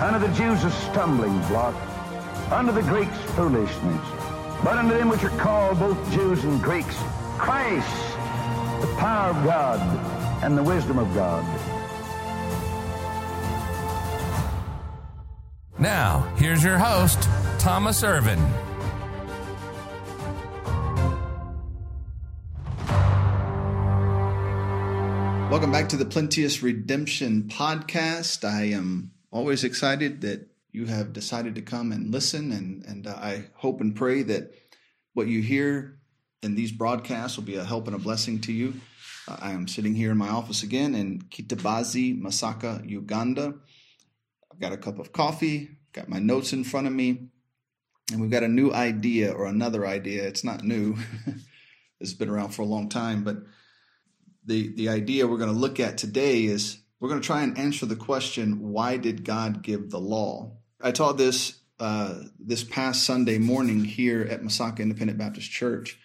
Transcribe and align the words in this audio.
Unto 0.00 0.24
the 0.24 0.32
Jews 0.32 0.62
a 0.62 0.70
stumbling 0.70 1.36
block, 1.48 1.74
unto 2.52 2.70
the 2.70 2.82
Greeks 2.82 3.18
foolishness. 3.32 4.00
But 4.62 4.78
unto 4.78 4.94
them 4.94 5.08
which 5.08 5.24
are 5.24 5.36
called 5.38 5.80
both 5.80 6.12
Jews 6.12 6.44
and 6.44 6.62
Greeks, 6.62 6.94
Christ, 7.36 7.88
the 8.80 8.94
power 8.96 9.30
of 9.30 9.44
God 9.44 9.80
and 10.44 10.56
the 10.56 10.62
wisdom 10.62 11.00
of 11.00 11.12
God. 11.14 11.44
Now, 15.80 16.32
here's 16.36 16.62
your 16.62 16.78
host, 16.78 17.28
Thomas 17.58 18.04
Irvin. 18.04 18.38
Welcome 25.50 25.72
back 25.72 25.88
to 25.88 25.96
the 25.96 26.04
Plenteous 26.04 26.62
Redemption 26.62 27.50
podcast. 27.52 28.48
I 28.48 28.66
am 28.66 29.10
always 29.30 29.64
excited 29.64 30.20
that 30.22 30.48
you 30.70 30.86
have 30.86 31.12
decided 31.12 31.54
to 31.54 31.62
come 31.62 31.92
and 31.92 32.12
listen, 32.12 32.52
and, 32.52 32.84
and 32.84 33.06
uh, 33.06 33.14
I 33.14 33.44
hope 33.54 33.80
and 33.80 33.94
pray 33.94 34.22
that 34.22 34.52
what 35.14 35.26
you 35.26 35.42
hear 35.42 35.98
in 36.42 36.54
these 36.54 36.72
broadcasts 36.72 37.36
will 37.36 37.44
be 37.44 37.56
a 37.56 37.64
help 37.64 37.86
and 37.86 37.96
a 37.96 37.98
blessing 37.98 38.40
to 38.42 38.52
you. 38.52 38.74
Uh, 39.26 39.36
I 39.40 39.52
am 39.52 39.66
sitting 39.66 39.94
here 39.94 40.12
in 40.12 40.18
my 40.18 40.28
office 40.28 40.62
again 40.62 40.94
in 40.94 41.22
Kitabazi, 41.22 42.20
Masaka, 42.20 42.88
Uganda. 42.88 43.54
I've 44.52 44.60
got 44.60 44.72
a 44.72 44.76
cup 44.76 44.98
of 44.98 45.12
coffee, 45.12 45.70
got 45.92 46.08
my 46.08 46.18
notes 46.18 46.52
in 46.52 46.64
front 46.64 46.86
of 46.86 46.92
me, 46.92 47.28
and 48.12 48.20
we've 48.20 48.30
got 48.30 48.42
a 48.42 48.48
new 48.48 48.72
idea 48.72 49.32
or 49.32 49.46
another 49.46 49.86
idea. 49.86 50.24
It's 50.24 50.44
not 50.44 50.62
new, 50.62 50.96
it's 52.00 52.14
been 52.14 52.30
around 52.30 52.50
for 52.50 52.62
a 52.62 52.66
long 52.66 52.88
time, 52.88 53.24
but 53.24 53.38
the, 54.44 54.74
the 54.74 54.88
idea 54.88 55.26
we're 55.26 55.38
going 55.38 55.52
to 55.52 55.58
look 55.58 55.80
at 55.80 55.98
today 55.98 56.44
is 56.44 56.78
we're 57.00 57.08
going 57.08 57.20
to 57.20 57.26
try 57.26 57.42
and 57.42 57.58
answer 57.58 57.86
the 57.86 57.96
question 57.96 58.70
why 58.72 58.96
did 58.96 59.24
God 59.24 59.62
give 59.62 59.90
the 59.90 60.00
law? 60.00 60.52
I 60.80 60.92
taught 60.92 61.16
this 61.16 61.58
uh, 61.80 62.22
this 62.40 62.64
past 62.64 63.04
Sunday 63.04 63.38
morning 63.38 63.84
here 63.84 64.22
at 64.22 64.42
Masaka 64.42 64.80
Independent 64.80 65.18
Baptist 65.18 65.50
Church 65.50 65.98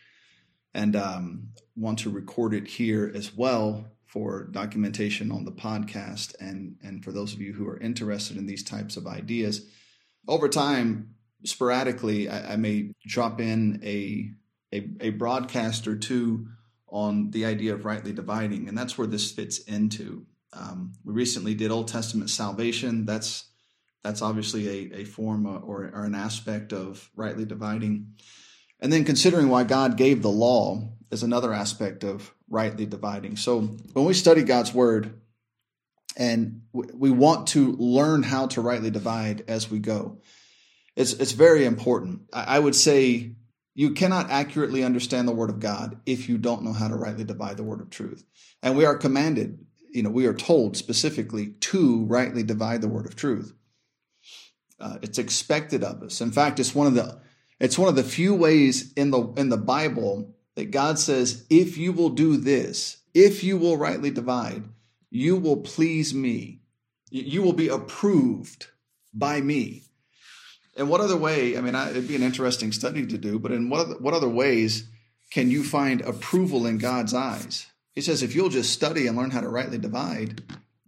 and 0.74 0.96
um, 0.96 1.48
want 1.76 2.00
to 2.00 2.10
record 2.10 2.54
it 2.54 2.68
here 2.68 3.12
as 3.16 3.36
well 3.36 3.86
for 4.06 4.44
documentation 4.52 5.32
on 5.32 5.46
the 5.46 5.52
podcast 5.52 6.36
and, 6.40 6.76
and 6.84 7.04
for 7.04 7.12
those 7.12 7.34
of 7.34 7.42
you 7.42 7.54
who 7.54 7.68
are 7.68 7.80
interested 7.80 8.38
in 8.38 8.46
these 8.46 8.64
types 8.64 8.98
of 8.98 9.08
ideas. 9.08 9.66
Over 10.28 10.48
time, 10.48 11.16
sporadically, 11.44 12.30
I, 12.30 12.54
I 12.54 12.56
may 12.56 12.92
drop 13.08 13.42
in 13.42 13.82
a, 13.84 14.30
a, 14.72 14.90
a 15.00 15.10
broadcast 15.10 15.88
or 15.88 15.96
two 15.96 16.48
on 16.88 17.32
the 17.32 17.46
idea 17.46 17.74
of 17.74 17.86
rightly 17.86 18.14
dividing, 18.14 18.68
and 18.68 18.78
that's 18.78 18.96
where 18.96 19.08
this 19.08 19.32
fits 19.32 19.58
into. 19.58 20.28
Um, 20.56 20.94
we 21.04 21.14
recently 21.14 21.54
did 21.56 21.72
Old 21.72 21.88
Testament 21.88 22.30
salvation. 22.30 23.06
That's 23.06 23.46
that's 24.04 24.22
obviously 24.22 24.68
a, 24.68 25.02
a 25.02 25.04
form 25.06 25.46
or, 25.46 25.90
or 25.94 26.04
an 26.04 26.14
aspect 26.14 26.74
of 26.74 27.10
rightly 27.16 27.46
dividing. 27.46 28.16
And 28.82 28.92
then 28.92 29.06
considering 29.06 29.48
why 29.48 29.64
God 29.64 29.96
gave 29.96 30.22
the 30.22 30.30
law 30.30 30.90
is 31.10 31.24
another 31.24 31.54
aspect 31.54 32.04
of 32.04 32.34
rightly 32.50 32.86
dividing. 32.86 33.38
So 33.38 33.62
when 33.62 34.06
we 34.06 34.14
study 34.14 34.44
God's 34.44 34.74
word 34.74 35.22
and 36.18 36.64
we 36.74 37.12
want 37.12 37.48
to 37.50 37.72
learn 37.78 38.24
how 38.24 38.48
to 38.48 38.62
rightly 38.62 38.92
divide 38.92 39.46
as 39.48 39.72
we 39.72 39.80
go, 39.80 40.20
it's, 40.98 41.14
it's 41.14 41.32
very 41.32 41.66
important. 41.66 42.24
I 42.34 42.60
would 42.60 42.76
say 42.76 43.36
you 43.74 43.92
cannot 43.92 44.30
accurately 44.30 44.84
understand 44.84 45.28
the 45.28 45.34
word 45.34 45.50
of 45.50 45.60
God 45.60 46.00
if 46.06 46.30
you 46.30 46.38
don't 46.38 46.64
know 46.64 46.74
how 46.74 46.90
to 46.90 46.96
rightly 46.96 47.24
divide 47.24 47.58
the 47.58 47.64
word 47.64 47.82
of 47.82 47.90
truth. 47.90 48.24
And 48.62 48.78
we 48.78 48.86
are 48.86 48.98
commanded, 48.98 49.66
you 49.94 50.04
know, 50.04 50.10
we 50.10 50.26
are 50.26 50.34
told 50.34 50.76
specifically 50.76 51.52
to 51.62 52.04
rightly 52.06 52.44
divide 52.44 52.82
the 52.82 52.88
word 52.88 53.06
of 53.06 53.16
truth. 53.16 53.54
Uh, 54.80 54.98
it's 55.02 55.20
expected 55.20 55.84
of 55.84 56.02
us. 56.02 56.20
In 56.20 56.32
fact, 56.32 56.60
it's 56.60 56.76
one 56.76 56.88
of 56.88 56.96
the 56.96 57.22
it's 57.60 57.78
one 57.78 57.88
of 57.88 57.96
the 57.96 58.04
few 58.04 58.34
ways 58.34 58.92
in 58.94 59.12
the 59.12 59.22
in 59.38 59.50
the 59.50 59.58
Bible 59.58 60.36
that 60.56 60.72
God 60.72 61.00
says, 61.00 61.46
if 61.50 61.78
you 61.78 61.94
will 61.94 62.10
do 62.10 62.38
this, 62.38 62.98
if 63.14 63.44
you 63.44 63.58
will 63.58 63.78
rightly 63.78 64.12
divide, 64.12 64.64
you 65.10 65.36
will 65.36 65.58
please 65.58 66.14
me. 66.14 66.62
You 67.10 67.44
will 67.44 67.54
be 67.54 67.70
approved 67.70 68.68
by 69.14 69.42
me. 69.42 69.84
In 70.76 70.88
what 70.88 71.02
other 71.02 71.18
way? 71.18 71.56
I 71.56 71.62
mean, 71.62 71.76
it'd 71.76 72.08
be 72.08 72.16
an 72.16 72.24
interesting 72.24 72.72
study 72.72 73.06
to 73.06 73.18
do, 73.18 73.38
but 73.38 73.52
in 73.52 73.70
what 73.70 73.82
other, 73.82 73.96
what 74.00 74.16
other 74.16 74.30
ways 74.30 74.90
can 75.30 75.52
you 75.52 75.64
find 75.64 76.02
approval 76.02 76.66
in 76.66 76.80
God's 76.80 77.14
eyes? 77.14 77.68
He 77.94 78.02
says, 78.02 78.24
if 78.24 78.36
you'll 78.36 78.50
just 78.50 78.74
study 78.74 79.08
and 79.08 79.16
learn 79.16 79.32
how 79.32 79.42
to 79.42 79.50
rightly 79.50 79.78
divide, 79.78 80.42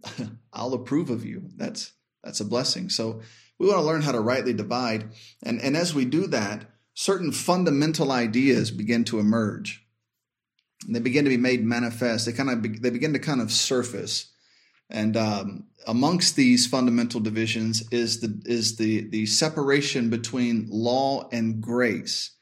I'll 0.52 0.74
approve 0.74 1.10
of 1.10 1.24
you. 1.24 1.50
That's 1.56 1.92
that's 2.22 2.40
a 2.40 2.44
blessing. 2.44 2.88
So 2.88 3.20
we 3.58 3.68
want 3.68 3.78
to 3.78 3.86
learn 3.86 4.02
how 4.02 4.12
to 4.12 4.20
rightly 4.20 4.52
divide, 4.52 5.10
and 5.42 5.60
and 5.60 5.76
as 5.76 5.94
we 5.94 6.04
do 6.04 6.26
that, 6.28 6.70
certain 6.94 7.30
fundamental 7.30 8.10
ideas 8.10 8.70
begin 8.70 9.04
to 9.04 9.20
emerge. 9.20 9.86
And 10.86 10.94
they 10.94 11.00
begin 11.00 11.24
to 11.24 11.30
be 11.30 11.36
made 11.36 11.64
manifest. 11.64 12.26
They 12.26 12.32
kind 12.32 12.50
of 12.50 12.62
be, 12.62 12.70
they 12.70 12.90
begin 12.90 13.12
to 13.12 13.18
kind 13.18 13.40
of 13.40 13.50
surface. 13.50 14.32
And 14.90 15.16
um, 15.16 15.66
amongst 15.86 16.36
these 16.36 16.66
fundamental 16.66 17.20
divisions 17.20 17.88
is 17.90 18.20
the 18.20 18.40
is 18.44 18.76
the 18.76 19.08
the 19.08 19.26
separation 19.26 20.10
between 20.10 20.68
law 20.70 21.28
and 21.32 21.60
grace. 21.60 22.32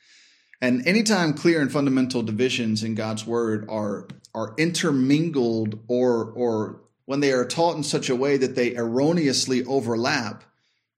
And 0.60 0.86
anytime 0.86 1.34
clear 1.34 1.60
and 1.60 1.70
fundamental 1.70 2.22
divisions 2.22 2.82
in 2.82 2.94
God's 2.94 3.26
word 3.26 3.66
are 3.68 4.08
are 4.34 4.54
intermingled 4.58 5.78
or 5.88 6.32
or 6.32 6.80
when 7.06 7.20
they 7.20 7.32
are 7.32 7.44
taught 7.44 7.76
in 7.76 7.82
such 7.82 8.08
a 8.08 8.16
way 8.16 8.36
that 8.36 8.54
they 8.54 8.74
erroneously 8.74 9.64
overlap, 9.64 10.42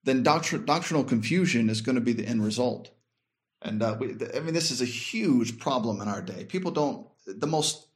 then 0.05 0.23
doctr- 0.23 0.65
doctrinal 0.65 1.03
confusion 1.03 1.69
is 1.69 1.81
going 1.81 1.97
to 1.97 2.01
be 2.01 2.13
the 2.13 2.27
end 2.27 2.45
result. 2.45 2.91
And 3.63 3.83
uh, 3.83 3.97
we, 3.99 4.17
I 4.35 4.41
mean, 4.41 4.55
this 4.55 4.71
is 4.71 4.81
a 4.81 4.87
huge 4.87 5.59
problem 5.59 6.01
in 6.01 6.09
our 6.09 6.23
day. 6.23 6.45
People 6.45 6.71
don't 6.71 7.07
the 7.27 7.47
most 7.47 7.89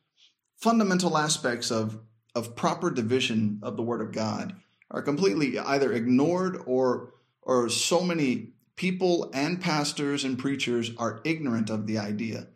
fundamental 0.56 1.16
aspects 1.16 1.70
of 1.70 1.98
of 2.34 2.56
proper 2.56 2.90
division 2.90 3.60
of 3.62 3.76
the 3.76 3.82
Word 3.82 4.00
of 4.00 4.12
God 4.12 4.54
are 4.90 5.02
completely 5.02 5.58
either 5.58 5.92
ignored 5.92 6.60
or 6.66 7.14
or 7.42 7.68
so 7.68 8.02
many 8.02 8.52
people 8.76 9.30
and 9.34 9.60
pastors 9.60 10.24
and 10.24 10.38
preachers 10.38 10.90
are 10.96 11.20
ignorant 11.24 11.70
of 11.70 11.86
the 11.86 11.98
idea. 11.98 12.48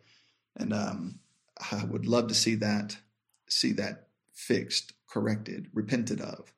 And 0.55 0.73
um, 0.73 1.19
I 1.71 1.85
would 1.85 2.05
love 2.05 2.27
to 2.27 2.33
see 2.33 2.55
that 2.55 2.97
see 3.47 3.71
that 3.73 4.07
fixed, 4.33 4.93
corrected, 5.09 5.67
repented 5.73 6.21
of. 6.21 6.51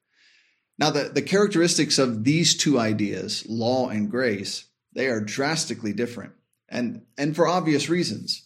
Now, 0.79 0.91
the, 0.91 1.05
the 1.05 1.21
characteristics 1.21 1.97
of 1.97 2.23
these 2.23 2.55
two 2.55 2.79
ideas, 2.79 3.45
law 3.47 3.89
and 3.89 4.09
grace, 4.09 4.65
they 4.93 5.07
are 5.07 5.21
drastically 5.21 5.93
different. 5.93 6.33
And, 6.69 7.03
and 7.17 7.35
for 7.35 7.47
obvious 7.47 7.89
reasons. 7.89 8.43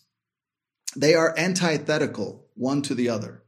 They 0.95 1.15
are 1.15 1.37
antithetical 1.37 2.47
one 2.55 2.81
to 2.83 2.95
the 2.95 3.09
other. 3.09 3.43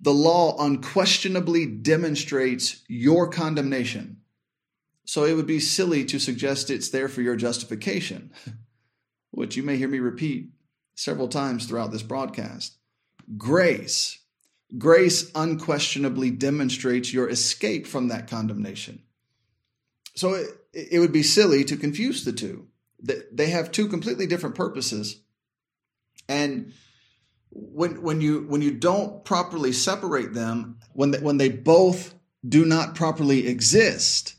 The 0.00 0.14
law 0.14 0.56
unquestionably 0.58 1.66
demonstrates 1.66 2.82
your 2.88 3.28
condemnation. 3.28 4.18
So 5.04 5.24
it 5.24 5.34
would 5.34 5.46
be 5.46 5.60
silly 5.60 6.04
to 6.06 6.18
suggest 6.18 6.70
it's 6.70 6.88
there 6.88 7.08
for 7.08 7.22
your 7.22 7.36
justification, 7.36 8.32
which 9.30 9.56
you 9.56 9.62
may 9.62 9.76
hear 9.76 9.88
me 9.88 9.98
repeat 9.98 10.50
several 10.96 11.28
times 11.28 11.66
throughout 11.66 11.92
this 11.92 12.02
broadcast. 12.02 12.76
Grace. 13.36 14.18
Grace 14.76 15.30
unquestionably 15.36 16.30
demonstrates 16.30 17.12
your 17.12 17.28
escape 17.28 17.86
from 17.86 18.08
that 18.08 18.28
condemnation. 18.28 19.02
So 20.16 20.44
it 20.72 20.98
would 20.98 21.12
be 21.12 21.22
silly 21.22 21.62
to 21.64 21.76
confuse 21.76 22.24
the 22.24 22.32
two. 22.32 22.66
They 23.00 23.50
have 23.50 23.70
two 23.70 23.86
completely 23.86 24.26
different 24.26 24.56
purposes, 24.56 25.20
and 26.28 26.72
when 27.50 28.02
when 28.02 28.20
you 28.20 28.46
when 28.48 28.62
you 28.62 28.72
don't 28.72 29.24
properly 29.24 29.72
separate 29.72 30.34
them, 30.34 30.78
when 30.94 31.10
they, 31.12 31.18
when 31.18 31.36
they 31.36 31.50
both 31.50 32.14
do 32.48 32.64
not 32.64 32.94
properly 32.94 33.46
exist, 33.46 34.34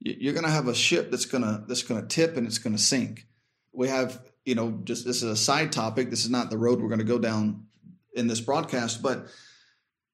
you're 0.00 0.34
going 0.34 0.44
to 0.44 0.50
have 0.50 0.68
a 0.68 0.74
ship 0.74 1.10
that's 1.10 1.26
going 1.26 1.42
to 1.42 1.64
that's 1.66 1.82
going 1.82 2.00
to 2.00 2.06
tip 2.06 2.36
and 2.36 2.46
it's 2.46 2.58
going 2.58 2.76
to 2.76 2.82
sink. 2.82 3.26
We 3.72 3.88
have, 3.88 4.22
you 4.46 4.54
know, 4.54 4.80
just 4.84 5.04
this 5.04 5.16
is 5.16 5.30
a 5.30 5.36
side 5.36 5.72
topic. 5.72 6.08
This 6.08 6.24
is 6.24 6.30
not 6.30 6.48
the 6.48 6.56
road 6.56 6.80
we're 6.80 6.88
going 6.88 7.00
to 7.00 7.04
go 7.04 7.18
down 7.18 7.66
in 8.14 8.28
this 8.28 8.40
broadcast, 8.40 9.02
but 9.02 9.26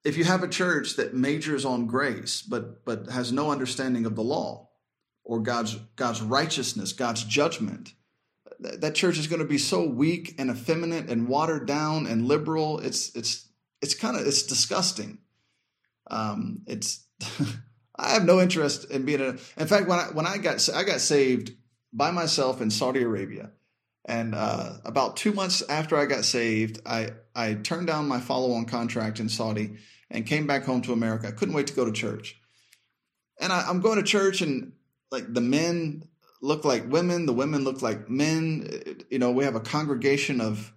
if 0.05 0.17
you 0.17 0.25
have 0.25 0.43
a 0.43 0.49
church 0.49 0.96
that 0.96 1.14
majors 1.14 1.64
on 1.64 1.87
grace 1.87 2.43
but 2.43 2.84
but 2.84 3.08
has 3.11 3.31
no 3.31 3.52
understanding 3.52 4.06
of 4.06 4.17
the 4.17 4.25
law 4.25 4.69
or 5.23 5.40
God's 5.40 5.76
God's 5.96 6.20
righteousness, 6.20 6.93
God's 6.93 7.23
judgment, 7.23 7.93
that 8.58 8.94
church 8.94 9.19
is 9.19 9.26
going 9.26 9.40
to 9.43 9.46
be 9.46 9.58
so 9.58 9.87
weak 9.87 10.35
and 10.38 10.50
effeminate 10.50 11.08
and 11.08 11.28
watered 11.28 11.67
down 11.67 12.06
and 12.06 12.26
liberal. 12.26 12.78
It's 12.81 13.14
it's 13.14 13.49
it's 13.81 13.94
kind 13.94 14.17
of 14.17 14.26
it's 14.26 14.43
disgusting. 14.44 15.19
Um, 16.11 16.62
it's 16.67 17.05
I 17.96 18.11
have 18.14 18.25
no 18.25 18.40
interest 18.40 18.90
in 18.90 19.05
being 19.05 19.20
a. 19.20 19.37
In 19.61 19.67
fact, 19.67 19.88
when 19.88 19.99
I 19.99 20.05
when 20.12 20.26
I 20.26 20.38
got 20.38 20.67
I 20.75 20.85
got 20.85 21.00
saved 21.00 21.52
by 21.93 22.11
myself 22.11 22.61
in 22.61 22.70
Saudi 22.70 23.02
Arabia, 23.02 23.50
and 24.04 24.34
uh, 24.34 24.75
about 24.84 25.16
two 25.16 25.32
months 25.32 25.62
after 25.69 25.96
I 25.96 26.06
got 26.06 26.25
saved, 26.25 26.81
I 26.87 27.10
I 27.34 27.54
turned 27.54 27.87
down 27.87 28.08
my 28.08 28.20
follow 28.20 28.52
on 28.52 28.66
contract 28.66 29.20
in 29.20 29.28
Saudi 29.28 29.76
and 30.10 30.26
came 30.26 30.46
back 30.46 30.64
home 30.64 30.82
to 30.82 30.93
America. 30.93 31.28
I 31.28 31.32
couldn't 31.32 31.54
wait 31.54 31.69
to 31.69 31.75
go 31.75 31.84
to 31.84 31.93
church, 31.93 32.37
and 33.40 33.52
I, 33.52 33.69
I'm 33.69 33.81
going 33.81 33.96
to 33.96 34.02
church 34.02 34.40
and 34.40 34.72
like 35.10 35.32
the 35.32 35.40
men 35.40 36.04
look 36.40 36.64
like 36.64 36.90
women, 36.90 37.26
the 37.26 37.32
women 37.32 37.64
look 37.64 37.82
like 37.82 38.10
men. 38.10 38.69
You 39.10 39.19
know, 39.19 39.31
we 39.31 39.44
have 39.44 39.54
a 39.54 39.60
congregation 39.60 40.40
of 40.40 40.72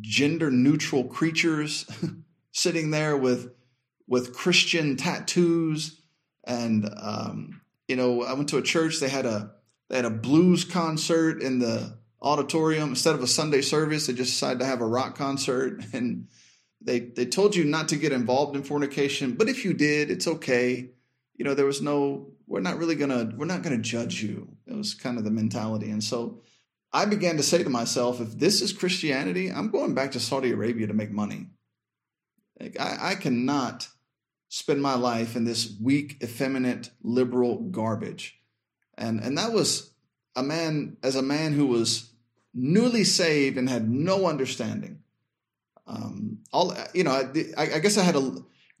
gender 0.00 0.50
neutral 0.50 1.04
creatures 1.04 1.86
sitting 2.52 2.90
there 2.90 3.16
with 3.16 3.52
with 4.06 4.34
Christian 4.34 4.96
tattoos 4.96 6.00
and 6.44 6.88
um, 7.00 7.60
you 7.86 7.96
know 7.96 8.22
I 8.22 8.32
went 8.32 8.48
to 8.50 8.58
a 8.58 8.62
church 8.62 9.00
they 9.00 9.08
had 9.08 9.26
a 9.26 9.52
they 9.88 9.96
had 9.96 10.04
a 10.04 10.10
blues 10.10 10.64
concert 10.64 11.42
in 11.42 11.58
the 11.58 11.97
auditorium 12.20 12.90
instead 12.90 13.14
of 13.14 13.22
a 13.22 13.26
Sunday 13.26 13.60
service 13.60 14.06
they 14.06 14.12
just 14.12 14.32
decided 14.32 14.58
to 14.58 14.66
have 14.66 14.80
a 14.80 14.86
rock 14.86 15.16
concert 15.16 15.84
and 15.92 16.28
they 16.80 17.00
they 17.00 17.26
told 17.26 17.54
you 17.54 17.64
not 17.64 17.88
to 17.88 17.96
get 17.96 18.12
involved 18.12 18.56
in 18.56 18.62
fornication 18.62 19.34
but 19.34 19.48
if 19.48 19.64
you 19.64 19.72
did 19.72 20.10
it's 20.10 20.26
okay. 20.26 20.90
You 21.34 21.44
know 21.44 21.54
there 21.54 21.66
was 21.66 21.80
no 21.80 22.32
we're 22.46 22.60
not 22.60 22.78
really 22.78 22.96
gonna 22.96 23.32
we're 23.36 23.46
not 23.46 23.62
gonna 23.62 23.78
judge 23.78 24.22
you. 24.22 24.56
It 24.66 24.74
was 24.74 24.94
kind 24.94 25.18
of 25.18 25.24
the 25.24 25.30
mentality. 25.30 25.90
And 25.90 26.02
so 26.02 26.40
I 26.92 27.04
began 27.04 27.36
to 27.36 27.42
say 27.42 27.62
to 27.62 27.70
myself 27.70 28.20
if 28.20 28.38
this 28.38 28.62
is 28.62 28.72
Christianity 28.72 29.50
I'm 29.50 29.70
going 29.70 29.94
back 29.94 30.12
to 30.12 30.20
Saudi 30.20 30.50
Arabia 30.50 30.88
to 30.88 30.94
make 30.94 31.10
money. 31.10 31.46
Like 32.58 32.80
I, 32.80 33.10
I 33.10 33.14
cannot 33.14 33.88
spend 34.48 34.82
my 34.82 34.94
life 34.94 35.36
in 35.36 35.44
this 35.44 35.76
weak, 35.80 36.16
effeminate, 36.22 36.90
liberal 37.02 37.60
garbage. 37.70 38.40
And 38.96 39.20
and 39.20 39.38
that 39.38 39.52
was 39.52 39.92
a 40.34 40.42
man 40.42 40.96
as 41.02 41.16
a 41.16 41.22
man 41.22 41.52
who 41.52 41.66
was 41.66 42.07
newly 42.58 43.04
saved 43.04 43.56
and 43.56 43.68
had 43.68 43.88
no 43.88 44.26
understanding. 44.26 45.02
Um, 45.86 46.40
all 46.52 46.74
you 46.92 47.04
know, 47.04 47.12
I, 47.12 47.74
I 47.74 47.78
guess 47.78 47.96
I 47.96 48.02
had 48.02 48.16
a 48.16 48.32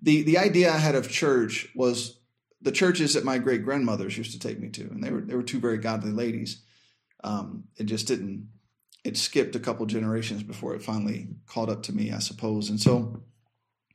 the 0.02 0.22
the 0.22 0.38
idea 0.38 0.72
I 0.72 0.78
had 0.78 0.94
of 0.94 1.08
church 1.08 1.68
was 1.74 2.18
the 2.60 2.72
churches 2.72 3.14
that 3.14 3.24
my 3.24 3.38
great 3.38 3.64
grandmothers 3.64 4.18
used 4.18 4.32
to 4.32 4.38
take 4.38 4.58
me 4.60 4.68
to, 4.70 4.82
and 4.82 5.02
they 5.02 5.10
were 5.10 5.20
they 5.20 5.34
were 5.34 5.42
two 5.42 5.60
very 5.60 5.78
godly 5.78 6.10
ladies. 6.10 6.62
Um, 7.24 7.64
it 7.76 7.84
just 7.84 8.06
didn't. 8.06 8.48
It 9.04 9.16
skipped 9.16 9.56
a 9.56 9.60
couple 9.60 9.86
generations 9.86 10.42
before 10.42 10.74
it 10.74 10.82
finally 10.82 11.28
caught 11.46 11.70
up 11.70 11.84
to 11.84 11.94
me, 11.94 12.12
I 12.12 12.18
suppose. 12.18 12.68
And 12.68 12.80
so, 12.80 13.22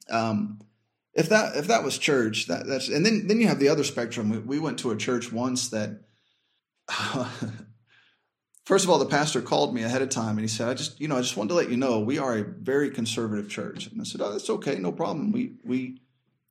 um, 0.09 0.59
if 1.13 1.29
that 1.29 1.55
if 1.55 1.67
that 1.67 1.83
was 1.83 1.97
church, 1.97 2.47
that 2.47 2.65
that's 2.65 2.87
and 2.87 3.05
then 3.05 3.27
then 3.27 3.39
you 3.39 3.47
have 3.47 3.59
the 3.59 3.69
other 3.69 3.83
spectrum. 3.83 4.29
We, 4.29 4.37
we 4.39 4.59
went 4.59 4.79
to 4.79 4.91
a 4.91 4.97
church 4.97 5.31
once 5.31 5.69
that. 5.69 6.01
First 8.65 8.85
of 8.85 8.89
all, 8.89 8.97
the 8.97 9.05
pastor 9.05 9.41
called 9.41 9.73
me 9.73 9.83
ahead 9.83 10.01
of 10.01 10.09
time 10.09 10.37
and 10.37 10.41
he 10.41 10.47
said, 10.47 10.69
"I 10.69 10.73
just, 10.73 10.99
you 10.99 11.07
know, 11.07 11.17
I 11.17 11.21
just 11.21 11.35
wanted 11.35 11.49
to 11.49 11.55
let 11.55 11.69
you 11.69 11.75
know 11.75 11.99
we 11.99 12.17
are 12.17 12.37
a 12.37 12.43
very 12.43 12.89
conservative 12.89 13.49
church." 13.49 13.87
And 13.87 13.99
I 13.99 14.05
said, 14.05 14.21
"Oh, 14.21 14.31
that's 14.31 14.49
okay, 14.49 14.77
no 14.77 14.91
problem. 14.91 15.31
We 15.31 15.55
we, 15.65 15.99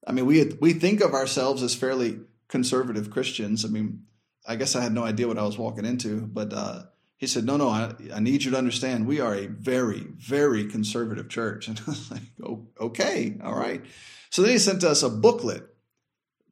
I 0.06 0.12
mean, 0.12 0.26
we 0.26 0.44
we 0.61 0.75
think 0.75 1.00
of 1.00 1.14
ourselves 1.14 1.62
as 1.62 1.75
fairly 1.75 2.20
conservative 2.49 3.11
Christians. 3.11 3.64
I 3.64 3.69
mean, 3.69 4.05
I 4.47 4.56
guess 4.56 4.76
I 4.76 4.82
had 4.82 4.93
no 4.93 5.05
idea 5.05 5.26
what 5.26 5.38
I 5.38 5.44
was 5.44 5.56
walking 5.56 5.87
into, 5.87 6.20
but 6.20 6.53
uh, 6.53 6.82
he 7.17 7.26
said, 7.26 7.44
"No, 7.44 7.56
no, 7.56 7.70
I, 7.70 7.94
I 8.12 8.20
need 8.20 8.44
you 8.44 8.50
to 8.50 8.59
understand 8.59 9.06
we 9.06 9.20
are 9.20 9.35
a 9.35 9.47
very 9.47 10.06
very 10.19 10.67
conservative 10.67 11.31
church." 11.31 11.67
And 11.69 11.81
I 11.87 11.91
was 11.91 12.11
like, 12.11 12.23
"Oh, 12.44 12.67
okay, 12.79 13.38
all 13.43 13.56
right." 13.56 13.82
So 14.29 14.43
then 14.43 14.50
he 14.50 14.59
sent 14.59 14.85
us 14.85 15.03
a 15.03 15.09
booklet 15.09 15.62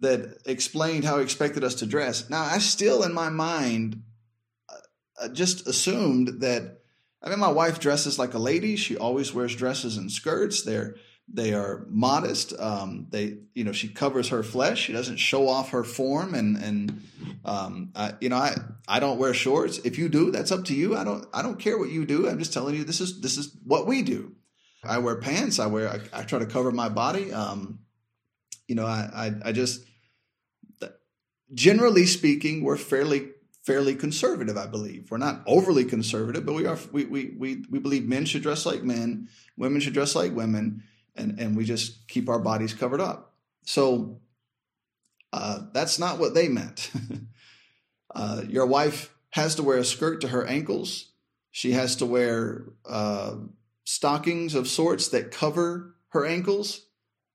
that 0.00 0.38
explained 0.46 1.04
how 1.04 1.18
he 1.18 1.22
expected 1.22 1.64
us 1.64 1.74
to 1.76 1.86
dress. 1.86 2.30
Now, 2.30 2.42
I 2.42 2.58
still, 2.58 3.02
in 3.02 3.12
my 3.12 3.28
mind, 3.28 4.02
just 5.28 5.66
assumed 5.66 6.40
that. 6.40 6.78
I 7.22 7.28
mean, 7.28 7.38
my 7.38 7.50
wife 7.50 7.80
dresses 7.80 8.18
like 8.18 8.32
a 8.32 8.38
lady. 8.38 8.76
She 8.76 8.96
always 8.96 9.34
wears 9.34 9.54
dresses 9.54 9.98
and 9.98 10.10
skirts. 10.10 10.62
They're 10.62 10.96
they 11.32 11.52
are 11.54 11.86
modest. 11.88 12.58
Um, 12.58 13.06
they, 13.10 13.38
you 13.54 13.62
know, 13.62 13.72
she 13.72 13.88
covers 13.88 14.30
her 14.30 14.42
flesh. 14.42 14.80
She 14.80 14.92
doesn't 14.92 15.18
show 15.18 15.46
off 15.46 15.70
her 15.70 15.84
form. 15.84 16.34
And 16.34 16.56
and 16.56 17.08
um, 17.44 17.92
I, 17.94 18.14
you 18.20 18.30
know, 18.30 18.36
I 18.36 18.56
I 18.88 19.00
don't 19.00 19.18
wear 19.18 19.34
shorts. 19.34 19.78
If 19.78 19.98
you 19.98 20.08
do, 20.08 20.30
that's 20.30 20.50
up 20.50 20.64
to 20.66 20.74
you. 20.74 20.96
I 20.96 21.04
don't 21.04 21.26
I 21.32 21.42
don't 21.42 21.58
care 21.58 21.78
what 21.78 21.90
you 21.90 22.06
do. 22.06 22.28
I'm 22.28 22.38
just 22.38 22.52
telling 22.52 22.74
you 22.74 22.84
this 22.84 23.00
is 23.00 23.20
this 23.20 23.36
is 23.36 23.54
what 23.64 23.86
we 23.86 24.02
do. 24.02 24.32
I 24.82 24.98
wear 24.98 25.16
pants. 25.16 25.58
I 25.58 25.66
wear. 25.66 25.88
I, 25.88 26.20
I 26.20 26.22
try 26.22 26.38
to 26.38 26.46
cover 26.46 26.72
my 26.72 26.88
body. 26.88 27.32
Um, 27.32 27.80
you 28.66 28.74
know, 28.74 28.86
I, 28.86 29.10
I, 29.44 29.48
I 29.48 29.52
just 29.52 29.84
generally 31.52 32.06
speaking, 32.06 32.62
we're 32.62 32.76
fairly 32.76 33.30
fairly 33.62 33.94
conservative. 33.94 34.56
I 34.56 34.66
believe 34.66 35.10
we're 35.10 35.18
not 35.18 35.42
overly 35.46 35.84
conservative, 35.84 36.46
but 36.46 36.54
we 36.54 36.66
are. 36.66 36.78
We 36.92 37.04
we 37.04 37.34
we 37.38 37.64
we 37.70 37.78
believe 37.78 38.08
men 38.08 38.24
should 38.24 38.42
dress 38.42 38.66
like 38.66 38.82
men, 38.82 39.28
women 39.56 39.80
should 39.80 39.94
dress 39.94 40.14
like 40.14 40.34
women, 40.34 40.82
and 41.14 41.38
and 41.38 41.56
we 41.56 41.64
just 41.64 42.08
keep 42.08 42.28
our 42.28 42.40
bodies 42.40 42.74
covered 42.74 43.00
up. 43.00 43.34
So 43.64 44.20
uh, 45.32 45.60
that's 45.72 45.98
not 45.98 46.18
what 46.18 46.34
they 46.34 46.48
meant. 46.48 46.90
uh, 48.14 48.42
your 48.48 48.66
wife 48.66 49.14
has 49.30 49.54
to 49.56 49.62
wear 49.62 49.78
a 49.78 49.84
skirt 49.84 50.22
to 50.22 50.28
her 50.28 50.44
ankles. 50.44 51.12
She 51.52 51.72
has 51.72 51.96
to 51.96 52.06
wear 52.06 52.64
uh, 52.88 53.36
stockings 53.84 54.54
of 54.54 54.68
sorts 54.68 55.08
that 55.08 55.30
cover 55.30 55.94
her 56.08 56.24
ankles 56.24 56.86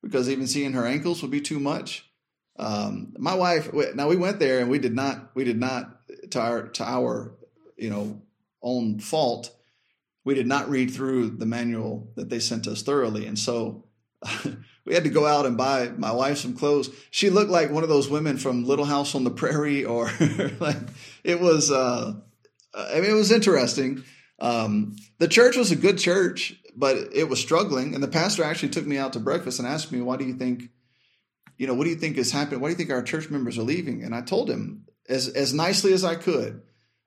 because 0.01 0.29
even 0.29 0.47
seeing 0.47 0.73
her 0.73 0.85
ankles 0.85 1.21
would 1.21 1.31
be 1.31 1.41
too 1.41 1.59
much. 1.59 2.09
Um, 2.57 3.13
my 3.17 3.35
wife, 3.35 3.73
now 3.95 4.07
we 4.07 4.15
went 4.15 4.39
there 4.39 4.59
and 4.59 4.69
we 4.69 4.79
did 4.79 4.95
not, 4.95 5.31
we 5.35 5.43
did 5.43 5.59
not 5.59 5.94
to 6.35 6.41
our, 6.41 6.67
to 6.67 6.83
our, 6.83 7.31
you 7.77 7.89
know, 7.89 8.21
own 8.61 8.99
fault. 8.99 9.55
We 10.25 10.35
did 10.35 10.47
not 10.47 10.69
read 10.69 10.91
through 10.91 11.29
the 11.31 11.45
manual 11.45 12.11
that 12.15 12.29
they 12.29 12.39
sent 12.39 12.67
us 12.67 12.81
thoroughly. 12.81 13.25
And 13.25 13.39
so 13.39 13.85
we 14.85 14.93
had 14.93 15.05
to 15.05 15.09
go 15.09 15.25
out 15.25 15.45
and 15.45 15.55
buy 15.55 15.89
my 15.97 16.11
wife 16.11 16.39
some 16.39 16.55
clothes. 16.55 16.89
She 17.09 17.29
looked 17.29 17.51
like 17.51 17.71
one 17.71 17.83
of 17.83 17.89
those 17.89 18.09
women 18.09 18.37
from 18.37 18.65
Little 18.65 18.85
House 18.85 19.15
on 19.15 19.23
the 19.23 19.31
Prairie 19.31 19.85
or 19.85 20.11
like 20.59 20.77
it 21.23 21.39
was, 21.39 21.71
uh, 21.71 22.13
I 22.73 22.95
mean, 22.99 23.09
it 23.09 23.13
was 23.13 23.31
interesting. 23.31 24.03
Um, 24.39 24.97
the 25.19 25.29
church 25.29 25.55
was 25.55 25.71
a 25.71 25.77
good 25.77 25.97
church, 25.97 26.59
but 26.75 26.97
it 27.13 27.29
was 27.29 27.39
struggling. 27.39 27.93
And 27.93 28.03
the 28.03 28.09
pastor 28.09 28.43
actually 28.43 28.69
took 28.69 28.85
me 28.85 28.97
out 28.97 29.13
to 29.13 29.19
breakfast 29.19 29.59
and 29.59 29.67
asked 29.67 29.93
me, 29.93 30.01
"Why 30.01 30.17
do 30.17 30.25
you 30.25 30.33
think, 30.33 30.71
you 31.57 31.67
know, 31.67 31.73
what 31.73 31.85
do 31.85 31.91
you 31.91 31.95
think 31.95 32.17
is 32.17 32.33
happening? 32.33 32.59
Why 32.59 32.67
do 32.67 32.71
you 32.73 32.77
think 32.77 32.89
our 32.89 33.01
church 33.01 33.29
members 33.29 33.57
are 33.57 33.63
leaving?" 33.63 34.03
And 34.03 34.13
I 34.13 34.19
told 34.19 34.49
him 34.49 34.85
as 35.09 35.27
as 35.27 35.53
nicely 35.53 35.93
as 35.93 36.03
I 36.03 36.15
could. 36.15 36.61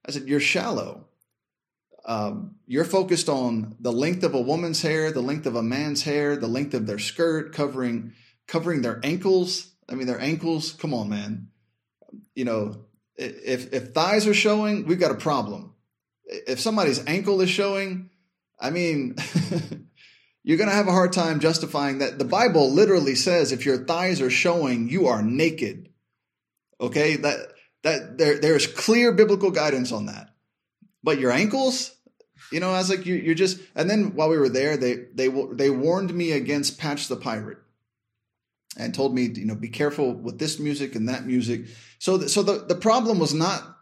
I 0.07 0.11
said, 0.12 0.28
"You're 0.28 0.40
shallow. 0.40 1.07
Um, 2.05 2.57
you're 2.67 2.85
focused 2.85 3.28
on 3.28 3.76
the 3.81 3.93
length 3.93 4.25
of 4.25 4.35
a 4.35 4.40
woman's 4.40 4.83
hair, 4.83 5.12
the 5.12 5.21
length 5.21 5.47
of 5.47 5.57
a 5.57 5.62
man's 5.62 6.05
hair, 6.05 6.37
the 6.37 6.49
length 6.49 6.75
of 6.75 6.87
their 6.87 6.99
skirt, 6.99 7.52
covering 7.52 8.12
covering 8.47 8.83
their 8.83 9.00
ankles. 9.05 9.73
I 9.88 9.95
mean, 9.95 10.07
their 10.07 10.21
ankles. 10.21 10.73
Come 10.73 10.95
on, 10.95 11.09
man. 11.09 11.49
You 12.35 12.45
know, 12.45 12.85
if 13.17 13.73
if 13.73 13.93
thighs 13.93 14.26
are 14.26 14.35
showing, 14.35 14.87
we've 14.87 15.00
got 15.00 15.11
a 15.11 15.17
problem." 15.17 15.75
if 16.28 16.61
somebody's 16.61 17.05
ankle 17.07 17.40
is 17.40 17.50
showing, 17.50 18.11
I 18.61 18.71
mean, 18.71 19.17
you're 20.45 20.59
going 20.59 20.71
to 20.71 20.76
have 20.76 20.88
a 20.88 20.93
hard 20.93 21.12
time 21.12 21.40
justifying 21.40 21.99
that. 21.99 22.19
The 22.19 22.25
Bible 22.25 22.71
literally 22.71 23.14
says 23.14 23.52
if 23.52 23.64
your 23.64 23.85
thighs 23.85 24.21
are 24.21 24.31
showing, 24.31 24.88
you 24.88 25.07
are 25.09 25.23
naked. 25.23 25.88
Okay, 26.81 27.17
that 27.17 27.38
that 27.83 28.19
there 28.19 28.39
there's 28.39 28.67
clear 28.67 29.13
biblical 29.13 29.51
guidance 29.51 29.93
on 29.93 30.07
that. 30.07 30.31
But 31.03 31.19
your 31.19 31.31
ankles, 31.31 31.95
you 32.53 32.61
know, 32.61 32.71
I 32.71 32.79
was 32.79 32.91
like, 32.91 33.07
you, 33.07 33.15
you're 33.15 33.35
just. 33.35 33.61
And 33.75 33.89
then 33.89 34.15
while 34.15 34.29
we 34.29 34.39
were 34.39 34.49
there, 34.49 34.77
they 34.77 35.07
they 35.15 35.29
they 35.53 35.71
warned 35.71 36.13
me 36.15 36.33
against 36.33 36.79
Patch 36.79 37.09
the 37.09 37.17
Pirate, 37.17 37.59
and 38.77 38.95
told 38.95 39.15
me, 39.15 39.23
you 39.23 39.45
know, 39.45 39.55
be 39.55 39.69
careful 39.69 40.15
with 40.15 40.39
this 40.39 40.59
music 40.59 40.95
and 40.95 41.09
that 41.09 41.27
music. 41.27 41.67
So 41.99 42.27
so 42.27 42.43
the 42.43 42.65
the 42.67 42.75
problem 42.75 43.19
was 43.19 43.35
not 43.35 43.77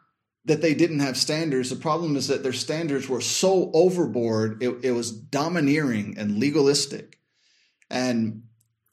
that 0.46 0.62
they 0.62 0.74
didn't 0.74 1.00
have 1.00 1.16
standards. 1.16 1.70
The 1.70 1.76
problem 1.76 2.16
is 2.16 2.28
that 2.28 2.42
their 2.42 2.52
standards 2.52 3.08
were 3.08 3.20
so 3.20 3.70
overboard, 3.74 4.62
it, 4.62 4.84
it 4.84 4.92
was 4.92 5.10
domineering 5.10 6.16
and 6.16 6.38
legalistic. 6.38 7.18
And 7.90 8.44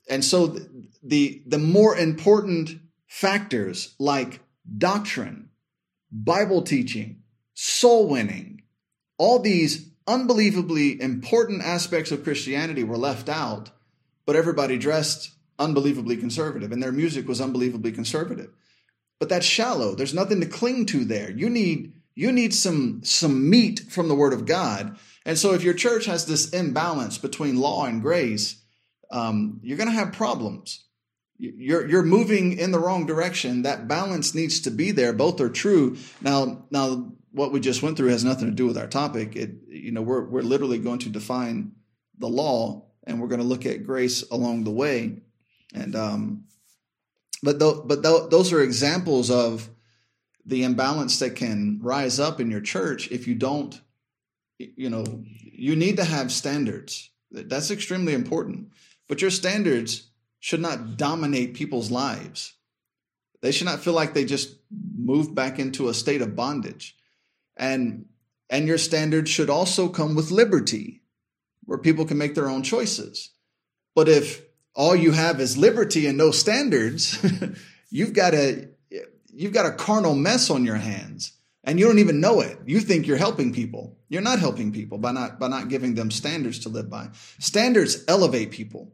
and 0.09 0.25
so 0.25 0.57
the 1.03 1.43
the 1.45 1.59
more 1.59 1.95
important 1.95 2.71
factors 3.07 3.95
like 3.99 4.41
doctrine, 4.77 5.49
Bible 6.11 6.61
teaching, 6.61 7.23
soul 7.53 8.07
winning, 8.07 8.61
all 9.17 9.39
these 9.39 9.89
unbelievably 10.07 11.01
important 11.01 11.63
aspects 11.63 12.11
of 12.11 12.23
Christianity 12.23 12.83
were 12.83 12.97
left 12.97 13.29
out, 13.29 13.69
but 14.25 14.35
everybody 14.35 14.77
dressed 14.77 15.31
unbelievably 15.59 16.17
conservative 16.17 16.71
and 16.71 16.81
their 16.81 16.91
music 16.91 17.27
was 17.27 17.39
unbelievably 17.39 17.91
conservative 17.91 18.49
but 19.23 19.29
that's 19.29 19.45
shallow. 19.45 19.95
There's 19.95 20.13
nothing 20.13 20.41
to 20.41 20.45
cling 20.45 20.85
to 20.87 21.05
there. 21.05 21.31
You 21.31 21.49
need 21.49 21.93
you 22.13 22.29
need 22.29 22.53
some 22.53 22.99
some 23.05 23.49
meat 23.49 23.79
from 23.89 24.09
the 24.09 24.15
Word 24.15 24.33
of 24.33 24.45
God. 24.45 24.97
And 25.25 25.37
so, 25.37 25.53
if 25.53 25.63
your 25.63 25.73
church 25.73 26.07
has 26.07 26.25
this 26.25 26.49
imbalance 26.49 27.17
between 27.17 27.55
law 27.55 27.85
and 27.85 28.01
grace, 28.01 28.61
um, 29.11 29.61
you're 29.63 29.77
going 29.77 29.89
to 29.89 29.95
have 29.95 30.11
problems. 30.11 30.82
You're 31.37 31.87
you're 31.87 32.03
moving 32.03 32.57
in 32.57 32.71
the 32.71 32.79
wrong 32.79 33.05
direction. 33.05 33.63
That 33.63 33.87
balance 33.87 34.33
needs 34.33 34.61
to 34.61 34.71
be 34.71 34.91
there. 34.91 35.13
Both 35.13 35.41
are 35.41 35.49
true. 35.49 35.97
Now, 36.21 36.65
now, 36.69 37.11
what 37.31 37.51
we 37.51 37.59
just 37.59 37.81
went 37.81 37.97
through 37.97 38.09
has 38.09 38.23
nothing 38.23 38.45
to 38.45 38.53
do 38.53 38.67
with 38.67 38.77
our 38.77 38.87
topic. 38.87 39.35
It, 39.35 39.55
you 39.67 39.91
know, 39.91 40.01
we're 40.01 40.23
we're 40.23 40.41
literally 40.41 40.77
going 40.77 40.99
to 40.99 41.09
define 41.09 41.73
the 42.17 42.29
law, 42.29 42.85
and 43.05 43.19
we're 43.19 43.27
going 43.27 43.41
to 43.41 43.47
look 43.47 43.65
at 43.65 43.85
grace 43.85 44.23
along 44.29 44.63
the 44.63 44.71
way. 44.71 45.21
And 45.73 45.95
um, 45.95 46.45
but 47.41 47.59
th- 47.59 47.81
but 47.85 48.03
th- 48.03 48.29
those 48.29 48.53
are 48.53 48.61
examples 48.61 49.29
of 49.29 49.69
the 50.45 50.63
imbalance 50.63 51.19
that 51.19 51.35
can 51.35 51.79
rise 51.81 52.19
up 52.19 52.39
in 52.39 52.51
your 52.51 52.61
church 52.61 53.11
if 53.11 53.27
you 53.27 53.35
don't 53.35 53.81
you 54.57 54.89
know 54.89 55.03
you 55.25 55.75
need 55.75 55.97
to 55.97 56.03
have 56.03 56.31
standards 56.31 57.09
that's 57.31 57.71
extremely 57.71 58.13
important 58.13 58.69
but 59.07 59.21
your 59.21 59.31
standards 59.31 60.09
should 60.43 60.61
not 60.61 60.97
dominate 60.97 61.53
people's 61.53 61.91
lives 61.91 62.53
they 63.41 63.51
should 63.51 63.65
not 63.65 63.79
feel 63.79 63.93
like 63.93 64.13
they 64.13 64.25
just 64.25 64.55
moved 64.97 65.35
back 65.35 65.59
into 65.59 65.89
a 65.89 65.93
state 65.93 66.21
of 66.21 66.35
bondage 66.35 66.95
and 67.57 68.05
and 68.49 68.67
your 68.67 68.77
standards 68.77 69.29
should 69.29 69.49
also 69.49 69.87
come 69.87 70.15
with 70.15 70.31
liberty 70.31 71.01
where 71.65 71.77
people 71.77 72.05
can 72.05 72.17
make 72.17 72.35
their 72.35 72.49
own 72.49 72.63
choices 72.63 73.31
but 73.95 74.09
if 74.09 74.43
all 74.75 74.95
you 74.95 75.11
have 75.11 75.39
is 75.39 75.57
liberty 75.57 76.07
and 76.07 76.17
no 76.17 76.31
standards, 76.31 77.17
you've 77.89 78.13
got 78.13 78.33
a 78.33 78.69
you've 79.33 79.53
got 79.53 79.65
a 79.65 79.71
carnal 79.71 80.15
mess 80.15 80.49
on 80.49 80.65
your 80.65 80.75
hands 80.75 81.33
and 81.63 81.79
you 81.79 81.87
don't 81.87 81.99
even 81.99 82.19
know 82.19 82.41
it. 82.41 82.57
You 82.65 82.79
think 82.79 83.07
you're 83.07 83.17
helping 83.17 83.53
people. 83.53 83.97
You're 84.09 84.21
not 84.21 84.39
helping 84.39 84.71
people 84.71 84.97
by 84.97 85.11
not 85.11 85.39
by 85.39 85.47
not 85.47 85.69
giving 85.69 85.95
them 85.95 86.11
standards 86.11 86.59
to 86.59 86.69
live 86.69 86.89
by. 86.89 87.09
Standards 87.39 88.03
elevate 88.07 88.51
people, 88.51 88.91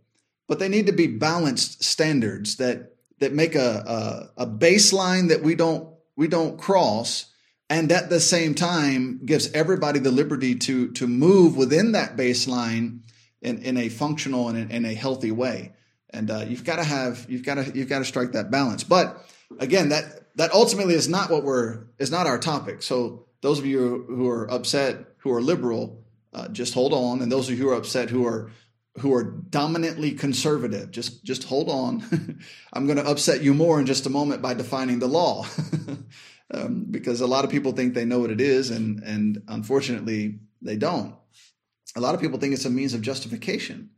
but 0.50 0.60
they 0.60 0.68
need 0.68 0.88
to 0.88 0.92
be 0.92 1.08
balanced 1.08 1.82
standards 1.84 2.58
that 2.58 2.96
that 3.20 3.34
make 3.34 3.56
a, 3.56 4.32
a, 4.38 4.44
a 4.44 4.48
baseline 4.48 5.30
that 5.30 5.42
we 5.42 5.56
don't 5.56 5.94
we 6.18 6.28
don't 6.28 6.60
cross 6.60 7.28
and 7.70 7.92
at 7.92 8.10
the 8.10 8.20
same 8.20 8.56
time 8.56 9.22
gives 9.24 9.52
everybody 9.54 10.00
the 10.00 10.12
liberty 10.12 10.56
to 10.56 10.92
to 10.94 11.08
move 11.08 11.56
within 11.56 11.94
that 11.94 12.18
baseline 12.18 13.02
in, 13.42 13.62
in 13.62 13.78
a 13.78 13.90
functional 13.90 14.50
and 14.50 14.72
in, 14.72 14.86
a 14.86 14.94
healthy 14.94 15.32
way. 15.32 15.74
And 16.10 16.30
uh, 16.30 16.46
you've 16.48 16.64
got 16.64 16.78
to 16.78 16.84
have 16.84 17.28
you've 17.30 17.46
got 17.46 17.56
to 17.56 17.72
you've 17.74 17.88
got 17.88 18.00
to 18.00 18.06
strike 18.06 18.32
that 18.34 18.50
balance. 18.50 18.84
But 18.84 19.24
again, 19.60 19.90
that 19.90 20.36
that 20.36 20.52
ultimately 20.52 20.96
is 20.96 21.08
not 21.08 21.30
what 21.30 21.44
we're 21.44 21.86
is 22.00 22.10
not 22.10 22.26
our 22.26 22.40
topic. 22.40 22.82
So 22.82 23.28
those 23.42 23.60
of 23.60 23.66
you 23.66 24.06
who 24.08 24.28
are 24.28 24.52
upset, 24.52 25.06
who 25.20 25.32
are 25.32 25.42
liberal, 25.42 26.04
uh, 26.34 26.48
just 26.48 26.74
hold 26.74 26.94
on, 26.94 27.22
and 27.22 27.32
those 27.32 27.50
of 27.50 27.58
you 27.58 27.64
who 27.64 27.70
are 27.70 27.78
upset, 27.78 28.10
who 28.10 28.26
are 28.26 28.52
who 29.00 29.14
are 29.14 29.24
dominantly 29.24 30.12
conservative, 30.12 30.92
just 30.92 31.24
just 31.24 31.46
hold 31.46 31.70
on. 31.70 32.40
I'm 32.74 32.86
going 32.86 32.98
to 32.98 33.08
upset 33.08 33.42
you 33.42 33.54
more 33.54 33.80
in 33.80 33.86
just 33.86 34.06
a 34.06 34.10
moment 34.10 34.42
by 34.42 34.54
defining 34.54 35.00
the 35.00 35.08
law, 35.08 35.46
um, 36.54 36.86
because 36.90 37.22
a 37.22 37.28
lot 37.28 37.46
of 37.46 37.52
people 37.52 37.72
think 37.72 37.94
they 37.94 38.06
know 38.06 38.20
what 38.20 38.32
it 38.32 38.42
is, 38.42 38.70
and 38.70 39.04
and 39.04 39.44
unfortunately 39.48 40.40
they 40.62 40.76
don't 40.76 41.16
a 41.96 42.02
lot 42.02 42.16
of 42.16 42.22
people 42.22 42.40
think 42.40 42.54
it's 42.54 42.66
a 42.66 42.70
means 42.70 42.94
of 42.94 43.02
justification, 43.02 43.92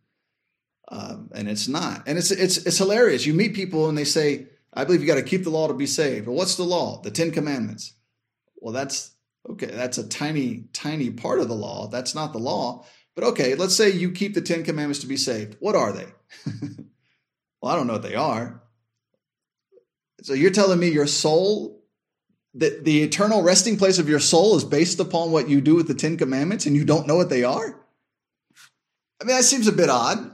um, 0.89 1.29
and 1.33 1.49
it's 1.49 1.67
not. 1.67 2.03
And 2.07 2.17
it's 2.17 2.31
it's 2.31 2.57
it's 2.57 2.77
hilarious. 2.77 3.25
You 3.25 3.33
meet 3.33 3.53
people 3.53 3.89
and 3.89 3.97
they 3.97 4.03
say, 4.03 4.47
"I 4.73 4.85
believe 4.85 5.01
you 5.01 5.07
got 5.07 5.15
to 5.15 5.23
keep 5.23 5.43
the 5.43 5.49
law 5.49 5.67
to 5.67 5.73
be 5.73 5.87
saved." 5.87 6.27
Well, 6.27 6.35
what's 6.35 6.55
the 6.55 6.63
law? 6.63 7.01
The 7.01 7.11
Ten 7.11 7.31
Commandments. 7.31 7.93
Well, 8.57 8.73
that's 8.73 9.11
okay. 9.49 9.67
That's 9.67 9.97
a 9.97 10.07
tiny 10.07 10.65
tiny 10.73 11.11
part 11.11 11.39
of 11.39 11.47
the 11.47 11.55
law. 11.55 11.87
That's 11.87 12.15
not 12.15 12.33
the 12.33 12.39
law. 12.39 12.85
But 13.15 13.25
okay, 13.25 13.55
let's 13.55 13.75
say 13.75 13.89
you 13.89 14.11
keep 14.11 14.33
the 14.33 14.41
Ten 14.41 14.63
Commandments 14.63 14.99
to 14.99 15.07
be 15.07 15.17
saved. 15.17 15.57
What 15.59 15.75
are 15.75 15.91
they? 15.91 16.07
well, 17.61 17.71
I 17.71 17.75
don't 17.75 17.87
know 17.87 17.93
what 17.93 18.03
they 18.03 18.15
are. 18.15 18.61
So 20.23 20.33
you're 20.33 20.51
telling 20.51 20.79
me 20.79 20.89
your 20.89 21.07
soul 21.07 21.83
that 22.53 22.83
the 22.83 23.01
eternal 23.01 23.41
resting 23.41 23.77
place 23.77 23.97
of 23.97 24.09
your 24.09 24.19
soul 24.19 24.55
is 24.55 24.63
based 24.63 24.99
upon 24.99 25.31
what 25.31 25.49
you 25.49 25.61
do 25.61 25.75
with 25.75 25.87
the 25.87 25.93
Ten 25.93 26.17
Commandments 26.17 26.65
and 26.65 26.75
you 26.75 26.85
don't 26.85 27.07
know 27.07 27.15
what 27.15 27.29
they 27.29 27.43
are? 27.43 27.79
I 29.19 29.23
mean, 29.23 29.35
that 29.35 29.43
seems 29.43 29.67
a 29.67 29.71
bit 29.71 29.89
odd, 29.89 30.31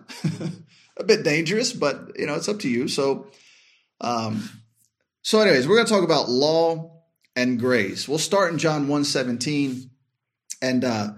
a 0.98 1.04
bit 1.04 1.24
dangerous, 1.24 1.74
but 1.74 2.12
you 2.18 2.26
know, 2.26 2.36
it's 2.36 2.48
up 2.48 2.60
to 2.60 2.70
you. 2.70 2.88
So, 2.88 3.28
um, 4.02 4.50
so 5.22 5.40
anyways, 5.42 5.68
we're 5.68 5.76
going 5.76 5.88
to 5.88 5.94
talk 5.94 6.04
about 6.04 6.30
law 6.30 7.04
and 7.36 7.60
grace. 7.60 8.08
We'll 8.08 8.18
start 8.18 8.52
in 8.52 8.60
John 8.60 8.88
117. 8.88 9.92
And, 10.62 10.84
uh, 10.84 11.10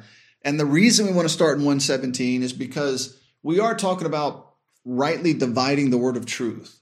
and 0.43 0.59
the 0.59 0.65
reason 0.65 1.05
we 1.05 1.11
want 1.11 1.27
to 1.27 1.33
start 1.33 1.57
in 1.57 1.65
117 1.65 2.43
is 2.43 2.53
because 2.53 3.17
we 3.43 3.59
are 3.59 3.75
talking 3.75 4.07
about 4.07 4.53
rightly 4.85 5.33
dividing 5.33 5.89
the 5.89 5.97
word 5.97 6.17
of 6.17 6.25
truth. 6.25 6.79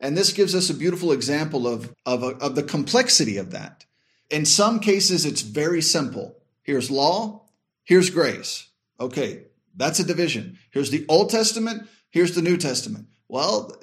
And 0.00 0.16
this 0.16 0.32
gives 0.32 0.54
us 0.54 0.70
a 0.70 0.74
beautiful 0.74 1.12
example 1.12 1.66
of, 1.66 1.94
of, 2.04 2.22
of 2.22 2.54
the 2.54 2.62
complexity 2.62 3.36
of 3.36 3.52
that. 3.52 3.84
In 4.30 4.44
some 4.44 4.80
cases, 4.80 5.24
it's 5.24 5.42
very 5.42 5.80
simple. 5.80 6.36
Here's 6.62 6.90
law, 6.90 7.46
here's 7.84 8.10
grace. 8.10 8.68
Okay, 8.98 9.44
that's 9.76 10.00
a 10.00 10.04
division. 10.04 10.58
Here's 10.70 10.90
the 10.90 11.04
Old 11.08 11.30
Testament, 11.30 11.88
here's 12.10 12.34
the 12.34 12.42
New 12.42 12.56
Testament. 12.56 13.06
Well, 13.28 13.76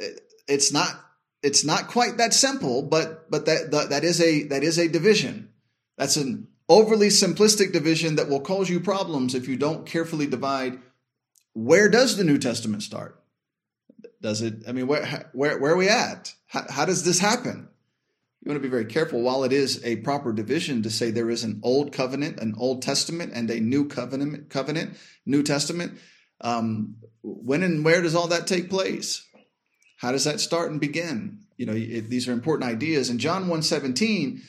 it's 0.47 0.71
not 0.71 0.99
it's 1.43 1.65
not 1.65 1.87
quite 1.87 2.17
that 2.17 2.33
simple, 2.33 2.83
but 2.83 3.29
but 3.29 3.45
that 3.45 3.71
that, 3.71 3.89
that 3.89 4.03
is 4.03 4.21
a 4.21 4.43
that 4.43 4.63
is 4.63 4.77
a 4.77 4.87
division. 4.87 5.49
That's 5.97 6.17
an 6.17 6.47
overly 6.71 7.09
simplistic 7.09 7.73
division 7.73 8.15
that 8.15 8.29
will 8.29 8.39
cause 8.39 8.69
you 8.69 8.79
problems 8.79 9.35
if 9.35 9.47
you 9.47 9.57
don't 9.57 9.85
carefully 9.85 10.25
divide 10.25 10.79
where 11.53 11.89
does 11.89 12.15
the 12.15 12.23
New 12.23 12.37
Testament 12.37 12.81
start? 12.81 13.21
Does 14.21 14.41
it? 14.41 14.63
I 14.67 14.71
mean, 14.71 14.87
where 14.87 15.29
where 15.33 15.59
where 15.59 15.73
are 15.73 15.77
we 15.77 15.89
at? 15.89 16.33
How, 16.47 16.65
how 16.69 16.85
does 16.85 17.03
this 17.03 17.19
happen? 17.19 17.67
You 18.41 18.49
want 18.49 18.61
to 18.61 18.67
be 18.67 18.71
very 18.71 18.85
careful. 18.85 19.21
While 19.21 19.43
it 19.43 19.51
is 19.51 19.83
a 19.83 19.97
proper 19.97 20.31
division 20.31 20.81
to 20.83 20.89
say 20.89 21.11
there 21.11 21.29
is 21.29 21.43
an 21.43 21.59
old 21.61 21.91
covenant, 21.91 22.39
an 22.39 22.55
Old 22.57 22.81
Testament, 22.81 23.33
and 23.35 23.49
a 23.49 23.59
new 23.59 23.87
covenant, 23.87 24.49
covenant, 24.49 24.97
New 25.25 25.43
Testament, 25.43 25.99
um, 26.39 26.95
when 27.21 27.63
and 27.63 27.83
where 27.83 28.01
does 28.01 28.15
all 28.15 28.27
that 28.27 28.47
take 28.47 28.69
place? 28.69 29.27
How 29.97 30.11
does 30.11 30.23
that 30.23 30.39
start 30.39 30.71
and 30.71 30.79
begin? 30.79 31.39
You 31.57 31.65
know, 31.65 31.73
it, 31.73 32.09
these 32.09 32.27
are 32.27 32.33
important 32.33 32.71
ideas. 32.71 33.09
In 33.09 33.19
John 33.19 33.41
117, 33.41 34.41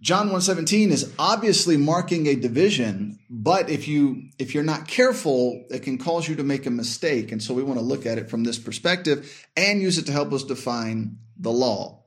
John 0.00 0.26
117 0.26 0.90
is 0.90 1.12
obviously 1.18 1.76
marking 1.76 2.26
a 2.26 2.34
division, 2.34 3.18
but 3.28 3.68
if 3.68 3.86
you 3.86 4.30
if 4.38 4.54
you're 4.54 4.64
not 4.64 4.88
careful, 4.88 5.66
it 5.70 5.82
can 5.82 5.98
cause 5.98 6.26
you 6.26 6.36
to 6.36 6.42
make 6.42 6.64
a 6.64 6.70
mistake. 6.70 7.32
And 7.32 7.42
so 7.42 7.52
we 7.52 7.62
want 7.62 7.78
to 7.78 7.84
look 7.84 8.06
at 8.06 8.16
it 8.16 8.30
from 8.30 8.42
this 8.42 8.58
perspective 8.58 9.46
and 9.56 9.82
use 9.82 9.98
it 9.98 10.06
to 10.06 10.12
help 10.12 10.32
us 10.32 10.44
define 10.44 11.18
the 11.36 11.52
law. 11.52 12.04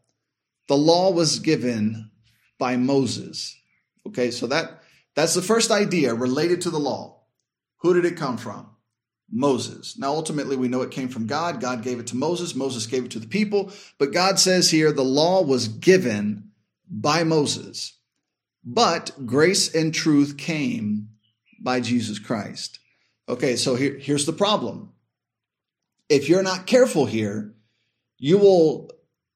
The 0.67 0.77
law 0.77 1.11
was 1.11 1.39
given 1.39 2.09
by 2.57 2.77
Moses. 2.77 3.55
Okay, 4.07 4.31
so 4.31 4.47
that 4.47 4.81
that's 5.15 5.35
the 5.35 5.43
first 5.43 5.69
idea 5.69 6.15
related 6.15 6.61
to 6.61 6.71
the 6.71 6.79
law. 6.79 7.21
Who 7.81 7.93
did 7.93 8.05
it 8.05 8.17
come 8.17 8.37
from? 8.37 8.69
Moses. 9.31 9.97
Now, 9.97 10.13
ultimately, 10.13 10.55
we 10.55 10.67
know 10.67 10.81
it 10.81 10.91
came 10.91 11.09
from 11.09 11.27
God. 11.27 11.59
God 11.59 11.81
gave 11.81 11.99
it 11.99 12.07
to 12.07 12.15
Moses. 12.15 12.55
Moses 12.55 12.85
gave 12.85 13.05
it 13.05 13.11
to 13.11 13.19
the 13.19 13.27
people. 13.27 13.71
But 13.97 14.13
God 14.13 14.39
says 14.39 14.69
here 14.69 14.91
the 14.91 15.03
law 15.03 15.41
was 15.41 15.67
given 15.67 16.51
by 16.93 17.23
Moses, 17.23 17.97
but 18.63 19.11
grace 19.25 19.73
and 19.73 19.93
truth 19.93 20.37
came 20.37 21.09
by 21.59 21.79
Jesus 21.79 22.19
Christ. 22.19 22.79
Okay, 23.27 23.55
so 23.55 23.75
here, 23.75 23.97
here's 23.97 24.25
the 24.25 24.33
problem. 24.33 24.91
If 26.07 26.29
you're 26.29 26.43
not 26.43 26.67
careful 26.67 27.05
here, 27.05 27.55
you 28.19 28.37
will 28.37 28.91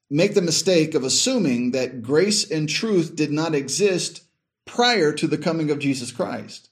make 0.10 0.36
the 0.36 0.42
mistake 0.42 0.94
of 0.94 1.04
assuming 1.04 1.72
that 1.72 2.02
grace 2.02 2.50
and 2.50 2.70
truth 2.70 3.16
did 3.16 3.32
not 3.32 3.56
exist 3.56 4.24
prior 4.66 5.12
to 5.14 5.28
the 5.28 5.38
coming 5.38 5.72
of 5.72 5.80
Jesus 5.80 6.12
Christ. 6.12 6.70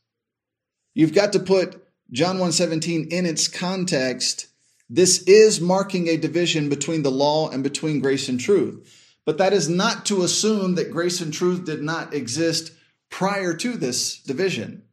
You've 0.93 1.13
got 1.13 1.33
to 1.33 1.39
put 1.39 1.81
John 2.11 2.37
1:17 2.37 3.11
in 3.11 3.25
its 3.25 3.47
context. 3.47 4.47
This 4.89 5.23
is 5.23 5.59
marking 5.59 6.07
a 6.07 6.17
division 6.17 6.69
between 6.69 7.01
the 7.01 7.11
law 7.11 7.49
and 7.49 7.63
between 7.63 7.99
grace 7.99 8.29
and 8.29 8.39
truth. 8.39 9.04
But 9.25 9.39
that 9.39 9.53
is 9.53 9.67
not 9.67 10.05
to 10.05 10.23
assume 10.23 10.75
that 10.75 10.91
grace 10.91 11.19
and 11.19 11.33
truth 11.33 11.65
did 11.65 11.81
not 11.81 12.13
exist 12.13 12.71
prior 13.09 13.55
to 13.55 13.73
this 13.73 14.19
division. 14.19 14.83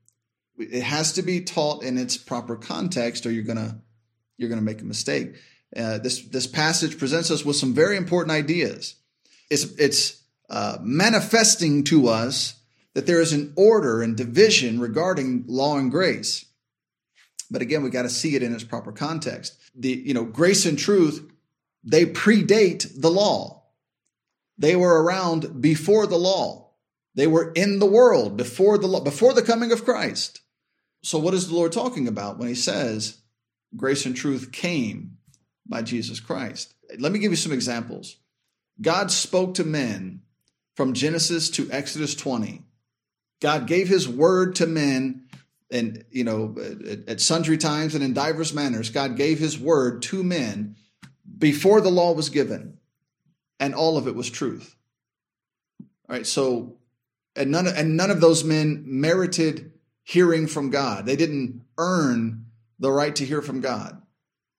It 0.58 0.82
has 0.82 1.12
to 1.14 1.22
be 1.22 1.42
taught 1.42 1.82
in 1.82 1.98
its 1.98 2.16
proper 2.16 2.56
context, 2.56 3.26
or 3.26 3.30
you're 3.30 3.44
gonna 3.44 3.80
you're 4.38 4.48
gonna 4.48 4.62
make 4.62 4.80
a 4.80 4.86
mistake. 4.86 5.34
Uh, 5.76 5.98
this 5.98 6.22
this 6.26 6.46
passage 6.46 6.98
presents 6.98 7.30
us 7.30 7.44
with 7.44 7.56
some 7.56 7.74
very 7.74 7.96
important 7.96 8.32
ideas. 8.32 8.96
It's 9.50 9.64
it's 9.78 10.22
uh, 10.48 10.78
manifesting 10.80 11.84
to 11.84 12.08
us 12.08 12.54
that 12.94 13.06
there 13.06 13.20
is 13.20 13.32
an 13.32 13.52
order 13.56 14.02
and 14.02 14.16
division 14.16 14.80
regarding 14.80 15.44
law 15.46 15.78
and 15.78 15.90
grace. 15.90 16.44
But 17.50 17.62
again, 17.62 17.82
we 17.82 17.90
got 17.90 18.02
to 18.02 18.10
see 18.10 18.34
it 18.36 18.42
in 18.42 18.54
its 18.54 18.64
proper 18.64 18.92
context. 18.92 19.58
The 19.74 19.90
you 19.90 20.14
know 20.14 20.24
grace 20.24 20.64
and 20.66 20.78
truth 20.78 21.28
they 21.84 22.06
predate 22.06 23.00
the 23.00 23.10
law. 23.10 23.61
They 24.62 24.76
were 24.76 25.02
around 25.02 25.60
before 25.60 26.06
the 26.06 26.16
law. 26.16 26.70
They 27.16 27.26
were 27.26 27.50
in 27.56 27.80
the 27.80 27.86
world 27.86 28.36
before 28.36 28.78
the 28.78 28.86
law, 28.86 29.00
before 29.00 29.34
the 29.34 29.42
coming 29.42 29.72
of 29.72 29.84
Christ. 29.84 30.40
So 31.02 31.18
what 31.18 31.34
is 31.34 31.48
the 31.48 31.56
Lord 31.56 31.72
talking 31.72 32.06
about 32.06 32.38
when 32.38 32.46
he 32.46 32.54
says 32.54 33.18
grace 33.76 34.06
and 34.06 34.16
truth 34.16 34.52
came 34.52 35.18
by 35.66 35.82
Jesus 35.82 36.20
Christ? 36.20 36.74
Let 36.96 37.10
me 37.10 37.18
give 37.18 37.32
you 37.32 37.36
some 37.36 37.52
examples. 37.52 38.18
God 38.80 39.10
spoke 39.10 39.54
to 39.54 39.64
men 39.64 40.22
from 40.76 40.94
Genesis 40.94 41.50
to 41.50 41.68
Exodus 41.72 42.14
20. 42.14 42.62
God 43.40 43.66
gave 43.66 43.88
his 43.88 44.08
word 44.08 44.54
to 44.56 44.68
men 44.68 45.24
and 45.72 46.04
you 46.12 46.22
know 46.22 46.54
at, 47.08 47.20
sundry 47.20 47.58
times 47.58 47.96
and 47.96 48.04
in 48.04 48.12
divers 48.12 48.54
manners 48.54 48.90
God 48.90 49.16
gave 49.16 49.40
his 49.40 49.58
word 49.58 50.02
to 50.02 50.22
men 50.22 50.76
before 51.36 51.80
the 51.80 51.90
law 51.90 52.12
was 52.12 52.28
given, 52.28 52.78
and 53.60 53.74
all 53.74 53.96
of 53.96 54.06
it 54.06 54.14
was 54.14 54.30
truth. 54.30 54.76
All 55.80 56.16
right, 56.16 56.26
so 56.26 56.78
and 57.36 57.50
none 57.50 57.66
and 57.66 57.96
none 57.96 58.10
of 58.10 58.20
those 58.20 58.44
men 58.44 58.82
merited 58.86 59.72
hearing 60.02 60.46
from 60.46 60.70
God. 60.70 61.06
They 61.06 61.16
didn't 61.16 61.62
earn 61.78 62.46
the 62.78 62.90
right 62.90 63.14
to 63.16 63.24
hear 63.24 63.42
from 63.42 63.60
God. 63.60 64.02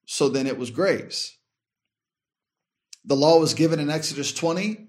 So 0.05 0.29
then 0.29 0.47
it 0.47 0.57
was 0.57 0.71
grace. 0.71 1.37
The 3.05 3.15
law 3.15 3.39
was 3.39 3.53
given 3.53 3.79
in 3.79 3.89
Exodus 3.89 4.33
20, 4.33 4.87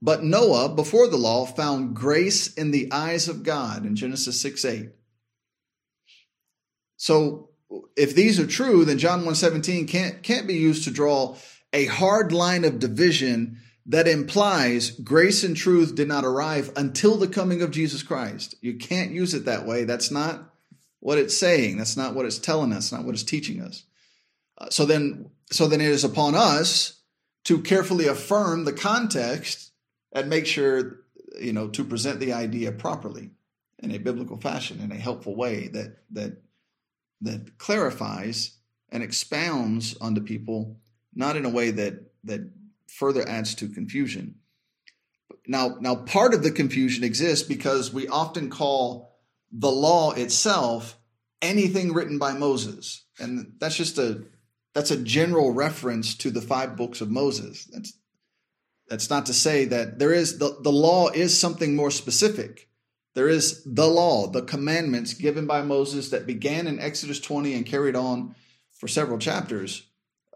but 0.00 0.22
Noah, 0.22 0.68
before 0.68 1.08
the 1.08 1.16
law, 1.16 1.46
found 1.46 1.96
grace 1.96 2.52
in 2.54 2.70
the 2.70 2.90
eyes 2.92 3.28
of 3.28 3.42
God 3.42 3.84
in 3.84 3.96
Genesis 3.96 4.40
6 4.40 4.64
8. 4.64 4.90
So 6.96 7.50
if 7.96 8.14
these 8.14 8.38
are 8.38 8.46
true, 8.46 8.84
then 8.84 8.98
John 8.98 9.24
1:17 9.24 9.88
can't 9.88 10.22
can't 10.22 10.46
be 10.46 10.54
used 10.54 10.84
to 10.84 10.90
draw 10.90 11.36
a 11.72 11.86
hard 11.86 12.32
line 12.32 12.64
of 12.64 12.78
division 12.78 13.58
that 13.86 14.08
implies 14.08 14.90
grace 14.90 15.44
and 15.44 15.56
truth 15.56 15.94
did 15.94 16.08
not 16.08 16.24
arrive 16.24 16.72
until 16.76 17.16
the 17.16 17.28
coming 17.28 17.62
of 17.62 17.70
Jesus 17.70 18.02
Christ. 18.02 18.56
You 18.60 18.74
can't 18.74 19.12
use 19.12 19.34
it 19.34 19.44
that 19.44 19.66
way. 19.66 19.84
That's 19.84 20.10
not 20.10 20.52
what 21.00 21.18
it's 21.18 21.36
saying. 21.36 21.76
That's 21.78 21.96
not 21.96 22.14
what 22.14 22.26
it's 22.26 22.38
telling 22.38 22.72
us, 22.72 22.90
not 22.90 23.04
what 23.04 23.14
it's 23.14 23.22
teaching 23.22 23.60
us. 23.60 23.84
Uh, 24.58 24.70
so 24.70 24.84
then 24.84 25.30
so 25.50 25.68
then 25.68 25.80
it 25.80 25.88
is 25.88 26.02
upon 26.02 26.34
us 26.34 27.00
to 27.44 27.60
carefully 27.60 28.08
affirm 28.08 28.64
the 28.64 28.72
context 28.72 29.70
and 30.12 30.28
make 30.28 30.46
sure 30.46 31.00
you 31.38 31.52
know 31.52 31.68
to 31.68 31.84
present 31.84 32.18
the 32.18 32.32
idea 32.32 32.72
properly 32.72 33.30
in 33.78 33.92
a 33.92 33.98
biblical 33.98 34.38
fashion 34.38 34.80
in 34.80 34.90
a 34.90 34.96
helpful 34.96 35.36
way 35.36 35.68
that 35.68 35.98
that 36.10 36.42
that 37.20 37.58
clarifies 37.58 38.56
and 38.90 39.02
expounds 39.02 39.96
onto 39.98 40.20
people, 40.20 40.76
not 41.16 41.36
in 41.36 41.44
a 41.44 41.50
way 41.50 41.70
that 41.72 41.94
that 42.24 42.50
further 42.86 43.26
adds 43.28 43.54
to 43.56 43.68
confusion. 43.68 44.36
Now, 45.46 45.76
now 45.80 45.96
part 45.96 46.34
of 46.34 46.42
the 46.42 46.50
confusion 46.50 47.04
exists 47.04 47.46
because 47.46 47.92
we 47.92 48.08
often 48.08 48.50
call 48.50 49.16
the 49.52 49.70
law 49.70 50.12
itself 50.12 50.98
anything 51.40 51.92
written 51.92 52.18
by 52.18 52.32
Moses. 52.32 53.04
And 53.18 53.54
that's 53.58 53.76
just 53.76 53.98
a 53.98 54.22
that's 54.74 54.90
a 54.90 55.02
general 55.02 55.52
reference 55.52 56.14
to 56.16 56.30
the 56.30 56.42
five 56.42 56.76
books 56.76 57.00
of 57.00 57.10
Moses. 57.10 57.64
That's 57.72 57.92
that's 58.88 59.10
not 59.10 59.26
to 59.26 59.34
say 59.34 59.64
that 59.66 59.98
there 59.98 60.12
is 60.12 60.38
the, 60.38 60.58
the 60.62 60.72
law 60.72 61.08
is 61.08 61.38
something 61.38 61.74
more 61.74 61.90
specific. 61.90 62.68
There 63.14 63.28
is 63.28 63.64
the 63.64 63.86
law, 63.86 64.26
the 64.26 64.42
commandments 64.42 65.14
given 65.14 65.46
by 65.46 65.62
Moses 65.62 66.10
that 66.10 66.26
began 66.26 66.66
in 66.66 66.78
Exodus 66.78 67.18
20 67.18 67.54
and 67.54 67.64
carried 67.64 67.96
on 67.96 68.34
for 68.78 68.88
several 68.88 69.18
chapters 69.18 69.85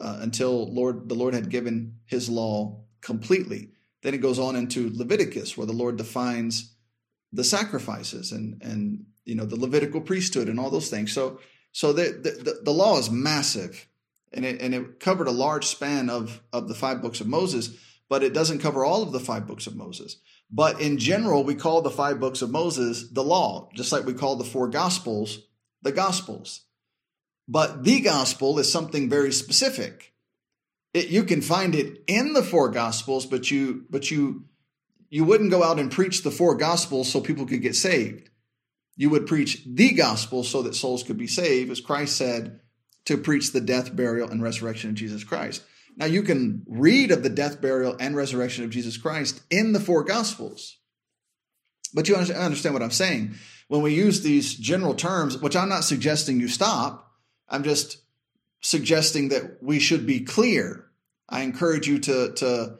uh, 0.01 0.19
until 0.21 0.73
Lord 0.73 1.09
the 1.09 1.15
Lord 1.15 1.35
had 1.35 1.51
given 1.51 1.97
his 2.07 2.29
law 2.29 2.85
completely. 3.01 3.71
Then 4.03 4.15
it 4.15 4.19
goes 4.23 4.39
on 4.39 4.57
into 4.57 4.91
Leviticus 4.95 5.57
where 5.57 5.67
the 5.67 5.73
Lord 5.73 5.97
defines 5.97 6.75
the 7.33 7.45
sacrifices 7.45 8.33
and 8.33 8.61
and 8.63 9.07
you 9.25 9.35
know 9.35 9.45
the 9.45 9.61
Levitical 9.61 10.01
priesthood 10.01 10.49
and 10.49 10.59
all 10.59 10.71
those 10.71 10.91
things. 10.91 11.13
So 11.13 11.41
so 11.73 11.93
the 11.93 12.13
the, 12.13 12.61
the 12.63 12.73
law 12.73 12.99
is 12.99 13.11
massive 13.11 13.87
and 14.33 14.45
it 14.45 14.61
and 14.61 14.75
it 14.75 15.01
covered 15.01 15.29
a 15.29 15.33
large 15.33 15.67
span 15.67 16.11
of 16.11 16.43
of 16.53 16.69
the 16.69 16.75
five 16.75 17.03
books 17.03 17.21
of 17.21 17.27
Moses, 17.27 17.77
but 18.09 18.23
it 18.23 18.35
doesn't 18.35 18.61
cover 18.61 18.85
all 18.85 19.03
of 19.03 19.13
the 19.13 19.21
five 19.21 19.47
books 19.47 19.67
of 19.67 19.77
Moses. 19.77 20.17
But 20.53 20.81
in 20.81 20.99
general, 20.99 21.45
we 21.45 21.55
call 21.55 21.81
the 21.81 21.91
five 21.91 22.19
books 22.19 22.43
of 22.43 22.51
Moses 22.51 23.09
the 23.13 23.23
law, 23.23 23.69
just 23.75 23.93
like 23.93 24.05
we 24.05 24.15
call 24.15 24.37
the 24.37 24.45
four 24.45 24.69
gospels 24.69 25.39
the 25.83 25.93
gospels. 25.93 26.63
But 27.51 27.83
the 27.83 28.01
gospel 28.01 28.61
is 28.61 28.71
something 28.71 29.11
very 29.11 29.33
specific. 29.33 30.15
It, 30.95 31.09
you 31.09 31.25
can 31.25 31.43
find 31.43 31.75
it 31.75 32.05
in 32.07 32.33
the 32.33 32.45
four 32.45 32.69
gospels, 32.69 33.27
but 33.27 33.51
you 33.51 33.87
but 33.91 34.09
you 34.09 34.45
you 35.09 35.25
wouldn't 35.25 35.51
go 35.51 35.65
out 35.65 35.81
and 35.81 35.91
preach 35.91 36.23
the 36.23 36.31
four 36.31 36.55
gospels 36.55 37.11
so 37.11 37.21
people 37.21 37.47
could 37.47 37.61
get 37.61 37.75
saved. 37.75 38.31
You 38.97 39.11
would 39.11 39.27
preach 39.27 39.65
the 39.67 39.91
gospel 39.91 40.45
so 40.45 40.63
that 40.63 40.77
souls 40.77 41.03
could 41.03 41.19
be 41.19 41.27
saved, 41.27 41.73
as 41.73 41.81
Christ 41.81 42.17
said, 42.17 42.61
to 43.07 43.19
preach 43.19 43.51
the 43.51 43.61
death, 43.61 43.97
burial, 43.97 44.31
and 44.31 44.41
resurrection 44.41 44.91
of 44.91 44.97
Jesus 44.97 45.25
Christ. 45.25 45.65
Now, 45.97 46.07
you 46.07 46.23
can 46.23 46.63
read 46.69 47.11
of 47.11 47.25
the 47.25 47.31
death, 47.31 47.61
burial, 47.61 47.97
and 47.99 48.15
resurrection 48.15 48.63
of 48.63 48.71
Jesus 48.71 48.97
Christ 48.97 49.43
in 49.51 49.73
the 49.73 49.81
four 49.81 50.05
Gospels. 50.05 50.77
But 51.93 52.09
you 52.09 52.15
understand 52.15 52.75
what 52.75 52.83
I'm 52.83 52.93
saying. 52.93 53.35
When 53.67 53.83
we 53.83 53.95
use 53.95 54.21
these 54.21 54.55
general 54.55 54.95
terms, 54.95 55.39
which 55.39 55.57
I'm 55.57 55.69
not 55.69 55.83
suggesting 55.83 56.39
you 56.39 56.47
stop, 56.47 57.10
I'm 57.51 57.65
just 57.65 57.99
suggesting 58.61 59.31
that 59.31 59.63
we 59.63 59.79
should 59.79 60.07
be 60.07 60.21
clear. 60.21 60.87
I 61.29 61.43
encourage 61.43 61.87
you 61.87 61.99
to, 62.01 62.33
to 62.35 62.79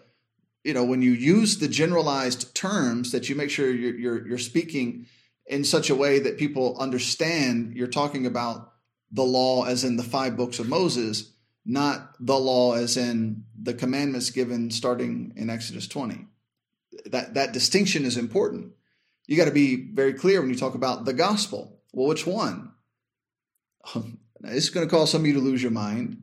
you 0.65 0.75
know, 0.75 0.85
when 0.85 1.03
you 1.03 1.13
use 1.13 1.59
the 1.59 1.69
generalized 1.69 2.55
terms, 2.55 3.13
that 3.13 3.29
you 3.29 3.35
make 3.35 3.51
sure 3.51 3.71
you're, 3.71 3.95
you're, 3.95 4.29
you're 4.29 4.39
speaking 4.39 5.07
in 5.47 5.65
such 5.65 5.91
a 5.91 5.95
way 5.95 6.21
that 6.21 6.39
people 6.39 6.77
understand 6.79 7.77
you're 7.77 7.89
talking 7.89 8.27
about 8.27 8.73
the 9.11 9.25
law 9.25 9.65
as 9.65 9.83
in 9.85 9.97
the 9.97 10.03
five 10.03 10.37
books 10.37 10.59
of 10.59 10.69
Moses 10.69 11.33
not 11.65 12.15
the 12.19 12.39
law 12.39 12.75
as 12.75 12.97
in 12.97 13.45
the 13.61 13.75
commandments 13.75 14.31
given 14.31 14.71
starting 14.71 15.33
in 15.37 15.51
Exodus 15.51 15.87
20. 15.89 16.27
That, 17.07 17.35
that 17.35 17.53
distinction 17.53 18.05
is 18.05 18.17
important. 18.17 18.73
You 19.27 19.37
got 19.37 19.45
to 19.45 19.53
be 19.53 19.91
very 19.93 20.15
clear 20.15 20.41
when 20.41 20.51
you 20.51 20.57
talk 20.57 20.75
about 20.75 21.05
the 21.05 21.13
gospel. 21.13 21.81
Well, 21.93 22.09
which 22.09 22.27
one? 22.27 22.73
It's 24.45 24.71
going 24.71 24.87
to 24.87 24.95
cause 24.95 25.11
some 25.11 25.23
of 25.23 25.27
you 25.27 25.35
to 25.35 25.41
lose 25.41 25.63
your 25.63 25.73
mind. 25.73 26.23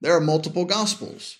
There 0.00 0.16
are 0.16 0.20
multiple 0.20 0.64
gospels. 0.64 1.38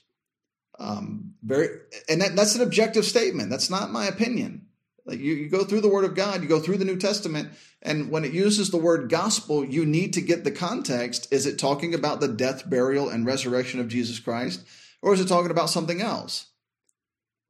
Um, 0.78 1.34
very, 1.42 1.68
and 2.08 2.20
that, 2.20 2.34
that's 2.34 2.54
an 2.54 2.62
objective 2.62 3.04
statement. 3.04 3.50
That's 3.50 3.70
not 3.70 3.90
my 3.90 4.06
opinion. 4.06 4.66
Like 5.06 5.18
you, 5.18 5.34
you 5.34 5.48
go 5.48 5.64
through 5.64 5.82
the 5.82 5.88
Word 5.88 6.04
of 6.04 6.14
God, 6.14 6.42
you 6.42 6.48
go 6.48 6.60
through 6.60 6.78
the 6.78 6.84
New 6.84 6.96
Testament, 6.96 7.50
and 7.82 8.10
when 8.10 8.24
it 8.24 8.32
uses 8.32 8.70
the 8.70 8.78
word 8.78 9.10
gospel, 9.10 9.62
you 9.64 9.84
need 9.84 10.14
to 10.14 10.22
get 10.22 10.44
the 10.44 10.50
context. 10.50 11.28
Is 11.30 11.44
it 11.44 11.58
talking 11.58 11.94
about 11.94 12.20
the 12.20 12.28
death, 12.28 12.68
burial, 12.68 13.10
and 13.10 13.26
resurrection 13.26 13.80
of 13.80 13.88
Jesus 13.88 14.18
Christ, 14.18 14.64
or 15.02 15.12
is 15.12 15.20
it 15.20 15.28
talking 15.28 15.50
about 15.50 15.68
something 15.68 16.00
else? 16.00 16.46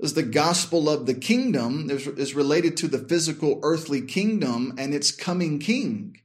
Is 0.01 0.15
the 0.15 0.25
gospel 0.25 0.89
of 0.89 1.07
the 1.07 1.15
kingdom 1.15 1.89
is 1.89 2.35
related 2.35 2.77
to 2.79 2.89
the 2.89 2.99
physical 2.99 3.61
earthly 3.63 4.03
kingdom 4.03 4.75
and 4.77 4.93
its 4.93 5.13
coming 5.13 5.61
king. 5.61 6.21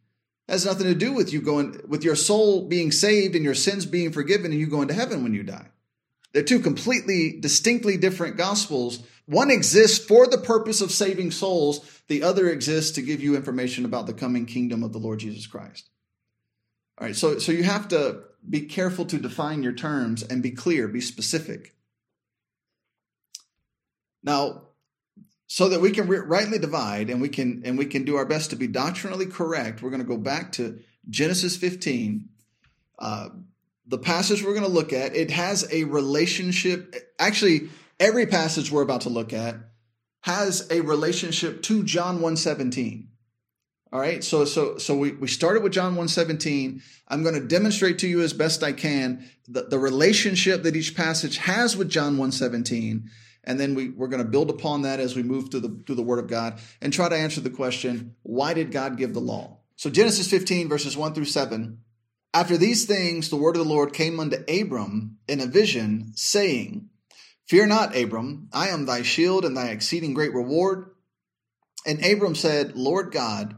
Has 0.49 0.65
nothing 0.65 0.88
to 0.88 0.95
do 0.95 1.13
with 1.13 1.31
you 1.31 1.41
going 1.41 1.79
with 1.88 2.03
your 2.03 2.15
soul 2.15 2.67
being 2.67 2.91
saved 2.91 3.35
and 3.35 3.45
your 3.45 3.55
sins 3.55 3.85
being 3.85 4.12
forgiven 4.12 4.51
and 4.51 4.59
you 4.59 4.67
going 4.67 4.88
to 4.88 4.93
heaven 4.93 5.23
when 5.23 5.33
you 5.33 5.43
die. 5.43 5.67
They're 6.33 6.43
two 6.43 6.59
completely 6.59 7.39
distinctly 7.39 7.97
different 7.97 8.38
gospels 8.38 9.03
one 9.29 9.51
exists 9.51 10.03
for 10.03 10.25
the 10.25 10.39
purpose 10.39 10.81
of 10.81 10.91
saving 10.91 11.29
souls, 11.29 12.01
the 12.07 12.23
other 12.23 12.49
exists 12.49 12.93
to 12.93 13.03
give 13.03 13.21
you 13.21 13.35
information 13.35 13.85
about 13.85 14.07
the 14.07 14.13
coming 14.13 14.47
kingdom 14.47 14.81
of 14.81 14.91
the 14.91 14.97
Lord 14.97 15.19
Jesus 15.19 15.45
Christ. 15.45 15.88
All 16.97 17.05
right, 17.05 17.15
so, 17.15 17.38
so 17.38 17.51
you 17.51 17.62
have 17.62 17.89
to 17.89 18.23
be 18.49 18.62
careful 18.62 19.05
to 19.05 19.19
define 19.19 19.62
your 19.62 19.73
terms 19.73 20.23
and 20.23 20.41
be 20.41 20.49
clear, 20.49 20.88
be 20.88 20.99
specific. 20.99 21.75
Now, 24.23 24.63
so 25.51 25.67
that 25.67 25.81
we 25.81 25.89
can 25.89 26.07
rightly 26.07 26.59
divide 26.59 27.09
and 27.09 27.19
we 27.19 27.27
can 27.27 27.63
and 27.65 27.75
we 27.75 27.85
can 27.88 28.05
do 28.05 28.15
our 28.15 28.25
best 28.25 28.51
to 28.51 28.55
be 28.55 28.67
doctrinally 28.67 29.25
correct, 29.25 29.81
we're 29.81 29.89
going 29.89 30.01
to 30.01 30.07
go 30.07 30.15
back 30.15 30.51
to 30.53 30.79
Genesis 31.09 31.57
15. 31.57 32.29
Uh, 32.99 33.29
the 33.88 33.97
passage 33.97 34.43
we're 34.43 34.53
going 34.53 34.63
to 34.63 34.69
look 34.69 34.93
at 34.93 35.15
it 35.15 35.31
has 35.31 35.67
a 35.73 35.85
relationship. 35.85 36.95
Actually, 37.17 37.69
every 37.99 38.27
passage 38.27 38.71
we're 38.71 38.83
about 38.83 39.01
to 39.01 39.09
look 39.09 39.33
at 39.33 39.55
has 40.21 40.67
a 40.69 40.81
relationship 40.81 41.63
to 41.63 41.83
John 41.83 42.15
117. 42.15 43.07
All 43.91 43.99
right, 43.99 44.23
so 44.23 44.45
so 44.45 44.77
so 44.77 44.95
we, 44.95 45.13
we 45.13 45.27
started 45.27 45.63
with 45.63 45.73
John 45.73 45.95
117. 45.95 46.83
I'm 47.07 47.23
going 47.23 47.33
to 47.33 47.41
demonstrate 47.41 47.97
to 47.99 48.07
you 48.07 48.21
as 48.21 48.33
best 48.33 48.62
I 48.62 48.71
can 48.71 49.27
the, 49.47 49.63
the 49.63 49.79
relationship 49.79 50.62
that 50.62 50.75
each 50.75 50.95
passage 50.95 51.38
has 51.38 51.75
with 51.75 51.89
John 51.89 52.19
117. 52.19 53.09
And 53.49 53.59
then 53.59 53.73
we, 53.73 53.89
we're 53.89 54.09
going 54.09 54.23
to 54.23 54.29
build 54.29 54.51
upon 54.51 54.83
that 54.83 54.99
as 54.99 55.15
we 55.15 55.23
move 55.23 55.49
through 55.49 55.62
the 55.62 55.83
through 55.83 55.95
the 55.95 56.03
Word 56.03 56.19
of 56.19 56.27
God 56.27 56.59
and 56.83 56.93
try 56.93 57.09
to 57.09 57.15
answer 57.15 57.41
the 57.41 57.49
question, 57.49 58.15
why 58.21 58.53
did 58.53 58.71
God 58.71 58.95
give 58.95 59.15
the 59.15 59.19
law? 59.19 59.57
So 59.75 59.89
Genesis 59.89 60.29
15, 60.29 60.69
verses 60.69 60.95
1 60.95 61.15
through 61.15 61.25
7. 61.25 61.79
After 62.31 62.57
these 62.57 62.85
things, 62.85 63.29
the 63.29 63.38
word 63.38 63.55
of 63.55 63.65
the 63.65 63.73
Lord 63.73 63.91
came 63.91 64.19
unto 64.19 64.38
Abram 64.47 65.17
in 65.27 65.41
a 65.41 65.47
vision, 65.47 66.12
saying, 66.13 66.89
Fear 67.47 67.65
not, 67.65 67.97
Abram, 67.97 68.49
I 68.53 68.67
am 68.67 68.85
thy 68.85 69.01
shield 69.01 69.43
and 69.45 69.57
thy 69.57 69.69
exceeding 69.69 70.13
great 70.13 70.35
reward. 70.35 70.91
And 71.88 72.05
Abram 72.05 72.35
said, 72.35 72.75
Lord 72.75 73.12
God, 73.12 73.57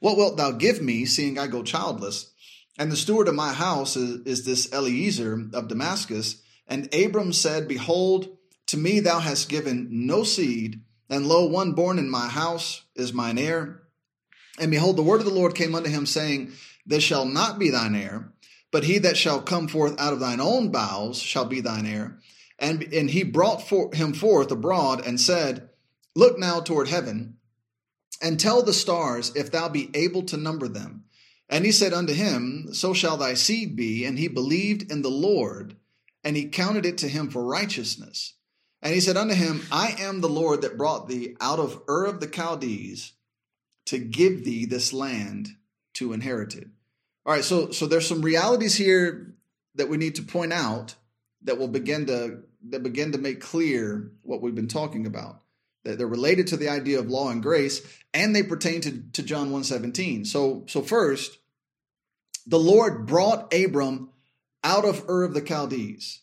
what 0.00 0.18
wilt 0.18 0.36
thou 0.36 0.50
give 0.50 0.82
me, 0.82 1.06
seeing 1.06 1.38
I 1.38 1.46
go 1.46 1.62
childless? 1.62 2.30
And 2.78 2.92
the 2.92 2.96
steward 2.96 3.26
of 3.26 3.34
my 3.34 3.54
house 3.54 3.96
is, 3.96 4.20
is 4.26 4.44
this 4.44 4.70
Eliezer 4.70 5.48
of 5.54 5.68
Damascus. 5.68 6.42
And 6.66 6.94
Abram 6.94 7.32
said, 7.32 7.68
Behold, 7.68 8.36
to 8.70 8.76
me 8.76 9.00
thou 9.00 9.18
hast 9.18 9.48
given 9.48 9.88
no 9.90 10.22
seed, 10.22 10.80
and 11.08 11.26
lo, 11.26 11.44
one 11.44 11.72
born 11.72 11.98
in 11.98 12.08
my 12.08 12.28
house 12.28 12.82
is 12.94 13.12
mine 13.12 13.36
heir. 13.36 13.82
And 14.60 14.70
behold, 14.70 14.96
the 14.96 15.02
word 15.02 15.18
of 15.18 15.26
the 15.26 15.34
Lord 15.34 15.56
came 15.56 15.74
unto 15.74 15.90
him, 15.90 16.06
saying, 16.06 16.52
This 16.86 17.02
shall 17.02 17.24
not 17.24 17.58
be 17.58 17.70
thine 17.70 17.96
heir, 17.96 18.32
but 18.70 18.84
he 18.84 18.98
that 18.98 19.16
shall 19.16 19.42
come 19.42 19.66
forth 19.66 20.00
out 20.00 20.12
of 20.12 20.20
thine 20.20 20.38
own 20.38 20.70
bowels 20.70 21.20
shall 21.20 21.46
be 21.46 21.60
thine 21.60 21.84
heir. 21.84 22.20
And, 22.60 22.84
and 22.94 23.10
he 23.10 23.24
brought 23.24 23.68
for, 23.68 23.92
him 23.92 24.12
forth 24.12 24.52
abroad 24.52 25.04
and 25.04 25.20
said, 25.20 25.70
Look 26.14 26.38
now 26.38 26.60
toward 26.60 26.86
heaven 26.86 27.38
and 28.22 28.38
tell 28.38 28.62
the 28.62 28.72
stars 28.72 29.32
if 29.34 29.50
thou 29.50 29.68
be 29.68 29.90
able 29.94 30.22
to 30.24 30.36
number 30.36 30.68
them. 30.68 31.06
And 31.48 31.64
he 31.64 31.72
said 31.72 31.92
unto 31.92 32.12
him, 32.12 32.68
So 32.72 32.94
shall 32.94 33.16
thy 33.16 33.34
seed 33.34 33.74
be. 33.74 34.04
And 34.04 34.16
he 34.16 34.28
believed 34.28 34.92
in 34.92 35.02
the 35.02 35.10
Lord, 35.10 35.74
and 36.22 36.36
he 36.36 36.48
counted 36.48 36.86
it 36.86 36.98
to 36.98 37.08
him 37.08 37.30
for 37.30 37.42
righteousness. 37.44 38.34
And 38.82 38.94
he 38.94 39.00
said 39.00 39.16
unto 39.16 39.34
him, 39.34 39.62
I 39.70 39.94
am 39.98 40.20
the 40.20 40.28
Lord 40.28 40.62
that 40.62 40.78
brought 40.78 41.08
thee 41.08 41.36
out 41.40 41.58
of 41.58 41.82
Ur 41.88 42.06
of 42.06 42.20
the 42.20 42.26
Chaldees 42.26 43.12
to 43.86 43.98
give 43.98 44.44
thee 44.44 44.64
this 44.64 44.92
land 44.92 45.50
to 45.94 46.12
inherit 46.12 46.54
it. 46.54 46.68
All 47.26 47.34
right, 47.34 47.44
so 47.44 47.70
so 47.70 47.86
there's 47.86 48.08
some 48.08 48.22
realities 48.22 48.74
here 48.74 49.34
that 49.74 49.88
we 49.88 49.96
need 49.96 50.14
to 50.16 50.22
point 50.22 50.52
out 50.52 50.94
that 51.42 51.58
will 51.58 51.68
begin 51.68 52.06
to 52.06 52.42
that 52.68 52.82
begin 52.82 53.12
to 53.12 53.18
make 53.18 53.40
clear 53.40 54.10
what 54.22 54.42
we've 54.42 54.54
been 54.54 54.68
talking 54.68 55.06
about 55.06 55.42
that 55.84 55.96
they're 55.96 56.06
related 56.06 56.46
to 56.48 56.56
the 56.56 56.68
idea 56.68 56.98
of 56.98 57.08
law 57.08 57.30
and 57.30 57.42
grace 57.42 57.80
and 58.12 58.34
they 58.34 58.42
pertain 58.42 58.80
to, 58.82 59.02
to 59.12 59.22
john 59.22 59.50
117 59.50 60.24
so 60.24 60.64
so 60.66 60.82
first 60.82 61.38
the 62.46 62.58
lord 62.58 63.06
brought 63.06 63.52
abram 63.54 64.10
out 64.62 64.84
of 64.84 65.08
ur 65.08 65.24
of 65.24 65.32
the 65.32 65.40
chaldees 65.40 66.20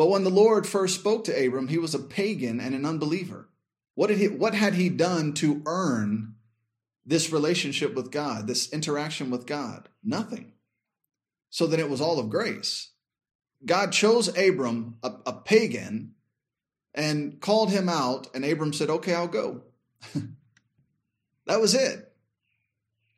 but 0.00 0.08
when 0.08 0.24
the 0.24 0.30
lord 0.30 0.66
first 0.66 0.94
spoke 0.94 1.24
to 1.24 1.46
abram 1.46 1.68
he 1.68 1.76
was 1.76 1.94
a 1.94 1.98
pagan 1.98 2.58
and 2.58 2.74
an 2.74 2.86
unbeliever 2.86 3.48
what 3.94 4.06
did 4.06 4.16
he 4.16 4.28
what 4.28 4.54
had 4.54 4.74
he 4.74 4.88
done 4.88 5.34
to 5.34 5.62
earn 5.66 6.34
this 7.04 7.30
relationship 7.30 7.94
with 7.94 8.10
god 8.10 8.46
this 8.46 8.72
interaction 8.72 9.28
with 9.28 9.46
god 9.46 9.90
nothing 10.02 10.52
so 11.50 11.66
then 11.66 11.80
it 11.80 11.90
was 11.90 12.00
all 12.00 12.18
of 12.18 12.30
grace 12.30 12.92
god 13.66 13.92
chose 13.92 14.34
abram 14.36 14.96
a, 15.02 15.12
a 15.26 15.32
pagan 15.32 16.14
and 16.94 17.40
called 17.40 17.70
him 17.70 17.88
out, 17.88 18.28
and 18.34 18.44
Abram 18.44 18.72
said, 18.72 18.90
Okay, 18.90 19.14
I'll 19.14 19.28
go. 19.28 19.62
that 21.46 21.60
was 21.60 21.74
it. 21.74 22.12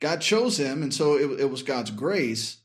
God 0.01 0.21
chose 0.21 0.59
him, 0.59 0.83
and 0.83 0.93
so 0.93 1.17
it, 1.17 1.41
it, 1.41 1.51
was 1.51 1.63
God's 1.63 1.91
grace 1.91 2.59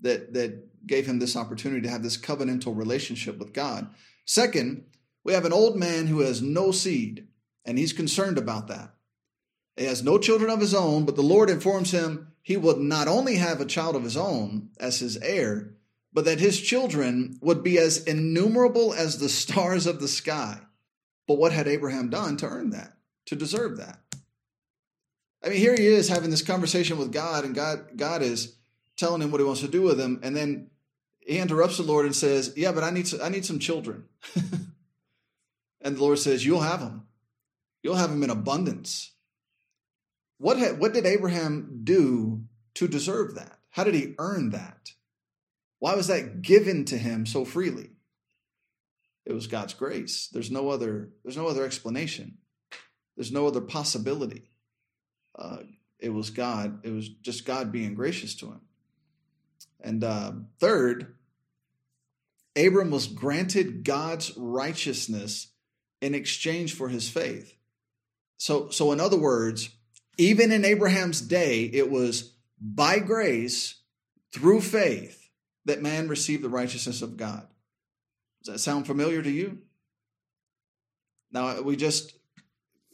that, 0.00 0.32
that 0.34 0.66
gave 0.86 1.06
him 1.06 1.18
this 1.18 1.36
opportunity 1.36 1.82
to 1.82 1.90
have 1.90 2.02
this 2.02 2.16
covenantal 2.16 2.76
relationship 2.76 3.38
with 3.38 3.52
God. 3.52 3.88
Second, 4.24 4.84
we 5.24 5.32
have 5.32 5.44
an 5.44 5.52
old 5.52 5.76
man 5.76 6.06
who 6.06 6.20
has 6.20 6.40
no 6.40 6.72
seed, 6.72 7.28
and 7.64 7.78
he's 7.78 7.92
concerned 7.92 8.38
about 8.38 8.68
that. 8.68 8.94
He 9.76 9.84
has 9.84 10.02
no 10.02 10.18
children 10.18 10.50
of 10.50 10.60
his 10.60 10.74
own, 10.74 11.04
but 11.04 11.16
the 11.16 11.22
Lord 11.22 11.50
informs 11.50 11.90
him 11.90 12.32
he 12.42 12.56
would 12.56 12.78
not 12.78 13.08
only 13.08 13.36
have 13.36 13.60
a 13.60 13.66
child 13.66 13.96
of 13.96 14.04
his 14.04 14.16
own 14.16 14.70
as 14.78 14.98
his 14.98 15.16
heir, 15.18 15.74
but 16.12 16.24
that 16.24 16.40
his 16.40 16.60
children 16.60 17.38
would 17.40 17.62
be 17.62 17.78
as 17.78 18.04
innumerable 18.04 18.92
as 18.92 19.18
the 19.18 19.28
stars 19.40 19.86
of 19.86 20.00
the 20.00 20.08
sky. 20.08 20.60
But 21.26 21.38
what 21.38 21.52
had 21.52 21.68
Abraham 21.68 22.10
done 22.10 22.36
to 22.38 22.46
earn 22.46 22.70
that, 22.70 22.96
to 23.26 23.36
deserve 23.36 23.76
that? 23.76 24.00
I 25.44 25.48
mean, 25.48 25.58
here 25.58 25.74
he 25.74 25.86
is 25.86 26.08
having 26.08 26.30
this 26.30 26.42
conversation 26.42 26.98
with 26.98 27.12
God, 27.12 27.44
and 27.44 27.54
God, 27.54 27.96
God 27.96 28.22
is 28.22 28.56
telling 29.00 29.22
him 29.22 29.30
what 29.30 29.40
he 29.40 29.46
wants 29.46 29.62
to 29.62 29.68
do 29.68 29.82
with 29.82 29.98
him, 29.98 30.20
and 30.22 30.36
then 30.36 30.70
he 31.20 31.38
interrupts 31.38 31.78
the 31.78 31.82
Lord 31.82 32.06
and 32.06 32.14
says, 32.14 32.52
"Yeah, 32.56 32.72
but 32.72 32.84
I 32.84 32.90
need 32.90 33.08
I 33.20 33.30
need 33.30 33.44
some 33.44 33.58
children." 33.58 34.04
and 35.80 35.96
the 35.96 36.00
Lord 36.00 36.18
says, 36.18 36.44
"You'll 36.44 36.60
have 36.60 36.80
them. 36.80 37.06
You'll 37.82 37.96
have 37.96 38.10
them 38.10 38.22
in 38.22 38.30
abundance." 38.30 39.12
What 40.38 40.58
had, 40.58 40.78
what 40.78 40.94
did 40.94 41.04
Abraham 41.04 41.80
do 41.84 42.44
to 42.74 42.88
deserve 42.88 43.34
that? 43.34 43.58
How 43.70 43.84
did 43.84 43.94
he 43.94 44.14
earn 44.18 44.50
that? 44.50 44.92
Why 45.78 45.94
was 45.94 46.06
that 46.06 46.40
given 46.40 46.86
to 46.86 46.96
him 46.96 47.26
so 47.26 47.44
freely? 47.44 47.90
It 49.26 49.34
was 49.34 49.46
God's 49.46 49.74
grace. 49.74 50.28
There's 50.32 50.50
no 50.50 50.70
other. 50.70 51.10
There's 51.22 51.36
no 51.36 51.48
other 51.48 51.64
explanation. 51.64 52.38
There's 53.16 53.32
no 53.32 53.46
other 53.46 53.60
possibility. 53.60 54.50
Uh, 55.38 55.58
it 55.98 56.10
was 56.10 56.30
God. 56.30 56.80
It 56.84 56.90
was 56.90 57.08
just 57.08 57.44
God 57.44 57.70
being 57.70 57.94
gracious 57.94 58.34
to 58.36 58.46
him. 58.46 58.60
And 59.82 60.04
uh, 60.04 60.32
third, 60.58 61.14
Abram 62.56 62.90
was 62.90 63.06
granted 63.06 63.84
God's 63.84 64.36
righteousness 64.36 65.48
in 66.00 66.14
exchange 66.14 66.74
for 66.74 66.88
his 66.88 67.08
faith. 67.08 67.54
So, 68.36 68.70
so 68.70 68.92
in 68.92 69.00
other 69.00 69.18
words, 69.18 69.70
even 70.18 70.52
in 70.52 70.64
Abraham's 70.64 71.20
day, 71.20 71.64
it 71.64 71.90
was 71.90 72.34
by 72.60 72.98
grace 72.98 73.80
through 74.32 74.60
faith 74.60 75.30
that 75.64 75.82
man 75.82 76.08
received 76.08 76.42
the 76.42 76.48
righteousness 76.48 77.02
of 77.02 77.16
God. 77.16 77.46
Does 78.42 78.54
that 78.54 78.58
sound 78.60 78.86
familiar 78.86 79.22
to 79.22 79.30
you? 79.30 79.58
Now, 81.32 81.60
we 81.60 81.76
just, 81.76 82.14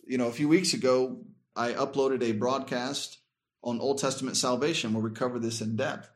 you 0.06 0.18
know, 0.18 0.26
a 0.28 0.32
few 0.32 0.48
weeks 0.48 0.74
ago, 0.74 1.18
I 1.54 1.72
uploaded 1.72 2.22
a 2.22 2.32
broadcast 2.32 3.18
on 3.62 3.80
Old 3.80 3.98
Testament 3.98 4.36
salvation 4.36 4.92
where 4.92 5.02
we 5.02 5.10
cover 5.10 5.38
this 5.38 5.60
in 5.60 5.76
depth. 5.76 6.10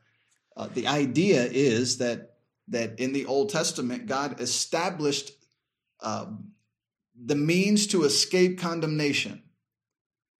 Uh, 0.55 0.67
the 0.73 0.87
idea 0.87 1.43
is 1.45 1.97
that 1.97 2.27
that 2.67 2.99
in 2.99 3.11
the 3.11 3.25
Old 3.25 3.49
Testament, 3.49 4.05
God 4.05 4.39
established 4.39 5.31
um, 6.01 6.51
the 7.15 7.35
means 7.35 7.87
to 7.87 8.03
escape 8.03 8.59
condemnation, 8.59 9.43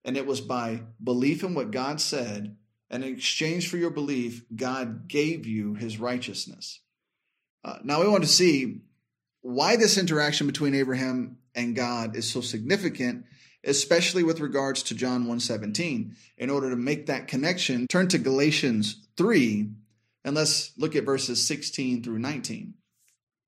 and 0.04 0.16
it 0.16 0.26
was 0.26 0.40
by 0.40 0.82
belief 1.02 1.42
in 1.42 1.54
what 1.54 1.70
God 1.70 2.00
said 2.00 2.56
and 2.92 3.02
in 3.02 3.14
exchange 3.14 3.68
for 3.68 3.78
your 3.78 3.90
belief, 3.90 4.44
God 4.54 5.08
gave 5.08 5.46
you 5.46 5.74
his 5.74 5.98
righteousness. 5.98 6.80
Uh, 7.64 7.78
now 7.82 8.02
we 8.02 8.08
want 8.08 8.22
to 8.22 8.28
see 8.28 8.82
why 9.40 9.76
this 9.76 9.96
interaction 9.96 10.46
between 10.46 10.74
Abraham 10.74 11.38
and 11.54 11.74
God 11.74 12.14
is 12.16 12.30
so 12.30 12.42
significant, 12.42 13.24
especially 13.64 14.22
with 14.22 14.40
regards 14.40 14.82
to 14.84 14.94
John 14.94 15.24
1:17. 15.24 16.14
In 16.36 16.50
order 16.50 16.68
to 16.68 16.76
make 16.76 17.06
that 17.06 17.28
connection, 17.28 17.86
turn 17.88 18.08
to 18.08 18.18
Galatians 18.18 19.08
3 19.16 19.70
and 20.24 20.34
let's 20.34 20.72
look 20.78 20.94
at 20.96 21.04
verses 21.04 21.46
16 21.46 22.02
through 22.02 22.18
19. 22.18 22.74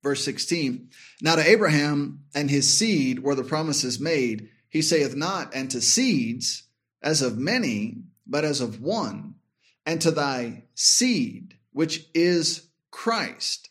Verse 0.02 0.24
16. 0.24 0.90
Now 1.22 1.36
to 1.36 1.48
Abraham 1.48 2.24
and 2.34 2.50
his 2.50 2.72
seed 2.76 3.20
were 3.20 3.34
the 3.34 3.44
promises 3.44 4.00
made. 4.00 4.50
He 4.68 4.82
saith 4.82 5.14
not, 5.14 5.54
and 5.54 5.70
to 5.70 5.80
seeds 5.80 6.64
as 7.02 7.22
of 7.22 7.38
many, 7.38 8.02
but 8.26 8.44
as 8.44 8.60
of 8.60 8.80
one, 8.80 9.36
and 9.86 10.00
to 10.00 10.10
thy 10.10 10.64
seed, 10.74 11.56
which 11.72 12.08
is 12.14 12.68
Christ. 12.90 13.70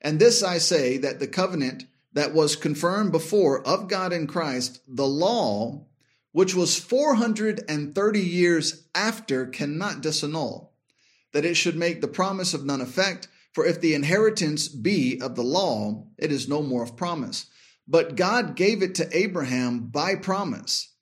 And 0.00 0.20
this 0.20 0.42
I 0.42 0.58
say 0.58 0.98
that 0.98 1.18
the 1.18 1.26
covenant 1.26 1.86
that 2.12 2.32
was 2.32 2.56
confirmed 2.56 3.10
before 3.10 3.66
of 3.66 3.88
God 3.88 4.12
in 4.12 4.26
Christ, 4.26 4.80
the 4.86 5.06
law, 5.06 5.86
which 6.32 6.54
was 6.54 6.78
430 6.78 8.20
years 8.20 8.86
after, 8.94 9.46
cannot 9.46 10.02
disannul, 10.02 10.68
that 11.34 11.44
it 11.44 11.56
should 11.56 11.76
make 11.76 12.00
the 12.00 12.08
promise 12.08 12.54
of 12.54 12.64
none 12.64 12.80
effect. 12.80 13.28
For 13.52 13.66
if 13.66 13.80
the 13.80 13.94
inheritance 13.94 14.68
be 14.68 15.20
of 15.20 15.34
the 15.34 15.42
law, 15.42 16.06
it 16.16 16.32
is 16.32 16.48
no 16.48 16.62
more 16.62 16.82
of 16.82 16.96
promise. 16.96 17.46
But 17.86 18.16
God 18.16 18.56
gave 18.56 18.82
it 18.82 18.94
to 18.94 19.16
Abraham 19.16 19.88
by 19.88 20.14
promise. 20.14 20.94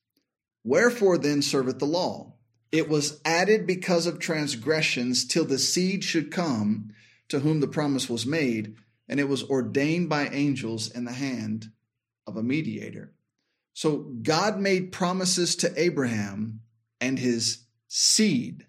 Wherefore 0.65 1.19
then 1.19 1.43
serveth 1.43 1.79
the 1.79 1.87
law? 1.87 2.35
It 2.73 2.89
was 2.89 3.21
added 3.25 3.67
because 3.67 4.07
of 4.07 4.19
transgressions 4.19 5.27
till 5.27 5.45
the 5.45 5.59
seed 5.59 6.03
should 6.03 6.33
come 6.33 6.91
to 7.29 7.41
whom 7.41 7.61
the 7.61 7.69
promise 7.69 8.09
was 8.09 8.27
made, 8.27 8.75
and 9.09 9.21
it 9.21 9.29
was 9.29 9.45
ordained 9.45 10.09
by 10.09 10.29
angels 10.29 10.91
in 10.91 11.05
the 11.05 11.13
hand 11.13 11.71
of 12.27 12.37
a 12.37 12.43
mediator. 12.43 13.13
So 13.75 13.99
God 14.23 14.59
made 14.59 14.93
promises 14.93 15.57
to 15.57 15.81
Abraham 15.81 16.61
and 17.01 17.19
his 17.19 17.65
seed. 17.89 18.67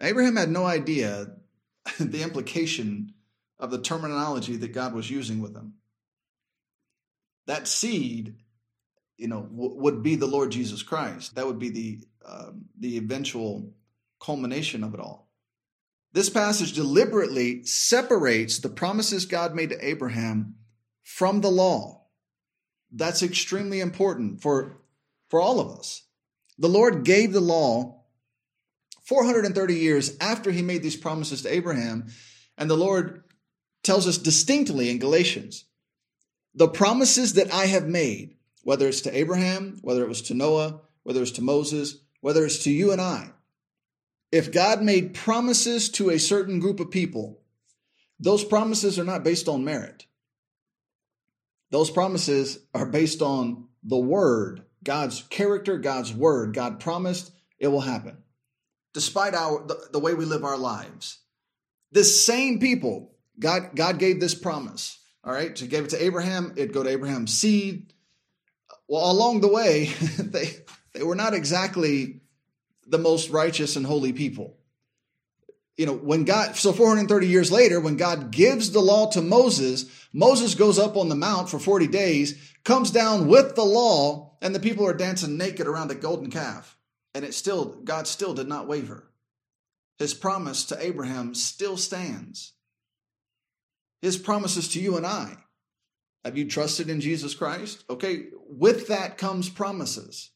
Abraham 0.00 0.36
had 0.36 0.50
no 0.50 0.64
idea 0.64 1.32
the 1.98 2.22
implication 2.22 3.14
of 3.58 3.70
the 3.70 3.80
terminology 3.80 4.56
that 4.56 4.72
God 4.72 4.94
was 4.94 5.10
using 5.10 5.40
with 5.40 5.54
him. 5.54 5.74
That 7.46 7.68
seed, 7.68 8.36
you 9.16 9.28
know, 9.28 9.42
w- 9.42 9.74
would 9.74 10.02
be 10.02 10.16
the 10.16 10.26
Lord 10.26 10.50
Jesus 10.50 10.82
Christ. 10.82 11.34
That 11.34 11.46
would 11.46 11.58
be 11.58 11.70
the 11.70 12.00
uh, 12.24 12.50
the 12.78 12.98
eventual 12.98 13.72
culmination 14.20 14.84
of 14.84 14.94
it 14.94 15.00
all. 15.00 15.30
This 16.12 16.28
passage 16.28 16.72
deliberately 16.72 17.64
separates 17.64 18.58
the 18.58 18.68
promises 18.68 19.26
God 19.26 19.54
made 19.54 19.70
to 19.70 19.86
Abraham 19.86 20.56
from 21.02 21.40
the 21.40 21.50
law. 21.50 22.06
That's 22.92 23.22
extremely 23.22 23.80
important 23.80 24.42
for, 24.42 24.80
for 25.28 25.40
all 25.40 25.60
of 25.60 25.78
us. 25.78 26.02
The 26.58 26.68
Lord 26.68 27.04
gave 27.04 27.32
the 27.32 27.40
law 27.40 27.99
430 29.10 29.74
years 29.74 30.16
after 30.20 30.52
he 30.52 30.62
made 30.62 30.84
these 30.84 30.94
promises 30.94 31.42
to 31.42 31.52
Abraham, 31.52 32.06
and 32.56 32.70
the 32.70 32.76
Lord 32.76 33.24
tells 33.82 34.06
us 34.06 34.16
distinctly 34.16 34.88
in 34.88 35.00
Galatians 35.00 35.64
the 36.54 36.68
promises 36.68 37.34
that 37.34 37.52
I 37.52 37.66
have 37.66 37.88
made, 37.88 38.36
whether 38.62 38.86
it's 38.86 39.00
to 39.00 39.16
Abraham, 39.16 39.78
whether 39.82 40.04
it 40.04 40.08
was 40.08 40.22
to 40.22 40.34
Noah, 40.34 40.82
whether 41.02 41.22
it's 41.22 41.32
to 41.32 41.42
Moses, 41.42 41.96
whether 42.20 42.44
it's 42.44 42.62
to 42.62 42.70
you 42.70 42.92
and 42.92 43.00
I, 43.00 43.32
if 44.30 44.52
God 44.52 44.80
made 44.80 45.14
promises 45.14 45.88
to 45.88 46.10
a 46.10 46.18
certain 46.20 46.60
group 46.60 46.78
of 46.78 46.92
people, 46.92 47.40
those 48.20 48.44
promises 48.44 48.96
are 48.96 49.04
not 49.04 49.24
based 49.24 49.48
on 49.48 49.64
merit. 49.64 50.06
Those 51.72 51.90
promises 51.90 52.60
are 52.72 52.86
based 52.86 53.22
on 53.22 53.66
the 53.82 53.98
word, 53.98 54.62
God's 54.84 55.22
character, 55.22 55.78
God's 55.78 56.14
word. 56.14 56.54
God 56.54 56.78
promised 56.78 57.32
it 57.58 57.66
will 57.66 57.80
happen. 57.80 58.18
Despite 58.92 59.34
our 59.34 59.64
the, 59.66 59.78
the 59.92 59.98
way 59.98 60.14
we 60.14 60.24
live 60.24 60.44
our 60.44 60.58
lives. 60.58 61.18
This 61.92 62.24
same 62.24 62.58
people, 62.58 63.12
God, 63.38 63.70
God 63.74 63.98
gave 63.98 64.20
this 64.20 64.34
promise. 64.34 64.98
All 65.24 65.32
right. 65.32 65.56
So 65.56 65.64
he 65.64 65.70
gave 65.70 65.84
it 65.84 65.90
to 65.90 66.02
Abraham, 66.02 66.52
it'd 66.56 66.72
go 66.72 66.82
to 66.82 66.90
Abraham's 66.90 67.34
seed. 67.34 67.92
Well, 68.88 69.10
along 69.10 69.40
the 69.40 69.48
way, 69.48 69.86
they 70.18 70.50
they 70.92 71.02
were 71.02 71.14
not 71.14 71.34
exactly 71.34 72.20
the 72.86 72.98
most 72.98 73.30
righteous 73.30 73.76
and 73.76 73.86
holy 73.86 74.12
people. 74.12 74.56
You 75.76 75.86
know, 75.86 75.94
when 75.94 76.24
God, 76.24 76.56
so 76.56 76.72
430 76.72 77.26
years 77.26 77.50
later, 77.50 77.80
when 77.80 77.96
God 77.96 78.30
gives 78.30 78.70
the 78.70 78.80
law 78.80 79.08
to 79.12 79.22
Moses, 79.22 79.86
Moses 80.12 80.54
goes 80.54 80.78
up 80.78 80.96
on 80.96 81.08
the 81.08 81.14
mount 81.14 81.48
for 81.48 81.58
40 81.58 81.86
days, 81.86 82.52
comes 82.64 82.90
down 82.90 83.28
with 83.28 83.54
the 83.54 83.64
law, 83.64 84.36
and 84.42 84.54
the 84.54 84.60
people 84.60 84.86
are 84.86 84.92
dancing 84.92 85.38
naked 85.38 85.66
around 85.66 85.88
the 85.88 85.94
golden 85.94 86.30
calf. 86.30 86.76
And 87.14 87.24
it 87.24 87.34
still, 87.34 87.80
God 87.84 88.06
still 88.06 88.34
did 88.34 88.48
not 88.48 88.68
waver. 88.68 89.10
His 89.98 90.14
promise 90.14 90.64
to 90.66 90.82
Abraham 90.82 91.34
still 91.34 91.76
stands. 91.76 92.54
His 94.00 94.16
promises 94.16 94.68
to 94.68 94.80
you 94.80 94.96
and 94.96 95.06
I. 95.06 95.36
Have 96.24 96.36
you 96.36 96.48
trusted 96.48 96.88
in 96.88 97.00
Jesus 97.00 97.34
Christ? 97.34 97.84
Okay, 97.88 98.26
with 98.48 98.88
that 98.88 99.18
comes 99.18 99.48
promises. 99.48 100.30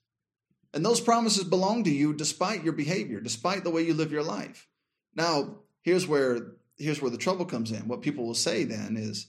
And 0.73 0.85
those 0.85 1.01
promises 1.01 1.45
belong 1.45 1.85
to 1.85 1.91
you 1.91 2.13
despite 2.13 2.65
your 2.65 2.73
behavior, 2.73 3.21
despite 3.21 3.65
the 3.65 3.71
way 3.71 3.83
you 3.83 3.95
live 3.95 4.11
your 4.11 4.23
life. 4.23 4.69
Now, 5.15 5.57
here's 5.83 6.07
where 6.07 6.55
here's 6.77 7.01
where 7.01 7.11
the 7.11 7.17
trouble 7.17 7.45
comes 7.45 7.71
in. 7.71 7.87
What 7.87 8.03
people 8.03 8.27
will 8.27 8.35
say 8.35 8.65
then 8.65 8.97
is, 8.97 9.29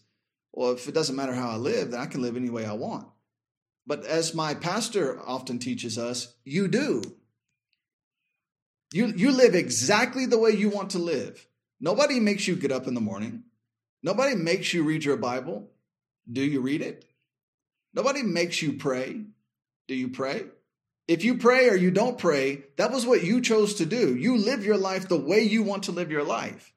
well, 0.51 0.71
if 0.71 0.87
it 0.87 0.95
doesn't 0.95 1.15
matter 1.15 1.33
how 1.33 1.49
I 1.51 1.57
live, 1.57 1.91
then 1.91 1.99
I 1.99 2.07
can 2.07 2.21
live 2.21 2.35
any 2.35 2.49
way 2.49 2.65
I 2.65 2.73
want. 2.73 3.07
But 3.85 4.05
as 4.05 4.33
my 4.33 4.55
pastor 4.55 5.21
often 5.21 5.59
teaches 5.59 5.97
us, 5.97 6.33
you 6.43 6.67
do. 6.67 7.03
You, 8.95 9.07
you 9.07 9.31
live 9.33 9.55
exactly 9.55 10.25
the 10.25 10.37
way 10.37 10.51
you 10.51 10.69
want 10.69 10.91
to 10.91 10.99
live. 10.99 11.45
Nobody 11.81 12.21
makes 12.21 12.47
you 12.47 12.55
get 12.55 12.71
up 12.71 12.87
in 12.87 12.93
the 12.93 13.01
morning. 13.01 13.43
Nobody 14.01 14.35
makes 14.35 14.73
you 14.73 14.83
read 14.83 15.03
your 15.03 15.17
Bible. 15.17 15.69
Do 16.31 16.41
you 16.41 16.61
read 16.61 16.81
it? 16.81 17.03
Nobody 17.93 18.23
makes 18.23 18.61
you 18.61 18.71
pray. 18.71 19.25
Do 19.89 19.95
you 19.95 20.07
pray? 20.07 20.45
If 21.09 21.25
you 21.25 21.37
pray 21.37 21.67
or 21.67 21.75
you 21.75 21.91
don't 21.91 22.17
pray, 22.17 22.63
that 22.77 22.93
was 22.93 23.05
what 23.05 23.21
you 23.21 23.41
chose 23.41 23.73
to 23.75 23.85
do. 23.85 24.15
You 24.15 24.37
live 24.37 24.65
your 24.65 24.77
life 24.77 25.09
the 25.09 25.19
way 25.19 25.41
you 25.41 25.61
want 25.61 25.83
to 25.83 25.91
live 25.91 26.09
your 26.09 26.23
life. 26.23 26.73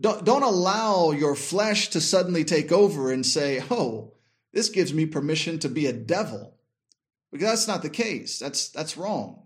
Don't, 0.00 0.24
don't 0.24 0.42
allow 0.42 1.12
your 1.12 1.36
flesh 1.36 1.90
to 1.90 2.00
suddenly 2.00 2.42
take 2.42 2.72
over 2.72 3.12
and 3.12 3.24
say, 3.24 3.62
oh, 3.70 4.12
this 4.52 4.70
gives 4.70 4.92
me 4.92 5.06
permission 5.06 5.60
to 5.60 5.68
be 5.68 5.86
a 5.86 5.92
devil. 5.92 6.56
Because 7.30 7.46
that's 7.46 7.68
not 7.68 7.82
the 7.82 7.90
case. 7.90 8.40
That's, 8.40 8.70
that's 8.70 8.96
wrong. 8.96 9.44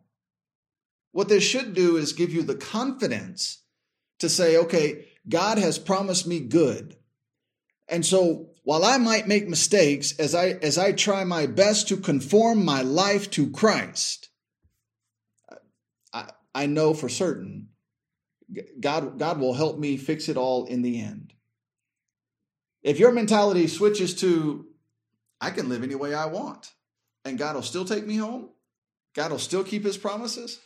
What 1.13 1.29
this 1.29 1.45
should 1.45 1.75
do 1.75 1.97
is 1.97 2.13
give 2.13 2.33
you 2.33 2.43
the 2.43 2.55
confidence 2.55 3.63
to 4.19 4.29
say, 4.29 4.57
okay, 4.57 5.07
God 5.29 5.59
has 5.59 5.79
promised 5.79 6.27
me 6.27 6.41
good. 6.41 6.97
And 7.89 8.05
so 8.05 8.51
while 8.65 8.85
I 8.85 8.97
might 8.97 9.29
make 9.29 9.49
mistakes 9.49 10.19
as 10.19 10.35
I 10.35 10.49
as 10.63 10.79
I 10.79 10.93
try 10.93 11.25
my 11.25 11.47
best 11.47 11.89
to 11.89 11.97
conform 11.97 12.65
my 12.65 12.83
life 12.83 13.31
to 13.33 13.51
Christ, 13.51 14.31
I, 16.13 16.31
I 16.55 16.67
know 16.67 16.95
for 16.95 17.09
certain 17.09 17.69
God 18.81 19.19
God 19.19 19.39
will 19.39 19.55
help 19.55 19.79
me 19.79 19.97
fix 19.97 20.29
it 20.29 20.37
all 20.37 20.67
in 20.67 20.83
the 20.83 21.01
end. 21.01 21.35
If 22.83 22.99
your 22.99 23.13
mentality 23.13 23.67
switches 23.67 24.15
to 24.17 24.67
I 25.41 25.51
can 25.51 25.69
live 25.69 25.83
any 25.83 25.97
way 25.97 26.15
I 26.15 26.27
want 26.27 26.73
and 27.25 27.39
God 27.39 27.57
will 27.57 27.63
still 27.63 27.85
take 27.85 28.07
me 28.07 28.17
home, 28.17 28.51
God 29.15 29.33
will 29.33 29.39
still 29.39 29.65
keep 29.65 29.85
his 29.85 29.99
promises, 29.99 30.61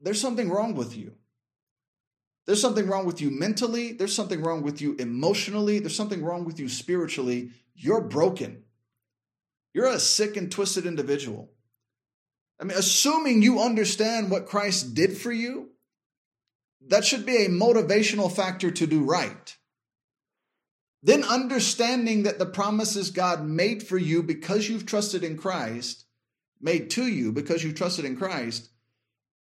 there's 0.00 0.20
something 0.20 0.50
wrong 0.50 0.74
with 0.74 0.96
you. 0.96 1.12
There's 2.46 2.60
something 2.60 2.86
wrong 2.86 3.06
with 3.06 3.20
you 3.20 3.30
mentally. 3.30 3.92
There's 3.92 4.14
something 4.14 4.40
wrong 4.40 4.62
with 4.62 4.80
you 4.80 4.94
emotionally. 4.98 5.80
There's 5.80 5.96
something 5.96 6.22
wrong 6.22 6.44
with 6.44 6.60
you 6.60 6.68
spiritually. 6.68 7.50
You're 7.74 8.02
broken. 8.02 8.62
You're 9.74 9.88
a 9.88 9.98
sick 9.98 10.36
and 10.36 10.50
twisted 10.50 10.86
individual. 10.86 11.50
I 12.60 12.64
mean, 12.64 12.78
assuming 12.78 13.42
you 13.42 13.60
understand 13.60 14.30
what 14.30 14.46
Christ 14.46 14.94
did 14.94 15.16
for 15.16 15.32
you, 15.32 15.70
that 16.88 17.04
should 17.04 17.26
be 17.26 17.44
a 17.44 17.50
motivational 17.50 18.30
factor 18.30 18.70
to 18.70 18.86
do 18.86 19.02
right. 19.02 19.56
Then 21.02 21.24
understanding 21.24 22.22
that 22.22 22.38
the 22.38 22.46
promises 22.46 23.10
God 23.10 23.44
made 23.44 23.82
for 23.82 23.98
you 23.98 24.22
because 24.22 24.68
you've 24.68 24.86
trusted 24.86 25.22
in 25.22 25.36
Christ, 25.36 26.04
made 26.60 26.90
to 26.90 27.06
you 27.06 27.32
because 27.32 27.62
you 27.62 27.72
trusted 27.72 28.04
in 28.04 28.16
Christ, 28.16 28.70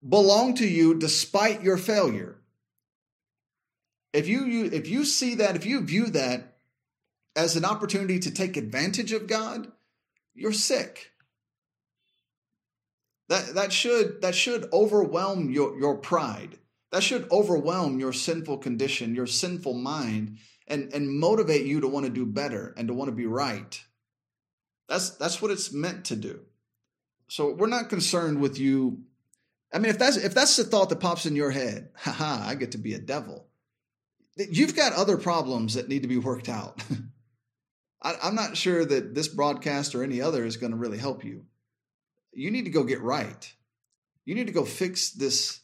belong 0.08 0.54
to 0.56 0.68
you 0.68 0.96
despite 0.96 1.64
your 1.64 1.78
failure 1.78 2.38
if 4.14 4.28
you, 4.28 4.46
you 4.46 4.66
if 4.66 4.88
you 4.88 5.04
see 5.06 5.36
that, 5.36 5.56
if 5.56 5.66
you 5.66 5.82
view 5.82 6.06
that 6.12 6.58
as 7.36 7.56
an 7.56 7.66
opportunity 7.66 8.20
to 8.20 8.32
take 8.32 8.56
advantage 8.56 9.12
of 9.12 9.28
God, 9.28 9.72
you're 10.36 10.54
sick. 10.54 11.12
That 13.30 13.56
that 13.56 13.74
should 13.74 14.22
that 14.22 14.36
should 14.36 14.70
overwhelm 14.72 15.50
your, 15.50 15.78
your 15.80 15.98
pride. 15.98 16.60
That 16.92 17.02
should 17.02 17.30
overwhelm 17.32 18.00
your 18.00 18.14
sinful 18.14 18.60
condition, 18.60 19.16
your 19.16 19.26
sinful 19.26 19.74
mind, 19.74 20.38
and, 20.68 20.94
and 20.94 21.10
motivate 21.10 21.66
you 21.66 21.82
to 21.82 21.88
want 21.88 22.06
to 22.06 22.12
do 22.12 22.24
better 22.24 22.72
and 22.78 22.88
to 22.88 22.94
want 22.94 23.08
to 23.08 23.16
be 23.16 23.26
right. 23.26 23.82
That's 24.88 25.10
that's 25.12 25.42
what 25.42 25.50
it's 25.50 25.74
meant 25.74 26.06
to 26.06 26.16
do. 26.16 26.42
So 27.28 27.52
we're 27.52 27.66
not 27.66 27.90
concerned 27.90 28.40
with 28.40 28.60
you. 28.60 29.06
I 29.74 29.80
mean, 29.80 29.90
if 29.90 29.98
that's 29.98 30.18
if 30.18 30.34
that's 30.34 30.56
the 30.56 30.64
thought 30.64 30.90
that 30.90 31.00
pops 31.00 31.26
in 31.26 31.36
your 31.36 31.52
head, 31.52 31.90
haha, 31.96 32.48
I 32.48 32.56
get 32.56 32.72
to 32.72 32.78
be 32.78 32.94
a 32.94 33.00
devil 33.00 33.48
you've 34.36 34.76
got 34.76 34.94
other 34.94 35.18
problems 35.18 35.76
that 35.76 35.90
need 35.90 36.02
to 36.02 36.08
be 36.08 36.18
worked 36.18 36.50
out. 36.50 36.84
I, 38.02 38.16
I'm 38.22 38.36
not 38.36 38.58
sure 38.58 38.84
that 38.84 39.14
this 39.14 39.28
broadcast 39.28 39.96
or 39.96 40.04
any 40.04 40.22
other 40.22 40.46
is 40.46 40.58
going 40.58 40.72
to 40.72 40.78
really 40.78 40.98
help 40.98 41.24
you. 41.24 41.46
You 42.34 42.52
need 42.52 42.66
to 42.66 42.72
go 42.72 42.84
get 42.84 43.02
right. 43.02 43.54
You 44.26 44.36
need 44.36 44.48
to 44.48 44.54
go 44.54 44.66
fix 44.66 45.12
this 45.12 45.60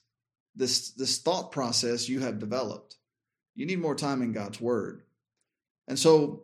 this 0.56 0.92
this 0.92 1.20
thought 1.20 1.52
process 1.52 2.10
you 2.10 2.20
have 2.20 2.40
developed. 2.40 2.98
You 3.56 3.66
need 3.66 3.80
more 3.80 3.96
time 3.96 4.22
in 4.22 4.34
God's 4.34 4.60
word. 4.60 5.04
And 5.88 5.98
so 5.98 6.44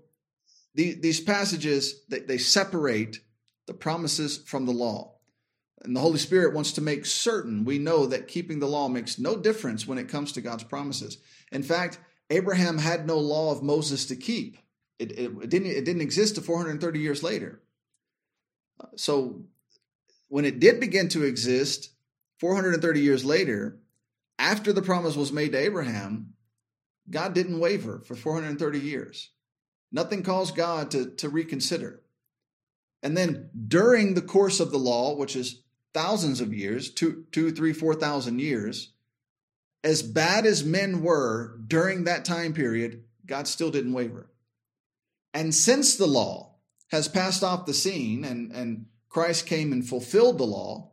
the, 0.73 0.93
these 0.93 1.19
passages 1.19 2.01
they, 2.07 2.19
they 2.19 2.37
separate 2.37 3.19
the 3.67 3.73
promises 3.73 4.37
from 4.37 4.65
the 4.65 4.71
law. 4.71 5.14
And 5.83 5.95
the 5.95 6.01
Holy 6.01 6.17
Spirit 6.17 6.53
wants 6.53 6.71
to 6.73 6.81
make 6.81 7.05
certain 7.05 7.65
we 7.65 7.77
know 7.77 8.05
that 8.07 8.27
keeping 8.27 8.59
the 8.59 8.67
law 8.67 8.87
makes 8.87 9.19
no 9.19 9.35
difference 9.35 9.85
when 9.85 9.97
it 9.97 10.09
comes 10.09 10.31
to 10.31 10.41
God's 10.41 10.63
promises. 10.63 11.17
In 11.51 11.63
fact, 11.63 11.99
Abraham 12.29 12.77
had 12.77 13.05
no 13.05 13.19
law 13.19 13.51
of 13.51 13.61
Moses 13.61 14.05
to 14.07 14.15
keep. 14.15 14.57
It, 14.97 15.11
it, 15.11 15.31
it 15.43 15.49
didn't, 15.49 15.71
it 15.71 15.85
didn't 15.85 16.01
exist 16.01 16.35
to 16.35 16.41
430 16.41 16.99
years 16.99 17.21
later. 17.21 17.61
So 18.95 19.43
when 20.27 20.45
it 20.45 20.59
did 20.59 20.79
begin 20.79 21.09
to 21.09 21.23
exist 21.23 21.91
430 22.39 22.99
years 22.99 23.23
later, 23.23 23.79
after 24.39 24.73
the 24.73 24.81
promise 24.81 25.15
was 25.15 25.31
made 25.31 25.51
to 25.51 25.57
Abraham, 25.57 26.33
God 27.09 27.33
didn't 27.33 27.59
waver 27.59 28.01
for 28.05 28.15
430 28.15 28.79
years. 28.79 29.29
Nothing 29.91 30.23
caused 30.23 30.55
God 30.55 30.91
to, 30.91 31.11
to 31.17 31.29
reconsider. 31.29 32.01
And 33.03 33.15
then 33.15 33.49
during 33.67 34.13
the 34.13 34.21
course 34.21 34.59
of 34.59 34.71
the 34.71 34.79
law, 34.79 35.15
which 35.15 35.35
is 35.35 35.61
thousands 35.95 36.41
of 36.41 36.53
years, 36.53 36.91
two, 36.91 37.25
two, 37.31 37.51
three, 37.51 37.71
four 37.71 37.95
thousand 37.95 38.39
years, 38.39 38.91
as 39.81 40.03
bad 40.03 40.45
as 40.45 40.63
men 40.63 41.01
were 41.01 41.57
during 41.65 42.03
that 42.03 42.25
time 42.25 42.53
period, 42.53 43.05
God 43.25 43.47
still 43.47 43.71
didn't 43.71 43.93
waver. 43.93 44.29
And 45.33 45.55
since 45.55 45.95
the 45.95 46.05
law 46.05 46.55
has 46.89 47.07
passed 47.07 47.43
off 47.43 47.65
the 47.65 47.73
scene 47.73 48.25
and, 48.25 48.51
and 48.51 48.87
Christ 49.07 49.47
came 49.47 49.71
and 49.71 49.87
fulfilled 49.87 50.37
the 50.37 50.43
law, 50.43 50.91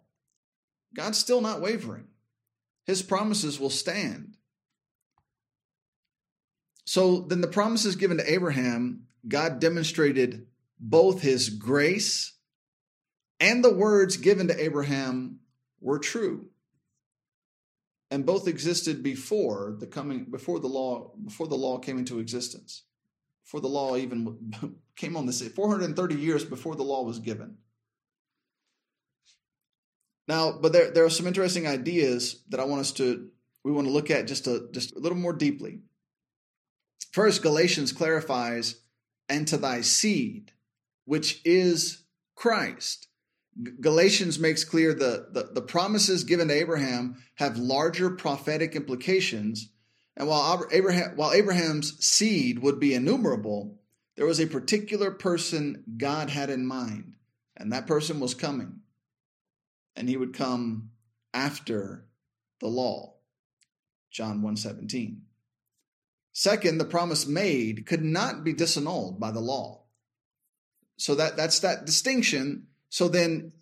God's 0.95 1.19
still 1.19 1.41
not 1.41 1.61
wavering. 1.61 2.07
His 2.87 3.03
promises 3.03 3.59
will 3.59 3.71
stand. 3.71 4.37
So 6.85 7.23
then 7.23 7.41
the 7.41 7.49
promises 7.49 7.97
given 7.97 8.19
to 8.19 8.33
Abraham, 8.33 9.07
God 9.27 9.59
demonstrated 9.59 10.47
both 10.79 11.23
his 11.23 11.49
grace 11.49 12.35
and 13.43 13.65
the 13.65 13.75
words 13.75 14.17
given 14.19 14.47
to 14.47 14.63
Abraham 14.63 15.41
were 15.81 15.99
true. 15.99 16.47
And 18.09 18.25
both 18.25 18.47
existed 18.47 19.03
before 19.03 19.75
the 19.79 19.87
coming 19.87 20.27
before 20.31 20.61
the 20.61 20.69
law 20.69 21.11
before 21.25 21.49
the 21.49 21.57
law 21.57 21.79
came 21.79 21.99
into 21.99 22.21
existence. 22.21 22.85
Before 23.45 23.61
the 23.61 23.69
law 23.69 23.97
even 23.97 24.79
came 24.97 25.17
on 25.17 25.27
the 25.27 25.33
scene, 25.33 25.51
430 25.51 26.15
years 26.15 26.45
before 26.45 26.77
the 26.77 26.85
law 26.85 27.03
was 27.03 27.19
given. 27.19 27.57
Now, 30.29 30.53
but 30.53 30.73
there, 30.73 30.93
there 30.93 31.05
are 31.05 31.11
some 31.11 31.27
interesting 31.27 31.67
ideas 31.67 32.45
that 32.51 32.61
I 32.61 32.65
want 32.65 32.83
us 32.83 32.93
to 32.93 33.29
we 33.65 33.73
want 33.73 33.89
to 33.89 33.93
look 33.93 34.11
at 34.11 34.29
just 34.29 34.47
a 34.47 34.69
just 34.71 34.95
a 34.95 35.01
little 35.01 35.19
more 35.19 35.33
deeply. 35.33 35.81
First, 37.11 37.43
Galatians 37.43 37.93
clarifies, 37.93 38.77
and 39.29 39.49
to 39.49 39.57
thy 39.57 39.81
seed, 39.81 40.53
which 41.07 41.41
is 41.45 42.05
Christ. 42.37 43.09
Galatians 43.81 44.39
makes 44.39 44.65
clear 44.65 44.95
the, 44.95 45.29
the, 45.31 45.51
the, 45.53 45.61
promises 45.61 46.25
given 46.25 46.49
to 46.49 46.55
Abraham 46.55 47.23
have 47.35 47.59
larger 47.59 48.11
prophetic 48.11 48.75
implications. 48.75 49.69
And 50.17 50.27
while 50.27 50.67
Abraham, 50.73 51.17
while 51.17 51.33
Abraham's 51.33 52.03
seed 52.05 52.61
would 52.61 52.81
be 52.81 52.95
innumerable, 52.95 53.79
there 54.17 54.27
was 54.27 54.41
a 54.41 54.47
particular 54.47 55.11
person 55.11 55.85
God 55.99 56.31
had 56.31 56.49
in 56.49 56.67
mind, 56.67 57.15
and 57.57 57.73
that 57.73 57.87
person 57.87 58.21
was 58.21 58.35
coming. 58.35 58.81
And 59.97 60.09
he 60.09 60.17
would 60.17 60.35
come 60.35 60.91
after 61.35 62.07
the 62.61 62.69
law. 62.69 63.17
John 64.11 64.43
1:17. 64.43 65.23
Second, 66.33 66.79
the 66.79 66.85
promise 66.87 67.27
made 67.27 67.87
could 67.87 68.03
not 68.03 68.45
be 68.45 68.55
disannulled 68.55 69.21
by 69.21 69.31
the 69.31 69.41
law. 69.41 69.83
So 70.97 71.15
that, 71.17 71.37
that's 71.37 71.59
that 71.61 71.85
distinction. 71.85 72.69
So 72.93 73.09
then, 73.09 73.53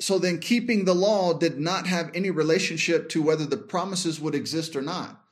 so 0.00 0.18
then 0.18 0.40
keeping 0.40 0.84
the 0.84 0.96
law 0.96 1.32
did 1.32 1.60
not 1.60 1.86
have 1.86 2.10
any 2.12 2.30
relationship 2.30 3.08
to 3.10 3.22
whether 3.22 3.46
the 3.46 3.56
promises 3.56 4.20
would 4.20 4.34
exist 4.34 4.74
or 4.74 4.82
not. 4.82 5.22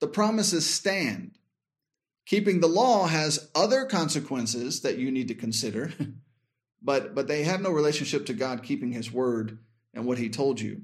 The 0.00 0.06
promises 0.06 0.68
stand. 0.68 1.38
Keeping 2.26 2.60
the 2.60 2.66
law 2.66 3.06
has 3.06 3.50
other 3.54 3.86
consequences 3.86 4.82
that 4.82 4.98
you 4.98 5.10
need 5.10 5.28
to 5.28 5.34
consider, 5.34 5.94
but 6.82 7.14
but 7.14 7.26
they 7.26 7.44
have 7.44 7.62
no 7.62 7.70
relationship 7.70 8.26
to 8.26 8.34
God 8.34 8.62
keeping 8.62 8.92
his 8.92 9.10
word 9.10 9.60
and 9.94 10.04
what 10.04 10.18
he 10.18 10.28
told 10.28 10.60
you. 10.60 10.82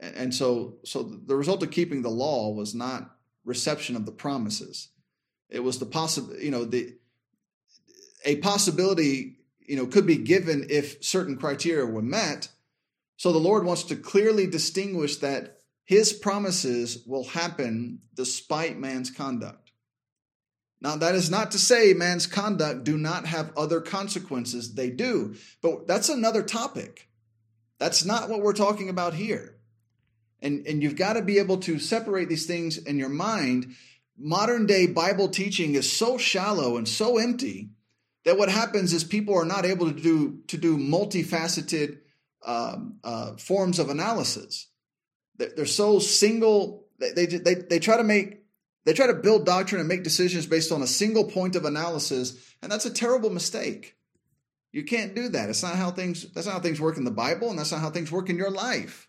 And 0.00 0.34
so 0.34 0.78
so 0.86 1.02
the 1.02 1.36
result 1.36 1.62
of 1.62 1.70
keeping 1.70 2.00
the 2.00 2.08
law 2.08 2.54
was 2.54 2.74
not 2.74 3.18
reception 3.44 3.96
of 3.96 4.06
the 4.06 4.12
promises. 4.12 4.88
It 5.50 5.60
was 5.60 5.78
the 5.78 5.84
possible, 5.84 6.38
you 6.38 6.50
know, 6.50 6.64
the 6.64 6.96
a 8.24 8.36
possibility, 8.36 9.40
you 9.68 9.76
know, 9.76 9.86
could 9.86 10.06
be 10.06 10.16
given 10.16 10.66
if 10.70 11.02
certain 11.04 11.36
criteria 11.36 11.86
were 11.86 12.02
met. 12.02 12.48
So 13.16 13.32
the 13.32 13.38
Lord 13.38 13.64
wants 13.64 13.84
to 13.84 13.96
clearly 13.96 14.46
distinguish 14.46 15.16
that 15.16 15.60
his 15.84 16.12
promises 16.12 17.04
will 17.06 17.24
happen 17.24 18.00
despite 18.14 18.78
man's 18.78 19.10
conduct. 19.10 19.70
Now, 20.80 20.96
that 20.96 21.14
is 21.14 21.30
not 21.30 21.52
to 21.52 21.58
say 21.58 21.94
man's 21.94 22.26
conduct 22.26 22.84
do 22.84 22.98
not 22.98 23.26
have 23.26 23.56
other 23.56 23.80
consequences. 23.80 24.74
They 24.74 24.90
do. 24.90 25.34
But 25.62 25.86
that's 25.86 26.08
another 26.08 26.42
topic. 26.42 27.08
That's 27.78 28.04
not 28.04 28.28
what 28.28 28.42
we're 28.42 28.52
talking 28.52 28.88
about 28.88 29.14
here. 29.14 29.56
And, 30.42 30.66
and 30.66 30.82
you've 30.82 30.96
got 30.96 31.14
to 31.14 31.22
be 31.22 31.38
able 31.38 31.58
to 31.58 31.78
separate 31.78 32.28
these 32.28 32.46
things 32.46 32.76
in 32.76 32.98
your 32.98 33.08
mind 33.08 33.74
modern 34.18 34.66
day 34.66 34.86
Bible 34.86 35.28
teaching 35.28 35.74
is 35.74 35.90
so 35.90 36.18
shallow 36.18 36.76
and 36.76 36.88
so 36.88 37.18
empty 37.18 37.70
that 38.26 38.36
what 38.36 38.48
happens 38.48 38.92
is 38.92 39.04
people 39.04 39.38
are 39.38 39.44
not 39.44 39.64
able 39.64 39.90
to 39.90 39.98
do 39.98 40.40
to 40.48 40.58
do 40.58 40.76
multifaceted 40.76 41.98
um, 42.44 42.98
uh, 43.04 43.36
forms 43.36 43.78
of 43.78 43.88
analysis. 43.88 44.66
They're 45.36 45.64
so 45.64 46.00
single. 46.00 46.86
They, 46.98 47.26
they 47.26 47.54
they 47.54 47.78
try 47.78 47.96
to 47.96 48.04
make 48.04 48.42
they 48.84 48.94
try 48.94 49.06
to 49.06 49.14
build 49.14 49.46
doctrine 49.46 49.80
and 49.80 49.88
make 49.88 50.02
decisions 50.02 50.44
based 50.44 50.72
on 50.72 50.82
a 50.82 50.86
single 50.88 51.24
point 51.24 51.54
of 51.54 51.64
analysis, 51.64 52.36
and 52.62 52.70
that's 52.70 52.84
a 52.84 52.92
terrible 52.92 53.30
mistake. 53.30 53.96
You 54.72 54.84
can't 54.84 55.14
do 55.14 55.28
that. 55.28 55.48
It's 55.48 55.62
not 55.62 55.76
how 55.76 55.92
things. 55.92 56.30
That's 56.32 56.46
not 56.46 56.54
how 56.54 56.60
things 56.60 56.80
work 56.80 56.96
in 56.96 57.04
the 57.04 57.12
Bible, 57.12 57.50
and 57.50 57.58
that's 57.58 57.70
not 57.70 57.80
how 57.80 57.90
things 57.90 58.10
work 58.10 58.28
in 58.28 58.36
your 58.36 58.50
life. 58.50 59.08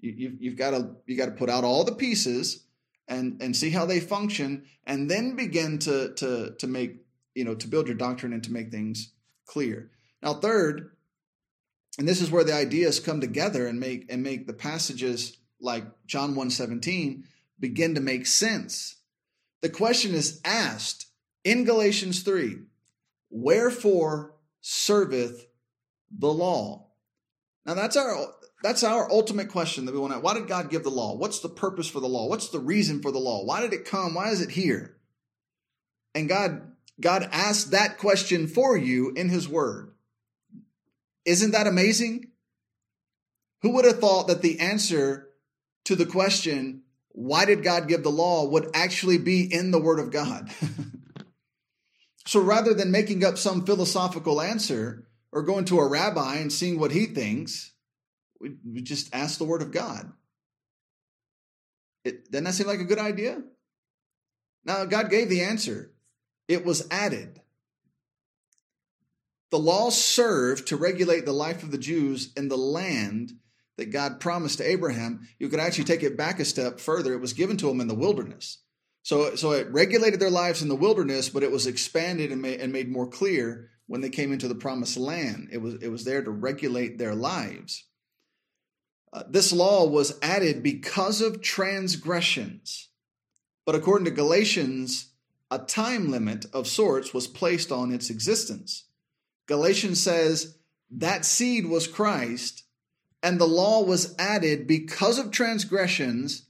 You, 0.00 0.12
you've, 0.16 0.42
you've 0.42 0.56
got 0.56 0.70
to 0.70 0.96
you 1.06 1.16
got 1.16 1.26
to 1.26 1.32
put 1.32 1.50
out 1.50 1.62
all 1.62 1.84
the 1.84 1.94
pieces 1.94 2.64
and 3.06 3.40
and 3.40 3.56
see 3.56 3.70
how 3.70 3.86
they 3.86 4.00
function 4.00 4.64
and 4.84 5.08
then 5.08 5.36
begin 5.36 5.78
to 5.80 6.14
to 6.14 6.54
to 6.58 6.66
make 6.66 6.96
you 7.34 7.44
know 7.44 7.54
to 7.54 7.68
build 7.68 7.86
your 7.86 7.96
doctrine 7.96 8.32
and 8.32 8.44
to 8.44 8.52
make 8.52 8.70
things 8.70 9.12
clear 9.46 9.90
now 10.22 10.34
third 10.34 10.90
and 11.98 12.06
this 12.06 12.20
is 12.20 12.30
where 12.30 12.44
the 12.44 12.54
ideas 12.54 13.00
come 13.00 13.20
together 13.20 13.66
and 13.66 13.80
make 13.80 14.10
and 14.10 14.22
make 14.22 14.46
the 14.46 14.52
passages 14.52 15.36
like 15.60 15.84
John 16.06 16.34
1:17 16.34 17.24
begin 17.58 17.94
to 17.94 18.00
make 18.00 18.26
sense 18.26 18.96
the 19.60 19.68
question 19.68 20.14
is 20.14 20.40
asked 20.44 21.06
in 21.44 21.64
Galatians 21.64 22.22
3 22.22 22.58
wherefore 23.30 24.34
serveth 24.60 25.46
the 26.10 26.32
law 26.32 26.86
now 27.66 27.74
that's 27.74 27.96
our 27.96 28.34
that's 28.62 28.82
our 28.82 29.10
ultimate 29.10 29.48
question 29.48 29.86
that 29.86 29.94
we 29.94 30.00
want 30.00 30.12
to. 30.12 30.20
Why 30.20 30.34
did 30.34 30.46
God 30.46 30.70
give 30.70 30.82
the 30.82 30.90
law? 30.90 31.14
What's 31.14 31.40
the 31.40 31.48
purpose 31.48 31.88
for 31.88 32.00
the 32.00 32.08
law? 32.08 32.26
What's 32.28 32.48
the 32.48 32.58
reason 32.58 33.00
for 33.00 33.10
the 33.10 33.18
law? 33.18 33.44
Why 33.44 33.60
did 33.60 33.72
it 33.72 33.86
come? 33.86 34.14
Why 34.14 34.30
is 34.30 34.40
it 34.40 34.50
here? 34.50 34.96
And 36.14 36.28
God, 36.28 36.69
God 37.00 37.28
asked 37.32 37.70
that 37.70 37.98
question 37.98 38.46
for 38.46 38.76
you 38.76 39.12
in 39.16 39.28
His 39.28 39.48
Word. 39.48 39.92
Isn't 41.24 41.52
that 41.52 41.66
amazing? 41.66 42.28
Who 43.62 43.72
would 43.72 43.84
have 43.84 43.98
thought 43.98 44.28
that 44.28 44.42
the 44.42 44.60
answer 44.60 45.28
to 45.84 45.96
the 45.96 46.06
question, 46.06 46.82
why 47.08 47.44
did 47.44 47.62
God 47.62 47.88
give 47.88 48.02
the 48.02 48.10
law, 48.10 48.48
would 48.48 48.70
actually 48.74 49.18
be 49.18 49.42
in 49.42 49.70
the 49.70 49.80
Word 49.80 49.98
of 49.98 50.10
God? 50.10 50.50
so 52.26 52.40
rather 52.40 52.74
than 52.74 52.90
making 52.90 53.24
up 53.24 53.38
some 53.38 53.64
philosophical 53.64 54.40
answer 54.40 55.06
or 55.32 55.42
going 55.42 55.64
to 55.66 55.78
a 55.78 55.88
rabbi 55.88 56.36
and 56.36 56.52
seeing 56.52 56.78
what 56.78 56.90
he 56.90 57.06
thinks, 57.06 57.72
we, 58.40 58.56
we 58.64 58.82
just 58.82 59.14
ask 59.14 59.38
the 59.38 59.44
word 59.44 59.62
of 59.62 59.70
God. 59.70 60.12
It, 62.04 62.30
doesn't 62.30 62.44
that 62.44 62.54
seem 62.54 62.66
like 62.66 62.80
a 62.80 62.84
good 62.84 62.98
idea? 62.98 63.42
Now, 64.64 64.84
God 64.86 65.10
gave 65.10 65.28
the 65.28 65.42
answer. 65.42 65.89
It 66.50 66.64
was 66.64 66.84
added. 66.90 67.40
The 69.52 69.58
law 69.60 69.90
served 69.90 70.66
to 70.66 70.76
regulate 70.76 71.24
the 71.24 71.32
life 71.32 71.62
of 71.62 71.70
the 71.70 71.78
Jews 71.78 72.32
in 72.36 72.48
the 72.48 72.56
land 72.56 73.34
that 73.76 73.92
God 73.92 74.18
promised 74.18 74.58
to 74.58 74.68
Abraham. 74.68 75.28
You 75.38 75.48
could 75.48 75.60
actually 75.60 75.84
take 75.84 76.02
it 76.02 76.16
back 76.16 76.40
a 76.40 76.44
step 76.44 76.80
further. 76.80 77.12
It 77.12 77.20
was 77.20 77.34
given 77.34 77.56
to 77.58 77.68
them 77.68 77.80
in 77.80 77.86
the 77.86 77.94
wilderness. 77.94 78.58
So, 79.04 79.36
so 79.36 79.52
it 79.52 79.70
regulated 79.70 80.18
their 80.18 80.28
lives 80.28 80.60
in 80.60 80.68
the 80.68 80.74
wilderness, 80.74 81.28
but 81.28 81.44
it 81.44 81.52
was 81.52 81.68
expanded 81.68 82.32
and 82.32 82.42
made, 82.42 82.60
and 82.60 82.72
made 82.72 82.90
more 82.90 83.06
clear 83.06 83.70
when 83.86 84.00
they 84.00 84.10
came 84.10 84.32
into 84.32 84.48
the 84.48 84.56
promised 84.56 84.96
land. 84.96 85.50
It 85.52 85.58
was, 85.58 85.74
it 85.74 85.88
was 85.88 86.04
there 86.04 86.20
to 86.20 86.32
regulate 86.32 86.98
their 86.98 87.14
lives. 87.14 87.86
Uh, 89.12 89.22
this 89.28 89.52
law 89.52 89.86
was 89.86 90.18
added 90.20 90.64
because 90.64 91.20
of 91.20 91.42
transgressions. 91.42 92.88
But 93.64 93.76
according 93.76 94.06
to 94.06 94.10
Galatians, 94.10 95.09
a 95.50 95.58
time 95.58 96.10
limit 96.10 96.46
of 96.52 96.66
sorts 96.66 97.12
was 97.12 97.26
placed 97.26 97.72
on 97.72 97.92
its 97.92 98.10
existence. 98.10 98.84
Galatians 99.46 100.00
says 100.00 100.58
that 100.90 101.24
seed 101.24 101.66
was 101.66 101.86
Christ, 101.86 102.64
and 103.22 103.40
the 103.40 103.46
law 103.46 103.82
was 103.82 104.14
added 104.18 104.66
because 104.66 105.18
of 105.18 105.30
transgressions 105.30 106.46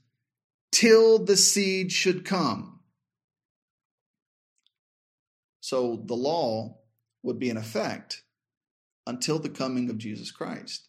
till 0.71 1.23
the 1.23 1.37
seed 1.37 1.91
should 1.91 2.23
come. 2.25 2.79
So 5.59 6.01
the 6.05 6.15
law 6.15 6.77
would 7.23 7.39
be 7.39 7.49
in 7.49 7.57
effect 7.57 8.23
until 9.05 9.39
the 9.39 9.49
coming 9.49 9.89
of 9.89 9.97
Jesus 9.97 10.31
Christ. 10.31 10.87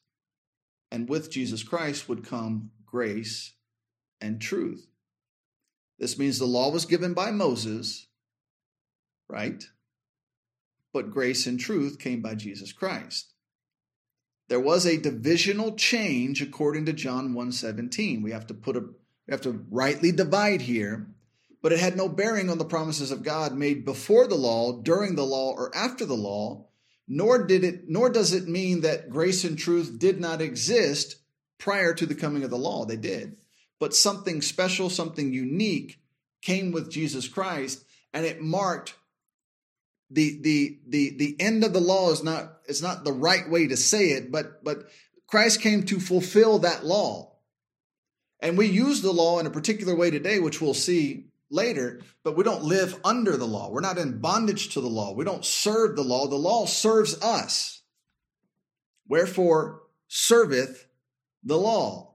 And 0.91 1.09
with 1.09 1.31
Jesus 1.31 1.63
Christ 1.63 2.09
would 2.09 2.25
come 2.25 2.71
grace 2.85 3.55
and 4.21 4.41
truth. 4.41 4.87
This 6.03 6.19
means 6.19 6.39
the 6.39 6.45
law 6.45 6.71
was 6.71 6.85
given 6.85 7.15
by 7.15 7.31
Moses, 7.31 8.09
right? 9.29 9.65
but 10.93 11.11
grace 11.11 11.47
and 11.47 11.59
truth 11.59 11.99
came 11.99 12.21
by 12.21 12.35
Jesus 12.35 12.73
Christ. 12.73 13.33
There 14.49 14.61
was 14.61 14.85
a 14.85 15.01
divisional 15.01 15.75
change 15.77 16.43
according 16.43 16.87
to 16.87 16.93
John 16.93 17.33
1:17. 17.33 18.23
We 18.23 18.33
have 18.33 18.47
to 18.49 18.55
put 18.55 18.77
a 18.77 18.81
we 18.81 19.31
have 19.31 19.41
to 19.43 19.65
rightly 19.71 20.13
divide 20.13 20.63
here, 20.63 21.09
but 21.63 21.73
it 21.73 21.79
had 21.79 21.97
no 21.97 22.09
bearing 22.09 22.51
on 22.51 22.59
the 22.59 22.65
promises 22.65 23.11
of 23.11 23.23
God 23.23 23.57
made 23.57 23.85
before 23.85 24.27
the 24.27 24.35
law, 24.35 24.83
during 24.83 25.15
the 25.15 25.25
law, 25.25 25.53
or 25.53 25.75
after 25.75 26.05
the 26.05 26.17
law, 26.17 26.67
nor 27.09 27.47
did 27.47 27.65
it 27.65 27.89
nor 27.89 28.11
does 28.11 28.35
it 28.35 28.49
mean 28.49 28.83
that 28.83 29.09
grace 29.09 29.45
and 29.45 29.59
truth 29.59 29.99
did 29.99 30.21
not 30.21 30.43
exist 30.43 31.17
prior 31.57 31.95
to 31.95 32.05
the 32.05 32.15
coming 32.15 32.45
of 32.45 32.51
the 32.51 32.59
law. 32.59 32.85
They 32.85 32.97
did. 32.97 33.37
But 33.83 33.97
something 33.97 34.43
special, 34.43 34.89
something 34.91 35.33
unique 35.33 35.99
came 36.41 36.71
with 36.71 36.89
Jesus 36.89 37.27
Christ, 37.27 37.85
and 38.13 38.25
it 38.25 38.41
marked 38.41 38.95
the 40.09 40.41
the 40.41 40.79
the 40.87 41.17
the 41.17 41.37
end 41.41 41.65
of 41.65 41.73
the 41.73 41.81
law 41.81 42.13
is 42.13 42.23
not 42.23 42.59
it's 42.69 42.81
not 42.81 43.03
the 43.03 43.11
right 43.11 43.51
way 43.51 43.67
to 43.67 43.77
say 43.77 44.11
it, 44.11 44.31
but 44.31 44.63
but 44.63 44.89
Christ 45.27 45.63
came 45.63 45.83
to 45.87 45.99
fulfill 45.99 46.61
that 46.61 46.87
law. 46.87 47.33
And 48.39 48.57
we 48.57 48.67
use 48.67 49.03
the 49.03 49.11
law 49.11 49.41
in 49.41 49.47
a 49.47 49.51
particular 49.51 49.97
way 49.97 50.13
today, 50.13 50.39
which 50.39 50.61
we'll 50.61 50.75
see 50.75 51.25
later, 51.51 52.03
but 52.23 52.37
we 52.37 52.45
don't 52.45 52.63
live 52.63 53.01
under 53.05 53.37
the 53.37 53.49
law. 53.49 53.69
We're 53.69 53.81
not 53.81 53.99
in 53.99 54.21
bondage 54.21 54.75
to 54.75 54.81
the 54.81 54.87
law. 54.87 55.13
We 55.13 55.25
don't 55.25 55.45
serve 55.45 55.97
the 55.97 56.05
law. 56.05 56.29
The 56.29 56.37
law 56.37 56.67
serves 56.67 57.21
us. 57.21 57.83
Wherefore 59.09 59.83
serveth 60.07 60.87
the 61.43 61.59
law. 61.59 62.12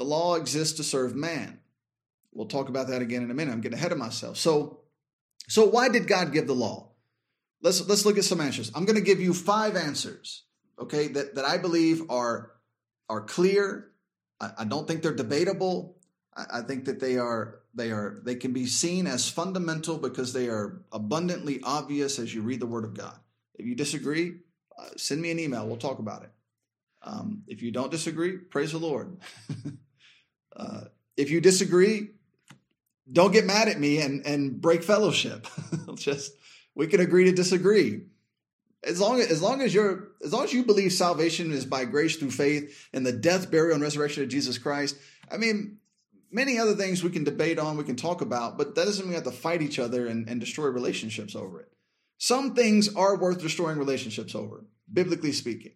The 0.00 0.06
law 0.06 0.36
exists 0.36 0.78
to 0.78 0.82
serve 0.82 1.14
man. 1.14 1.60
We'll 2.32 2.46
talk 2.46 2.70
about 2.70 2.88
that 2.88 3.02
again 3.02 3.22
in 3.22 3.30
a 3.30 3.34
minute. 3.34 3.52
I'm 3.52 3.60
getting 3.60 3.76
ahead 3.76 3.92
of 3.92 3.98
myself. 3.98 4.38
So, 4.38 4.80
so 5.46 5.66
why 5.66 5.90
did 5.90 6.08
God 6.08 6.32
give 6.32 6.46
the 6.46 6.54
law? 6.54 6.92
Let's 7.60 7.86
let's 7.86 8.06
look 8.06 8.16
at 8.16 8.24
some 8.24 8.40
answers. 8.40 8.72
I'm 8.74 8.86
going 8.86 8.96
to 8.96 9.04
give 9.04 9.20
you 9.20 9.34
five 9.34 9.76
answers, 9.76 10.44
okay, 10.78 11.08
that, 11.08 11.34
that 11.34 11.44
I 11.44 11.58
believe 11.58 12.10
are 12.10 12.52
are 13.10 13.20
clear. 13.20 13.90
I, 14.40 14.52
I 14.60 14.64
don't 14.64 14.88
think 14.88 15.02
they're 15.02 15.14
debatable. 15.14 15.98
I, 16.34 16.46
I 16.50 16.60
think 16.62 16.86
that 16.86 16.98
they 16.98 17.18
are 17.18 17.60
they 17.74 17.90
are 17.90 18.22
they 18.24 18.36
can 18.36 18.54
be 18.54 18.64
seen 18.64 19.06
as 19.06 19.28
fundamental 19.28 19.98
because 19.98 20.32
they 20.32 20.48
are 20.48 20.80
abundantly 20.92 21.60
obvious 21.62 22.18
as 22.18 22.34
you 22.34 22.40
read 22.40 22.60
the 22.60 22.66
Word 22.66 22.84
of 22.86 22.94
God. 22.94 23.18
If 23.54 23.66
you 23.66 23.74
disagree, 23.74 24.36
uh, 24.78 24.96
send 24.96 25.20
me 25.20 25.30
an 25.30 25.38
email. 25.38 25.66
We'll 25.66 25.76
talk 25.76 25.98
about 25.98 26.22
it. 26.22 26.30
Um, 27.02 27.42
if 27.46 27.60
you 27.60 27.70
don't 27.70 27.90
disagree, 27.90 28.38
praise 28.38 28.72
the 28.72 28.78
Lord. 28.78 29.18
uh, 30.56 30.82
if 31.16 31.30
you 31.30 31.40
disagree, 31.40 32.10
don't 33.10 33.32
get 33.32 33.44
mad 33.44 33.68
at 33.68 33.78
me 33.78 34.00
and, 34.00 34.24
and 34.26 34.60
break 34.60 34.82
fellowship. 34.82 35.46
Just 35.94 36.32
we 36.74 36.86
can 36.86 37.00
agree 37.00 37.24
to 37.24 37.32
disagree. 37.32 38.02
As 38.82 39.00
long 39.00 39.20
as, 39.20 39.30
as 39.30 39.42
long 39.42 39.60
as 39.60 39.74
you're 39.74 40.08
as 40.24 40.32
long 40.32 40.44
as 40.44 40.52
you 40.52 40.64
believe 40.64 40.92
salvation 40.92 41.52
is 41.52 41.66
by 41.66 41.84
grace 41.84 42.16
through 42.16 42.30
faith 42.30 42.88
and 42.92 43.04
the 43.04 43.12
death, 43.12 43.50
burial, 43.50 43.74
and 43.74 43.82
resurrection 43.82 44.22
of 44.22 44.28
Jesus 44.28 44.56
Christ, 44.56 44.96
I 45.30 45.36
mean, 45.36 45.78
many 46.30 46.58
other 46.58 46.74
things 46.74 47.02
we 47.02 47.10
can 47.10 47.24
debate 47.24 47.58
on, 47.58 47.76
we 47.76 47.84
can 47.84 47.96
talk 47.96 48.22
about, 48.22 48.56
but 48.56 48.74
that 48.74 48.84
doesn't 48.86 49.04
mean 49.04 49.10
we 49.10 49.14
have 49.16 49.24
to 49.24 49.32
fight 49.32 49.62
each 49.62 49.78
other 49.78 50.06
and, 50.06 50.28
and 50.28 50.40
destroy 50.40 50.68
relationships 50.68 51.34
over 51.34 51.60
it. 51.60 51.70
Some 52.18 52.54
things 52.54 52.94
are 52.94 53.16
worth 53.16 53.40
destroying 53.40 53.78
relationships 53.78 54.34
over, 54.34 54.64
biblically 54.90 55.32
speaking. 55.32 55.72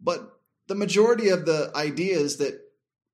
But 0.00 0.38
the 0.66 0.74
majority 0.74 1.28
of 1.28 1.46
the 1.46 1.70
ideas 1.74 2.38
that 2.38 2.60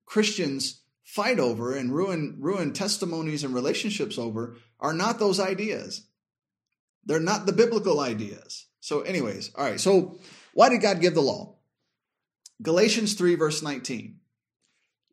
Christians 0.05 0.80
fight 1.11 1.39
over 1.39 1.75
and 1.75 1.93
ruin 1.93 2.37
ruin 2.39 2.71
testimonies 2.71 3.43
and 3.43 3.53
relationships 3.53 4.17
over 4.17 4.55
are 4.79 4.93
not 4.93 5.19
those 5.19 5.41
ideas. 5.41 6.07
They're 7.03 7.19
not 7.19 7.45
the 7.45 7.51
biblical 7.51 7.99
ideas. 7.99 8.67
So, 8.79 9.01
anyways, 9.01 9.51
all 9.55 9.65
right. 9.65 9.79
So, 9.79 10.19
why 10.53 10.69
did 10.69 10.81
God 10.81 11.01
give 11.01 11.13
the 11.13 11.21
law? 11.21 11.57
Galatians 12.61 13.15
3, 13.15 13.35
verse 13.35 13.61
19. 13.61 14.19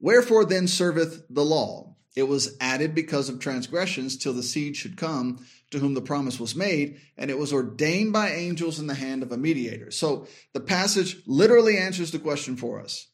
Wherefore 0.00 0.44
then 0.44 0.68
serveth 0.68 1.24
the 1.28 1.44
law? 1.44 1.96
It 2.14 2.28
was 2.28 2.56
added 2.60 2.94
because 2.94 3.28
of 3.28 3.40
transgressions 3.40 4.16
till 4.16 4.32
the 4.32 4.42
seed 4.42 4.76
should 4.76 4.96
come 4.96 5.44
to 5.70 5.78
whom 5.78 5.94
the 5.94 6.00
promise 6.00 6.38
was 6.38 6.54
made, 6.54 7.00
and 7.16 7.30
it 7.30 7.38
was 7.38 7.52
ordained 7.52 8.12
by 8.12 8.30
angels 8.30 8.78
in 8.78 8.86
the 8.86 8.94
hand 8.94 9.22
of 9.22 9.32
a 9.32 9.36
mediator. 9.36 9.90
So 9.90 10.28
the 10.52 10.60
passage 10.60 11.22
literally 11.26 11.76
answers 11.76 12.12
the 12.12 12.18
question 12.18 12.56
for 12.56 12.80
us, 12.80 13.08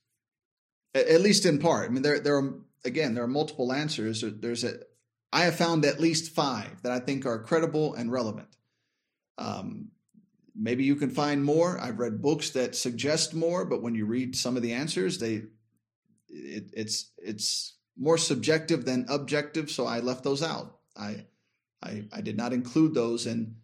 at 0.94 1.20
least 1.22 1.46
in 1.46 1.58
part. 1.58 1.88
I 1.88 1.92
mean, 1.92 2.02
there, 2.02 2.20
there 2.20 2.36
are, 2.36 2.54
again, 2.84 3.14
there 3.14 3.24
are 3.24 3.28
multiple 3.28 3.72
answers. 3.72 4.24
There's 4.26 4.64
a, 4.64 4.78
I 5.32 5.44
have 5.44 5.56
found 5.56 5.84
at 5.84 6.00
least 6.00 6.34
five 6.34 6.82
that 6.82 6.92
I 6.92 7.00
think 7.00 7.26
are 7.26 7.42
credible 7.42 7.94
and 7.94 8.12
relevant. 8.12 8.48
Um, 9.38 9.88
maybe 10.54 10.84
you 10.84 10.96
can 10.96 11.10
find 11.10 11.44
more. 11.44 11.78
I've 11.80 11.98
read 11.98 12.22
books 12.22 12.50
that 12.50 12.76
suggest 12.76 13.34
more, 13.34 13.64
but 13.64 13.82
when 13.82 13.94
you 13.94 14.06
read 14.06 14.36
some 14.36 14.56
of 14.56 14.62
the 14.62 14.72
answers, 14.72 15.18
they, 15.18 15.42
it, 16.28 16.70
it's, 16.72 17.10
it's 17.18 17.76
more 17.96 18.18
subjective 18.18 18.84
than 18.84 19.06
objective. 19.08 19.70
So 19.70 19.86
I 19.86 20.00
left 20.00 20.24
those 20.24 20.42
out. 20.42 20.78
I, 20.96 21.26
I, 21.82 22.04
I 22.12 22.20
did 22.20 22.36
not 22.36 22.52
include 22.52 22.94
those 22.94 23.26
in, 23.26 23.56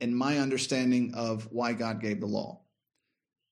in 0.00 0.14
my 0.14 0.38
understanding 0.38 1.12
of 1.14 1.48
why 1.50 1.72
God 1.72 2.00
gave 2.00 2.20
the 2.20 2.26
law. 2.26 2.62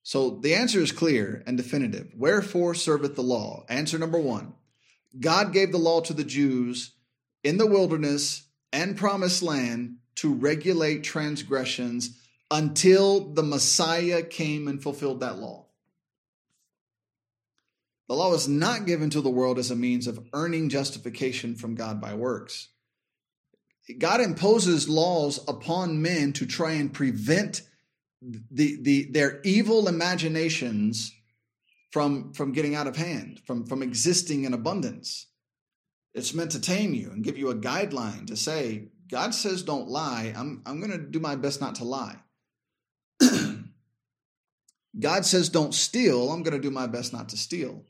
So 0.03 0.39
the 0.41 0.55
answer 0.55 0.79
is 0.79 0.93
clear 0.93 1.43
and 1.45 1.57
definitive. 1.57 2.13
Wherefore 2.15 2.73
serveth 2.73 3.15
the 3.15 3.23
law? 3.23 3.65
Answer 3.67 3.97
number 3.97 4.19
one 4.19 4.53
God 5.19 5.53
gave 5.53 5.71
the 5.71 5.77
law 5.77 6.01
to 6.01 6.13
the 6.13 6.23
Jews 6.23 6.93
in 7.43 7.57
the 7.57 7.67
wilderness 7.67 8.47
and 8.73 8.97
promised 8.97 9.41
land 9.41 9.97
to 10.15 10.33
regulate 10.33 11.03
transgressions 11.03 12.19
until 12.51 13.33
the 13.33 13.43
Messiah 13.43 14.23
came 14.23 14.67
and 14.67 14.81
fulfilled 14.81 15.19
that 15.19 15.37
law. 15.37 15.67
The 18.07 18.15
law 18.15 18.31
was 18.31 18.47
not 18.47 18.85
given 18.85 19.09
to 19.11 19.21
the 19.21 19.29
world 19.29 19.59
as 19.59 19.69
a 19.69 19.75
means 19.75 20.07
of 20.07 20.19
earning 20.33 20.69
justification 20.69 21.55
from 21.55 21.75
God 21.75 21.99
by 21.99 22.13
works. 22.13 22.69
God 23.97 24.21
imposes 24.21 24.89
laws 24.89 25.39
upon 25.47 26.01
men 26.01 26.33
to 26.33 26.45
try 26.45 26.71
and 26.73 26.93
prevent 26.93 27.61
the, 28.21 28.77
the, 28.81 29.11
their 29.11 29.41
evil 29.43 29.87
imaginations 29.87 31.13
from, 31.97 32.31
from 32.31 32.51
getting 32.51 32.75
out 32.75 32.85
of 32.85 32.95
hand, 32.95 33.41
from, 33.47 33.65
from 33.65 33.81
existing 33.81 34.43
in 34.43 34.53
abundance. 34.53 35.25
It's 36.13 36.31
meant 36.31 36.51
to 36.51 36.61
tame 36.61 36.93
you 36.93 37.09
and 37.09 37.23
give 37.23 37.39
you 37.39 37.49
a 37.49 37.55
guideline 37.55 38.27
to 38.27 38.37
say, 38.37 38.89
God 39.09 39.33
says 39.33 39.63
don't 39.63 39.87
lie. 39.87 40.31
I'm, 40.37 40.61
I'm 40.67 40.79
going 40.79 40.91
to 40.91 40.99
do 40.99 41.19
my 41.19 41.35
best 41.35 41.59
not 41.59 41.73
to 41.75 41.85
lie. 41.85 42.17
God 44.99 45.25
says 45.25 45.49
don't 45.49 45.73
steal. 45.73 46.31
I'm 46.31 46.43
going 46.43 46.53
to 46.53 46.61
do 46.61 46.69
my 46.69 46.85
best 46.85 47.13
not 47.13 47.29
to 47.29 47.37
steal. 47.37 47.83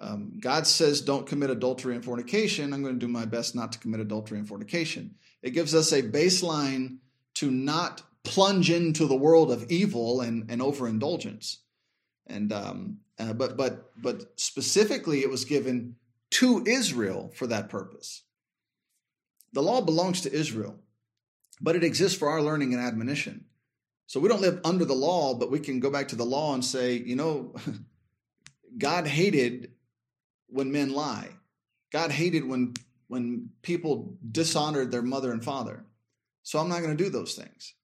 Um, 0.00 0.40
God 0.40 0.66
says, 0.66 1.00
don't 1.00 1.24
commit 1.24 1.50
adultery 1.50 1.94
and 1.94 2.04
fornication. 2.04 2.72
I'm 2.72 2.82
going 2.82 2.98
to 2.98 3.06
do 3.06 3.12
my 3.12 3.26
best 3.26 3.54
not 3.54 3.70
to 3.74 3.78
commit 3.78 4.00
adultery 4.00 4.40
and 4.40 4.48
fornication. 4.48 5.14
It 5.40 5.50
gives 5.50 5.72
us 5.72 5.92
a 5.92 6.02
baseline 6.02 6.96
to 7.34 7.48
not 7.48 8.02
plunge 8.24 8.72
into 8.72 9.06
the 9.06 9.14
world 9.14 9.52
of 9.52 9.70
evil 9.70 10.20
and, 10.20 10.50
and 10.50 10.60
overindulgence. 10.60 11.60
And 12.26 12.52
um, 12.52 12.98
uh, 13.18 13.32
but 13.32 13.56
but 13.56 13.90
but 14.00 14.38
specifically, 14.38 15.20
it 15.20 15.30
was 15.30 15.44
given 15.44 15.96
to 16.30 16.64
Israel 16.66 17.30
for 17.34 17.46
that 17.46 17.68
purpose. 17.68 18.22
The 19.52 19.62
law 19.62 19.80
belongs 19.80 20.20
to 20.22 20.32
Israel, 20.32 20.76
but 21.60 21.76
it 21.76 21.84
exists 21.84 22.18
for 22.18 22.28
our 22.28 22.42
learning 22.42 22.74
and 22.74 22.82
admonition. 22.82 23.44
So 24.06 24.20
we 24.20 24.28
don't 24.28 24.40
live 24.40 24.60
under 24.64 24.84
the 24.84 24.94
law, 24.94 25.34
but 25.34 25.50
we 25.50 25.60
can 25.60 25.80
go 25.80 25.90
back 25.90 26.08
to 26.08 26.16
the 26.16 26.24
law 26.24 26.54
and 26.54 26.64
say, 26.64 26.94
you 26.94 27.16
know, 27.16 27.54
God 28.78 29.06
hated 29.06 29.72
when 30.48 30.72
men 30.72 30.92
lie. 30.92 31.28
God 31.92 32.10
hated 32.10 32.46
when 32.46 32.74
when 33.06 33.50
people 33.62 34.16
dishonored 34.32 34.90
their 34.90 35.02
mother 35.02 35.30
and 35.30 35.44
father. 35.44 35.84
So 36.42 36.58
I'm 36.58 36.68
not 36.68 36.82
going 36.82 36.96
to 36.96 37.02
do 37.04 37.10
those 37.10 37.34
things. 37.34 37.74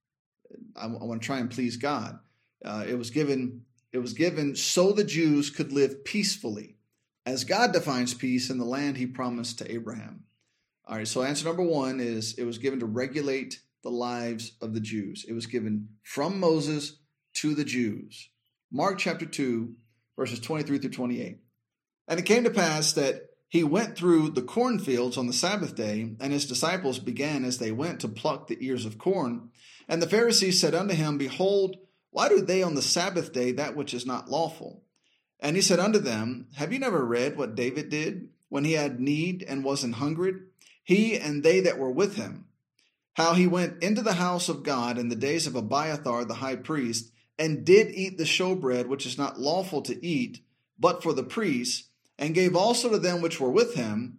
I, 0.76 0.86
I 0.86 1.04
want 1.04 1.22
to 1.22 1.26
try 1.26 1.38
and 1.38 1.50
please 1.50 1.76
God. 1.76 2.18
Uh, 2.64 2.84
it 2.86 2.98
was 2.98 3.10
given 3.10 3.62
it 3.92 3.98
was 3.98 4.12
given 4.12 4.56
so 4.56 4.92
the 4.92 5.04
Jews 5.04 5.50
could 5.50 5.72
live 5.72 6.04
peacefully, 6.04 6.76
as 7.26 7.44
God 7.44 7.72
defines 7.72 8.14
peace 8.14 8.50
in 8.50 8.58
the 8.58 8.64
land 8.64 8.96
He 8.96 9.06
promised 9.06 9.58
to 9.58 9.70
Abraham. 9.70 10.24
All 10.86 10.96
right. 10.96 11.06
So 11.06 11.22
answer 11.22 11.44
number 11.44 11.62
one 11.62 12.00
is 12.00 12.34
it 12.34 12.44
was 12.44 12.58
given 12.58 12.80
to 12.80 12.86
regulate 12.86 13.60
the 13.82 13.90
lives 13.90 14.52
of 14.60 14.74
the 14.74 14.80
Jews. 14.80 15.24
It 15.28 15.32
was 15.32 15.46
given 15.46 15.88
from 16.02 16.40
Moses 16.40 16.98
to 17.34 17.54
the 17.54 17.64
Jews. 17.64 18.30
Mark 18.72 18.98
chapter 18.98 19.26
two, 19.26 19.74
verses 20.16 20.40
twenty 20.40 20.64
three 20.64 20.78
through 20.78 20.90
twenty 20.90 21.22
eight. 21.22 21.38
And 22.08 22.18
it 22.18 22.26
came 22.26 22.44
to 22.44 22.50
pass 22.50 22.92
that 22.94 23.22
he 23.48 23.64
went 23.64 23.96
through 23.96 24.30
the 24.30 24.42
cornfields 24.42 25.16
on 25.16 25.26
the 25.26 25.32
Sabbath 25.32 25.74
day, 25.74 26.14
and 26.20 26.32
his 26.32 26.46
disciples 26.46 27.00
began 27.00 27.44
as 27.44 27.58
they 27.58 27.72
went 27.72 28.00
to 28.00 28.08
pluck 28.08 28.46
the 28.46 28.58
ears 28.64 28.84
of 28.84 28.98
corn. 28.98 29.50
And 29.88 30.00
the 30.00 30.08
Pharisees 30.08 30.60
said 30.60 30.74
unto 30.74 30.94
him, 30.94 31.18
Behold, 31.18 31.76
why 32.10 32.28
do 32.28 32.40
they 32.40 32.62
on 32.62 32.74
the 32.74 32.82
Sabbath 32.82 33.32
day 33.32 33.52
that 33.52 33.76
which 33.76 33.94
is 33.94 34.06
not 34.06 34.30
lawful? 34.30 34.82
And 35.38 35.56
he 35.56 35.62
said 35.62 35.78
unto 35.78 35.98
them, 35.98 36.48
Have 36.56 36.72
you 36.72 36.78
never 36.78 37.04
read 37.04 37.36
what 37.36 37.54
David 37.54 37.88
did 37.88 38.28
when 38.48 38.64
he 38.64 38.72
had 38.72 39.00
need 39.00 39.44
and 39.46 39.64
was 39.64 39.84
an 39.84 39.94
hungered, 39.94 40.48
he 40.82 41.16
and 41.16 41.42
they 41.42 41.60
that 41.60 41.78
were 41.78 41.90
with 41.90 42.16
him? 42.16 42.46
how 43.14 43.34
he 43.34 43.46
went 43.46 43.82
into 43.82 44.02
the 44.02 44.14
house 44.14 44.48
of 44.48 44.62
God 44.62 44.96
in 44.96 45.08
the 45.08 45.14
days 45.16 45.46
of 45.46 45.54
Abiathar 45.54 46.24
the 46.24 46.34
high 46.34 46.56
priest, 46.56 47.12
and 47.38 47.64
did 47.64 47.90
eat 47.94 48.18
the 48.18 48.24
showbread, 48.24 48.86
which 48.86 49.04
is 49.06 49.18
not 49.18 49.40
lawful 49.40 49.82
to 49.82 50.04
eat, 50.04 50.40
but 50.78 51.02
for 51.02 51.12
the 51.12 51.22
priests, 51.22 51.88
and 52.18 52.34
gave 52.34 52.54
also 52.54 52.90
to 52.90 52.98
them 52.98 53.20
which 53.20 53.40
were 53.40 53.50
with 53.50 53.74
him. 53.74 54.18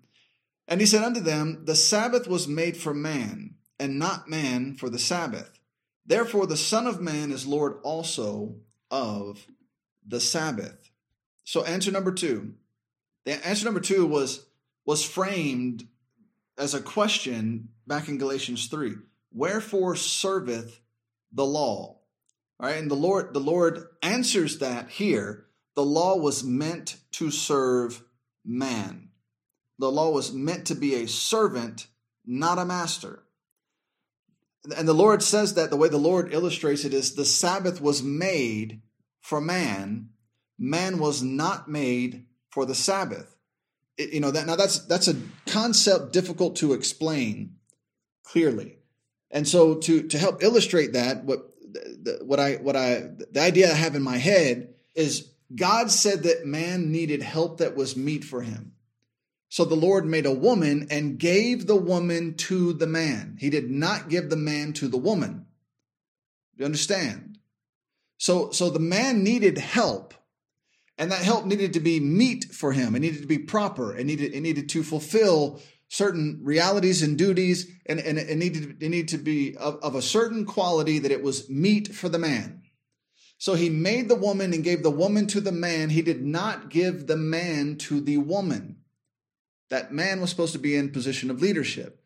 And 0.68 0.80
he 0.80 0.88
said 0.88 1.04
unto 1.04 1.20
them, 1.20 1.64
The 1.66 1.76
Sabbath 1.76 2.28
was 2.28 2.48
made 2.48 2.78
for 2.78 2.94
man, 2.94 3.56
and 3.80 3.98
not 3.98 4.30
man 4.30 4.76
for 4.76 4.89
the 4.89 5.00
Sabbath. 5.00 5.60
Therefore 6.06 6.47
the 6.47 6.58
Son 6.58 6.88
of 6.88 7.02
Man 7.02 7.32
is 7.32 7.45
Lord 7.45 7.80
also 7.84 8.56
of 8.89 9.45
the 10.06 10.20
Sabbath. 10.20 10.91
So 11.43 11.64
answer 11.64 11.91
number 11.91 12.12
two. 12.12 12.54
The 13.26 13.45
answer 13.45 13.66
number 13.66 13.80
two 13.80 14.06
was 14.06 14.45
was 14.86 15.04
framed 15.04 15.88
as 16.58 16.74
a 16.74 16.82
question 16.82 17.70
back 17.88 18.08
in 18.08 18.18
Galatians 18.18 18.68
3. 18.68 18.95
Wherefore 19.32 19.95
serveth 19.95 20.80
the 21.32 21.45
law? 21.45 21.99
All 22.60 22.68
right, 22.68 22.78
and 22.78 22.89
the 22.89 22.95
Lord 22.95 23.34
the 23.34 23.39
Lord 23.39 23.88
answers 24.02 24.60
that 24.60 24.89
here. 24.89 25.45
The 25.76 25.86
law 25.86 26.18
was 26.18 26.43
meant 26.43 26.97
to 27.14 27.32
serve 27.32 28.04
man. 28.43 29.10
The 29.80 29.91
law 29.91 30.12
was 30.12 30.34
meant 30.34 30.68
to 30.68 30.76
be 30.76 30.95
a 30.95 31.08
servant, 31.08 31.88
not 32.26 32.60
a 32.60 32.66
master. 32.66 33.24
And 34.78 34.88
the 34.88 34.93
Lord 34.93 35.24
says 35.24 35.55
that 35.55 35.70
the 35.70 35.78
way 35.78 35.89
the 35.89 35.97
Lord 35.97 36.34
illustrates 36.34 36.86
it 36.86 36.93
is 36.93 37.16
the 37.16 37.26
Sabbath 37.26 37.82
was 37.82 38.03
made 38.03 38.82
for 39.20 39.41
man. 39.41 40.09
Man 40.59 40.99
was 40.99 41.24
not 41.24 41.68
made 41.68 42.26
for 42.49 42.66
the 42.66 42.76
Sabbath. 42.76 43.36
It, 43.97 44.14
you 44.14 44.20
know 44.20 44.32
that 44.32 44.45
now 44.45 44.55
that's 44.55 44.86
that's 44.86 45.07
a 45.07 45.16
concept 45.47 46.14
difficult 46.14 46.57
to 46.57 46.74
explain 46.74 47.55
clearly. 48.24 48.78
And 49.32 49.47
so 49.47 49.76
to 49.76 50.03
to 50.03 50.18
help 50.18 50.43
illustrate 50.43 50.93
that, 50.93 51.24
what 51.24 51.51
the, 51.62 52.20
what 52.24 52.39
I 52.39 52.55
what 52.55 52.76
I 52.76 53.09
the 53.32 53.41
idea 53.41 53.72
I 53.72 53.76
have 53.76 53.95
in 53.95 54.03
my 54.03 54.18
head 54.18 54.76
is 54.95 55.32
God 55.55 55.89
said 55.89 56.24
that 56.24 56.45
man 56.45 56.91
needed 56.91 57.22
help 57.22 57.57
that 57.57 57.76
was 57.76 57.95
meet 57.95 58.24
for 58.24 58.41
him. 58.41 58.74
So 59.52 59.66
the 59.66 59.76
Lord 59.76 60.06
made 60.06 60.26
a 60.26 60.32
woman 60.32 60.88
and 60.89 61.20
gave 61.20 61.68
the 61.68 61.76
woman 61.76 62.36
to 62.36 62.72
the 62.72 62.88
man. 62.88 63.36
He 63.38 63.49
did 63.49 63.70
not 63.70 64.08
give 64.08 64.30
the 64.30 64.38
man 64.38 64.72
to 64.74 64.88
the 64.88 64.97
woman. 64.97 65.45
You 66.56 66.64
understand? 66.64 67.38
So, 68.18 68.52
so 68.52 68.70
the 68.70 68.80
man 68.80 69.26
needed 69.26 69.58
help, 69.58 70.14
and 70.97 71.12
that 71.12 71.22
help 71.22 71.45
needed 71.45 71.74
to 71.74 71.82
be 71.82 71.99
meet 71.99 72.45
for 72.45 72.72
him. 72.72 72.95
It 72.95 73.02
needed 73.02 73.24
to 73.24 73.28
be 73.28 73.39
proper. 73.39 73.93
It 73.93 74.06
needed, 74.06 74.34
it 74.34 74.39
needed 74.39 74.70
to 74.70 74.84
fulfill 74.84 75.60
certain 75.89 76.39
realities 76.43 77.04
and 77.04 77.18
duties, 77.18 77.70
and, 77.86 77.99
and 77.99 78.18
it, 78.18 78.38
needed, 78.38 78.82
it 78.82 78.88
needed 78.88 79.10
to 79.10 79.18
be 79.18 79.58
of, 79.58 79.76
of 79.84 79.95
a 79.95 80.02
certain 80.02 80.45
quality 80.45 80.97
that 80.99 81.12
it 81.12 81.24
was 81.24 81.49
meet 81.49 81.93
for 81.93 82.08
the 82.08 82.20
man. 82.20 82.62
So 83.38 83.56
he 83.56 83.70
made 83.70 84.08
the 84.08 84.16
woman 84.16 84.54
and 84.54 84.64
gave 84.64 84.82
the 84.82 84.89
woman 84.89 85.28
to 85.28 85.41
the 85.41 85.52
man. 85.52 85.89
He 85.89 86.02
did 86.02 86.24
not 86.24 86.70
give 86.70 87.08
the 87.08 87.18
man 87.18 87.76
to 87.80 87.99
the 87.99 88.20
woman 88.20 88.78
that 89.72 89.91
man 89.91 90.22
was 90.22 90.30
supposed 90.30 90.53
to 90.53 90.59
be 90.59 90.76
in 90.76 90.91
position 90.91 91.32
of 91.32 91.41
leadership. 91.41 91.97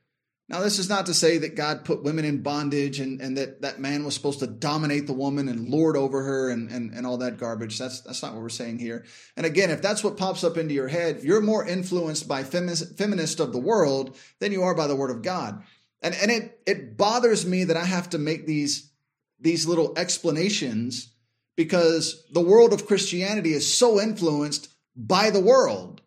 Now, 0.48 0.60
this 0.60 0.78
is 0.78 0.88
not 0.88 1.08
to 1.08 1.14
say 1.16 1.40
that 1.40 1.56
God 1.56 1.86
put 1.86 2.04
women 2.04 2.24
in 2.24 2.44
bondage 2.44 3.00
and, 3.00 3.20
and 3.20 3.36
that 3.38 3.64
that 3.64 3.80
man 3.80 4.06
was 4.06 4.14
supposed 4.14 4.40
to 4.40 4.48
dominate 4.48 5.08
the 5.08 5.14
woman 5.14 5.50
and 5.50 5.70
lord 5.70 5.98
over 5.98 6.22
her 6.22 6.52
and, 6.52 6.70
and, 6.70 6.94
and 6.94 7.08
all 7.08 7.18
that 7.18 7.40
garbage. 7.40 7.80
That's, 7.80 8.02
that's 8.02 8.22
not 8.22 8.34
what 8.34 8.44
we're 8.44 8.50
saying 8.50 8.78
here. 8.78 9.06
And 9.36 9.48
again, 9.48 9.72
if 9.72 9.82
that's 9.82 10.04
what 10.04 10.18
pops 10.18 10.44
up 10.44 10.56
into 10.56 10.76
your 10.76 10.88
head, 10.88 11.22
you're 11.24 11.42
more 11.42 11.68
influenced 11.68 12.28
by 12.28 12.44
feminist, 12.44 12.96
feminists 12.96 13.40
of 13.40 13.54
the 13.54 13.60
world 13.60 14.16
than 14.40 14.52
you 14.52 14.62
are 14.62 14.76
by 14.76 14.86
the 14.86 14.96
word 14.96 15.10
of 15.10 15.24
God. 15.24 15.64
And, 16.04 16.14
and 16.22 16.30
it, 16.30 16.60
it 16.68 16.98
bothers 16.98 17.48
me 17.48 17.64
that 17.64 17.78
I 17.78 17.86
have 17.86 18.12
to 18.12 18.20
make 18.20 18.46
these, 18.46 18.92
these 19.40 19.66
little 19.66 19.98
explanations 19.98 21.12
because 21.56 22.24
the 22.32 22.42
world 22.42 22.72
of 22.72 22.86
Christianity 22.86 23.54
is 23.54 23.74
so 23.74 24.00
influenced 24.00 24.72
by 24.96 25.32
the 25.32 25.42
world. 25.42 26.02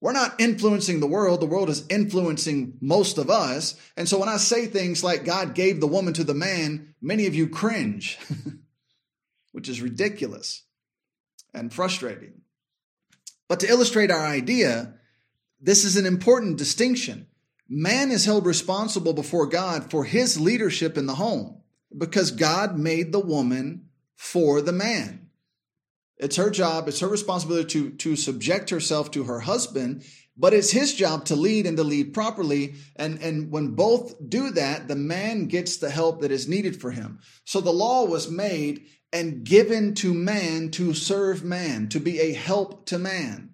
We're 0.00 0.12
not 0.12 0.40
influencing 0.40 1.00
the 1.00 1.08
world. 1.08 1.40
The 1.40 1.46
world 1.46 1.68
is 1.68 1.84
influencing 1.88 2.78
most 2.80 3.18
of 3.18 3.30
us. 3.30 3.74
And 3.96 4.08
so 4.08 4.18
when 4.18 4.28
I 4.28 4.36
say 4.36 4.66
things 4.66 5.02
like 5.02 5.24
God 5.24 5.54
gave 5.54 5.80
the 5.80 5.88
woman 5.88 6.14
to 6.14 6.24
the 6.24 6.34
man, 6.34 6.94
many 7.00 7.26
of 7.26 7.34
you 7.34 7.48
cringe, 7.48 8.18
which 9.52 9.68
is 9.68 9.82
ridiculous 9.82 10.62
and 11.52 11.72
frustrating. 11.72 12.42
But 13.48 13.60
to 13.60 13.68
illustrate 13.68 14.10
our 14.10 14.24
idea, 14.24 14.94
this 15.60 15.84
is 15.84 15.96
an 15.96 16.06
important 16.06 16.58
distinction. 16.58 17.26
Man 17.68 18.10
is 18.10 18.24
held 18.24 18.46
responsible 18.46 19.12
before 19.12 19.46
God 19.46 19.90
for 19.90 20.04
his 20.04 20.38
leadership 20.38 20.96
in 20.96 21.06
the 21.06 21.16
home 21.16 21.62
because 21.96 22.30
God 22.30 22.78
made 22.78 23.10
the 23.10 23.20
woman 23.20 23.88
for 24.14 24.60
the 24.60 24.72
man. 24.72 25.27
It's 26.18 26.36
her 26.36 26.50
job, 26.50 26.88
it's 26.88 27.00
her 27.00 27.08
responsibility 27.08 27.68
to, 27.68 27.90
to 27.90 28.16
subject 28.16 28.70
herself 28.70 29.10
to 29.12 29.24
her 29.24 29.40
husband, 29.40 30.04
but 30.36 30.52
it's 30.52 30.70
his 30.70 30.94
job 30.94 31.24
to 31.26 31.36
lead 31.36 31.66
and 31.66 31.76
to 31.76 31.84
lead 31.84 32.12
properly. 32.12 32.74
And, 32.96 33.20
and 33.20 33.50
when 33.52 33.74
both 33.74 34.28
do 34.28 34.50
that, 34.50 34.88
the 34.88 34.96
man 34.96 35.46
gets 35.46 35.76
the 35.76 35.90
help 35.90 36.20
that 36.20 36.32
is 36.32 36.48
needed 36.48 36.80
for 36.80 36.90
him. 36.90 37.20
So 37.44 37.60
the 37.60 37.72
law 37.72 38.04
was 38.04 38.30
made 38.30 38.86
and 39.12 39.44
given 39.44 39.94
to 39.94 40.12
man 40.12 40.70
to 40.72 40.92
serve 40.92 41.44
man, 41.44 41.88
to 41.90 42.00
be 42.00 42.20
a 42.20 42.32
help 42.32 42.86
to 42.86 42.98
man. 42.98 43.50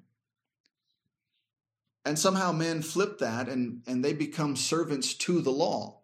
And 2.05 2.19
somehow 2.19 2.53
men 2.53 2.83
flip 2.83 3.19
that 3.19 3.49
and, 3.49 3.83
and 3.87 4.05
they 4.05 4.13
become 4.13 4.57
servants 4.57 5.15
to 5.15 5.41
the 5.41 5.51
law. 5.51 6.03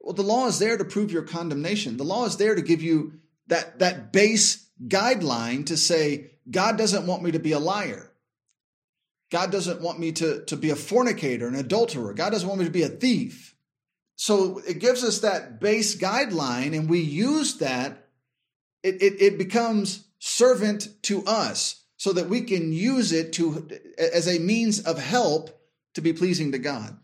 Well, 0.00 0.14
the 0.14 0.22
law 0.22 0.46
is 0.46 0.58
there 0.58 0.76
to 0.76 0.84
prove 0.84 1.12
your 1.12 1.22
condemnation. 1.22 1.96
The 1.96 2.04
law 2.04 2.24
is 2.26 2.36
there 2.36 2.54
to 2.54 2.62
give 2.62 2.82
you 2.82 3.14
that, 3.48 3.78
that 3.80 4.12
base 4.12 4.65
guideline 4.84 5.66
to 5.66 5.76
say, 5.76 6.32
God 6.50 6.76
doesn't 6.76 7.06
want 7.06 7.22
me 7.22 7.32
to 7.32 7.38
be 7.38 7.52
a 7.52 7.58
liar. 7.58 8.12
God 9.30 9.50
doesn't 9.50 9.80
want 9.80 9.98
me 9.98 10.12
to, 10.12 10.44
to 10.44 10.56
be 10.56 10.70
a 10.70 10.76
fornicator, 10.76 11.48
an 11.48 11.56
adulterer. 11.56 12.14
God 12.14 12.30
doesn't 12.30 12.48
want 12.48 12.60
me 12.60 12.66
to 12.66 12.72
be 12.72 12.84
a 12.84 12.88
thief. 12.88 13.54
So 14.14 14.58
it 14.66 14.78
gives 14.78 15.04
us 15.04 15.20
that 15.20 15.60
base 15.60 15.96
guideline, 15.96 16.76
and 16.76 16.88
we 16.88 17.00
use 17.00 17.58
that. 17.58 18.08
It, 18.82 19.02
it, 19.02 19.20
it 19.20 19.38
becomes 19.38 20.06
servant 20.18 20.88
to 21.02 21.24
us 21.24 21.82
so 21.96 22.12
that 22.12 22.28
we 22.28 22.42
can 22.42 22.72
use 22.72 23.12
it 23.12 23.32
to 23.34 23.68
as 23.98 24.28
a 24.28 24.38
means 24.38 24.80
of 24.80 24.98
help 24.98 25.58
to 25.94 26.00
be 26.00 26.12
pleasing 26.12 26.52
to 26.52 26.58
God. 26.58 26.96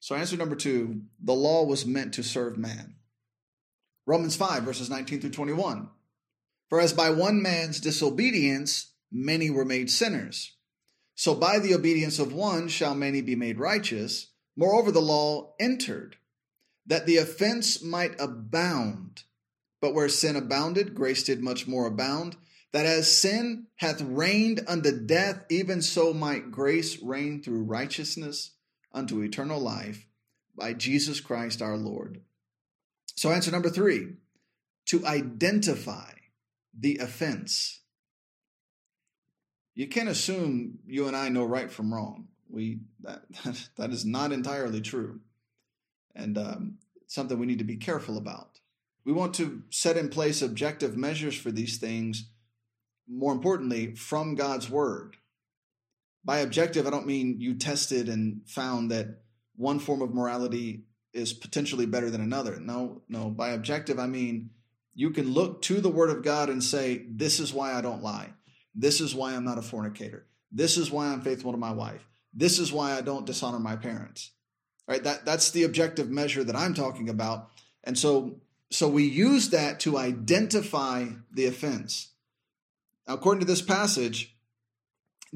So 0.00 0.14
answer 0.14 0.36
number 0.36 0.54
two, 0.54 1.02
the 1.22 1.32
law 1.32 1.64
was 1.64 1.86
meant 1.86 2.14
to 2.14 2.22
serve 2.22 2.58
man. 2.58 2.94
Romans 4.06 4.36
5, 4.36 4.62
verses 4.62 4.90
19 4.90 5.22
through 5.22 5.30
21. 5.30 5.88
For 6.74 6.80
as 6.80 6.92
by 6.92 7.10
one 7.10 7.40
man's 7.40 7.78
disobedience 7.78 8.94
many 9.12 9.48
were 9.48 9.64
made 9.64 9.92
sinners, 9.92 10.56
so 11.14 11.32
by 11.32 11.60
the 11.60 11.72
obedience 11.72 12.18
of 12.18 12.32
one 12.32 12.66
shall 12.66 12.96
many 12.96 13.20
be 13.20 13.36
made 13.36 13.60
righteous. 13.60 14.32
Moreover, 14.56 14.90
the 14.90 15.00
law 15.00 15.54
entered, 15.60 16.16
that 16.84 17.06
the 17.06 17.18
offense 17.18 17.80
might 17.80 18.20
abound. 18.20 19.22
But 19.80 19.94
where 19.94 20.08
sin 20.08 20.34
abounded, 20.34 20.96
grace 20.96 21.22
did 21.22 21.44
much 21.44 21.68
more 21.68 21.86
abound, 21.86 22.34
that 22.72 22.86
as 22.86 23.08
sin 23.08 23.68
hath 23.76 24.00
reigned 24.00 24.64
unto 24.66 24.98
death, 24.98 25.44
even 25.48 25.80
so 25.80 26.12
might 26.12 26.50
grace 26.50 27.00
reign 27.00 27.40
through 27.40 27.62
righteousness 27.62 28.50
unto 28.92 29.22
eternal 29.22 29.60
life 29.60 30.08
by 30.56 30.72
Jesus 30.72 31.20
Christ 31.20 31.62
our 31.62 31.76
Lord. 31.76 32.22
So, 33.14 33.30
answer 33.30 33.52
number 33.52 33.70
three 33.70 34.14
to 34.86 35.06
identify 35.06 36.13
the 36.78 36.98
offense. 36.98 37.80
You 39.74 39.88
can't 39.88 40.08
assume 40.08 40.78
you 40.86 41.06
and 41.06 41.16
I 41.16 41.28
know 41.28 41.44
right 41.44 41.70
from 41.70 41.92
wrong. 41.92 42.28
We 42.48 42.80
that 43.02 43.22
that 43.76 43.90
is 43.90 44.04
not 44.04 44.32
entirely 44.32 44.80
true, 44.80 45.20
and 46.14 46.38
um, 46.38 46.78
something 47.06 47.38
we 47.38 47.46
need 47.46 47.58
to 47.58 47.64
be 47.64 47.76
careful 47.76 48.16
about. 48.16 48.60
We 49.04 49.12
want 49.12 49.34
to 49.34 49.62
set 49.70 49.96
in 49.96 50.08
place 50.08 50.40
objective 50.40 50.96
measures 50.96 51.36
for 51.36 51.50
these 51.50 51.78
things. 51.78 52.30
More 53.06 53.32
importantly, 53.32 53.94
from 53.94 54.34
God's 54.34 54.70
word. 54.70 55.18
By 56.24 56.38
objective, 56.38 56.86
I 56.86 56.90
don't 56.90 57.06
mean 57.06 57.38
you 57.38 57.54
tested 57.54 58.08
and 58.08 58.40
found 58.46 58.90
that 58.90 59.20
one 59.56 59.78
form 59.78 60.00
of 60.00 60.14
morality 60.14 60.84
is 61.12 61.34
potentially 61.34 61.84
better 61.84 62.08
than 62.08 62.22
another. 62.22 62.58
No, 62.58 63.02
no. 63.08 63.28
By 63.28 63.50
objective, 63.50 63.98
I 63.98 64.06
mean 64.06 64.50
you 64.94 65.10
can 65.10 65.32
look 65.32 65.62
to 65.62 65.80
the 65.80 65.90
word 65.90 66.10
of 66.10 66.22
God 66.22 66.48
and 66.48 66.62
say, 66.62 67.04
This 67.08 67.40
is 67.40 67.52
why 67.52 67.72
I 67.72 67.80
don't 67.80 68.02
lie. 68.02 68.30
This 68.74 69.00
is 69.00 69.14
why 69.14 69.34
I'm 69.34 69.44
not 69.44 69.58
a 69.58 69.62
fornicator. 69.62 70.26
This 70.50 70.76
is 70.76 70.90
why 70.90 71.08
I'm 71.08 71.20
faithful 71.20 71.52
to 71.52 71.58
my 71.58 71.72
wife. 71.72 72.06
This 72.32 72.58
is 72.58 72.72
why 72.72 72.96
I 72.96 73.00
don't 73.00 73.26
dishonor 73.26 73.58
my 73.58 73.76
parents. 73.76 74.30
Right? 74.86 75.02
That, 75.02 75.24
that's 75.24 75.50
the 75.50 75.64
objective 75.64 76.10
measure 76.10 76.44
that 76.44 76.56
I'm 76.56 76.74
talking 76.74 77.08
about. 77.08 77.50
And 77.84 77.98
so, 77.98 78.40
so 78.70 78.88
we 78.88 79.04
use 79.04 79.50
that 79.50 79.80
to 79.80 79.96
identify 79.96 81.06
the 81.32 81.46
offense. 81.46 82.08
Now, 83.06 83.14
according 83.14 83.40
to 83.40 83.46
this 83.46 83.62
passage, 83.62 84.36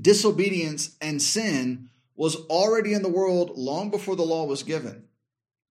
disobedience 0.00 0.96
and 1.00 1.20
sin 1.20 1.90
was 2.14 2.36
already 2.46 2.92
in 2.92 3.02
the 3.02 3.09
world 3.09 3.52
long 3.56 3.90
before 3.90 4.16
the 4.16 4.22
law 4.22 4.44
was 4.44 4.62
given. 4.62 5.04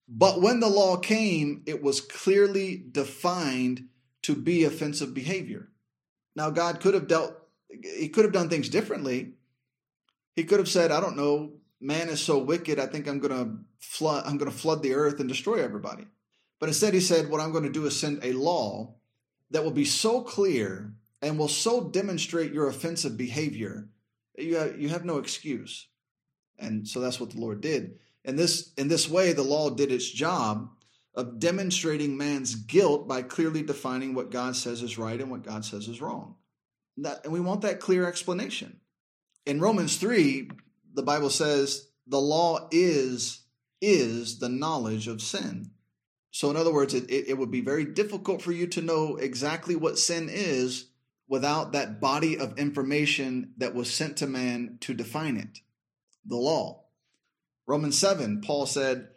But 0.07 0.41
when 0.41 0.59
the 0.59 0.69
law 0.69 0.97
came, 0.97 1.63
it 1.65 1.81
was 1.81 2.01
clearly 2.01 2.83
defined 2.91 3.89
to 4.23 4.35
be 4.35 4.63
offensive 4.63 5.13
behavior. 5.13 5.69
Now, 6.35 6.49
God 6.49 6.79
could 6.79 6.93
have 6.93 7.07
dealt, 7.07 7.33
He 7.69 8.09
could 8.09 8.23
have 8.23 8.33
done 8.33 8.49
things 8.49 8.69
differently. 8.69 9.33
He 10.35 10.43
could 10.43 10.59
have 10.59 10.69
said, 10.69 10.91
I 10.91 11.01
don't 11.01 11.17
know, 11.17 11.53
man 11.81 12.09
is 12.09 12.21
so 12.21 12.37
wicked, 12.37 12.79
I 12.79 12.85
think 12.85 13.07
I'm 13.07 13.19
going 13.19 13.33
to 13.33 13.57
flood, 13.79 14.23
I'm 14.25 14.37
going 14.37 14.51
to 14.51 14.57
flood 14.57 14.83
the 14.83 14.93
earth 14.93 15.19
and 15.19 15.27
destroy 15.27 15.63
everybody. 15.63 16.05
But 16.59 16.69
instead, 16.69 16.93
He 16.93 17.01
said, 17.01 17.29
What 17.29 17.41
I'm 17.41 17.51
going 17.51 17.63
to 17.63 17.71
do 17.71 17.85
is 17.85 17.99
send 17.99 18.23
a 18.23 18.33
law 18.33 18.95
that 19.51 19.63
will 19.63 19.71
be 19.71 19.85
so 19.85 20.21
clear 20.21 20.93
and 21.21 21.37
will 21.37 21.47
so 21.47 21.89
demonstrate 21.89 22.53
your 22.53 22.67
offensive 22.67 23.17
behavior 23.17 23.89
you 24.37 24.55
have, 24.55 24.79
you 24.79 24.89
have 24.89 25.05
no 25.05 25.17
excuse. 25.17 25.87
And 26.59 26.87
so 26.87 26.99
that's 26.99 27.19
what 27.19 27.31
the 27.31 27.39
Lord 27.39 27.61
did. 27.61 27.99
And 28.27 28.37
this 28.37 28.73
in 28.77 28.89
this 28.89 29.09
way 29.09 29.33
the 29.33 29.41
law 29.41 29.71
did 29.71 29.91
its 29.91 30.07
job 30.07 30.69
of 31.15 31.39
demonstrating 31.39 32.15
man's 32.15 32.53
guilt 32.53 33.07
by 33.07 33.23
clearly 33.23 33.63
defining 33.63 34.13
what 34.13 34.29
God 34.29 34.55
says 34.55 34.83
is 34.83 34.99
right 34.99 35.19
and 35.19 35.31
what 35.31 35.43
God 35.43 35.65
says 35.65 35.87
is 35.87 35.99
wrong. 35.99 36.35
That, 36.97 37.23
and 37.23 37.33
we 37.33 37.39
want 37.39 37.61
that 37.61 37.79
clear 37.79 38.07
explanation. 38.07 38.79
In 39.45 39.59
Romans 39.59 39.97
3, 39.97 40.51
the 40.93 41.01
Bible 41.01 41.31
says 41.31 41.87
the 42.05 42.21
law 42.21 42.67
is 42.71 43.45
is 43.81 44.39
the 44.39 44.49
knowledge 44.49 45.07
of 45.07 45.21
sin. 45.21 45.71
So, 46.31 46.49
in 46.49 46.55
other 46.55 46.73
words, 46.73 46.93
it, 46.93 47.09
it, 47.09 47.29
it, 47.29 47.37
would 47.37 47.51
be 47.51 47.61
very 47.61 47.85
difficult 47.85 48.41
for 48.41 48.51
you 48.51 48.67
to 48.67 48.81
know 48.81 49.15
exactly 49.15 49.75
what 49.75 49.97
sin 49.97 50.29
is 50.31 50.87
without 51.27 51.71
that 51.71 51.99
body 51.99 52.37
of 52.37 52.57
information 52.59 53.53
that 53.57 53.73
was 53.73 53.93
sent 53.93 54.17
to 54.17 54.27
man 54.27 54.77
to 54.81 54.93
define 54.93 55.37
it 55.37 55.61
the 56.25 56.35
law. 56.35 56.83
Romans 57.67 57.97
7, 57.97 58.41
Paul 58.41 58.65
said, 58.65 59.09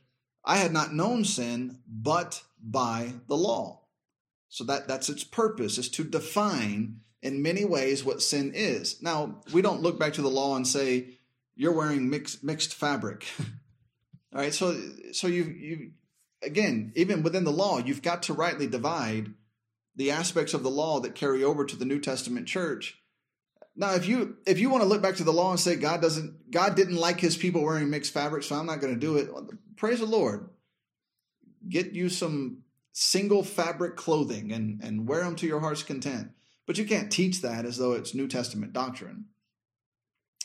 I 0.44 0.56
had 0.56 0.72
not 0.72 0.92
known 0.92 1.24
sin 1.24 1.78
but 1.86 2.42
by 2.60 3.14
the 3.28 3.36
law. 3.36 3.82
So 4.48 4.64
that, 4.64 4.88
that's 4.88 5.08
its 5.08 5.24
purpose, 5.24 5.78
is 5.78 5.88
to 5.90 6.04
define 6.04 7.00
in 7.22 7.42
many 7.42 7.64
ways 7.64 8.04
what 8.04 8.22
sin 8.22 8.52
is. 8.54 9.00
Now, 9.00 9.40
we 9.52 9.62
don't 9.62 9.82
look 9.82 9.98
back 9.98 10.14
to 10.14 10.22
the 10.22 10.28
law 10.28 10.56
and 10.56 10.66
say, 10.66 11.18
you're 11.54 11.72
wearing 11.72 12.10
mixed, 12.10 12.42
mixed 12.42 12.74
fabric. 12.74 13.26
All 14.32 14.40
right, 14.40 14.54
so 14.54 14.80
so 15.12 15.26
you 15.26 15.42
you 15.44 15.90
again, 16.42 16.92
even 16.94 17.22
within 17.22 17.44
the 17.44 17.52
law, 17.52 17.78
you've 17.78 18.02
got 18.02 18.22
to 18.24 18.32
rightly 18.32 18.68
divide 18.68 19.34
the 19.96 20.12
aspects 20.12 20.54
of 20.54 20.62
the 20.62 20.70
law 20.70 21.00
that 21.00 21.14
carry 21.16 21.42
over 21.42 21.64
to 21.64 21.76
the 21.76 21.84
New 21.84 21.98
Testament 21.98 22.46
church. 22.46 22.99
Now, 23.80 23.94
if 23.94 24.06
you 24.06 24.36
if 24.46 24.58
you 24.58 24.68
want 24.68 24.82
to 24.82 24.88
look 24.88 25.00
back 25.00 25.16
to 25.16 25.24
the 25.24 25.32
law 25.32 25.52
and 25.52 25.58
say 25.58 25.74
God 25.74 26.02
doesn't 26.02 26.50
God 26.50 26.74
didn't 26.74 26.96
like 26.96 27.18
his 27.18 27.34
people 27.34 27.64
wearing 27.64 27.88
mixed 27.88 28.12
fabric, 28.12 28.42
so 28.42 28.54
I'm 28.54 28.66
not 28.66 28.82
going 28.82 28.92
to 28.92 29.00
do 29.00 29.16
it, 29.16 29.30
praise 29.76 30.00
the 30.00 30.06
Lord. 30.06 30.50
Get 31.66 31.92
you 31.92 32.10
some 32.10 32.58
single 32.92 33.42
fabric 33.42 33.96
clothing 33.96 34.52
and 34.52 34.82
and 34.82 35.08
wear 35.08 35.24
them 35.24 35.34
to 35.36 35.46
your 35.46 35.60
heart's 35.60 35.82
content. 35.82 36.32
But 36.66 36.76
you 36.76 36.84
can't 36.84 37.10
teach 37.10 37.40
that 37.40 37.64
as 37.64 37.78
though 37.78 37.92
it's 37.92 38.14
New 38.14 38.28
Testament 38.28 38.74
doctrine. 38.74 39.24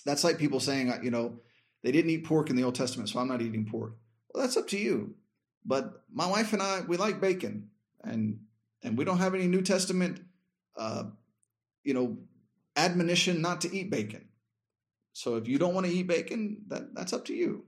That's 0.05 0.23
like 0.23 0.37
people 0.37 0.61
saying, 0.61 0.93
you 1.03 1.11
know, 1.11 1.41
they 1.83 1.91
didn't 1.91 2.11
eat 2.11 2.23
pork 2.23 2.49
in 2.49 2.55
the 2.55 2.63
Old 2.63 2.75
Testament, 2.75 3.09
so 3.09 3.19
I'm 3.19 3.27
not 3.27 3.41
eating 3.41 3.67
pork. 3.69 3.97
Well, 4.33 4.43
that's 4.43 4.55
up 4.55 4.69
to 4.69 4.77
you. 4.77 5.13
But 5.65 6.03
my 6.09 6.25
wife 6.25 6.53
and 6.53 6.61
I, 6.61 6.81
we 6.87 6.95
like 6.95 7.19
bacon, 7.19 7.69
and 8.01 8.39
and 8.81 8.97
we 8.97 9.03
don't 9.03 9.17
have 9.17 9.35
any 9.35 9.47
New 9.47 9.61
Testament, 9.61 10.21
uh, 10.77 11.03
you 11.83 11.93
know, 11.93 12.17
admonition 12.75 13.41
not 13.41 13.61
to 13.61 13.75
eat 13.75 13.89
bacon. 13.89 14.29
So 15.13 15.35
if 15.37 15.47
you 15.47 15.57
don't 15.57 15.73
want 15.73 15.85
to 15.85 15.93
eat 15.93 16.07
bacon, 16.07 16.63
that, 16.67 16.93
that's 16.93 17.13
up 17.13 17.25
to 17.25 17.33
you. 17.33 17.65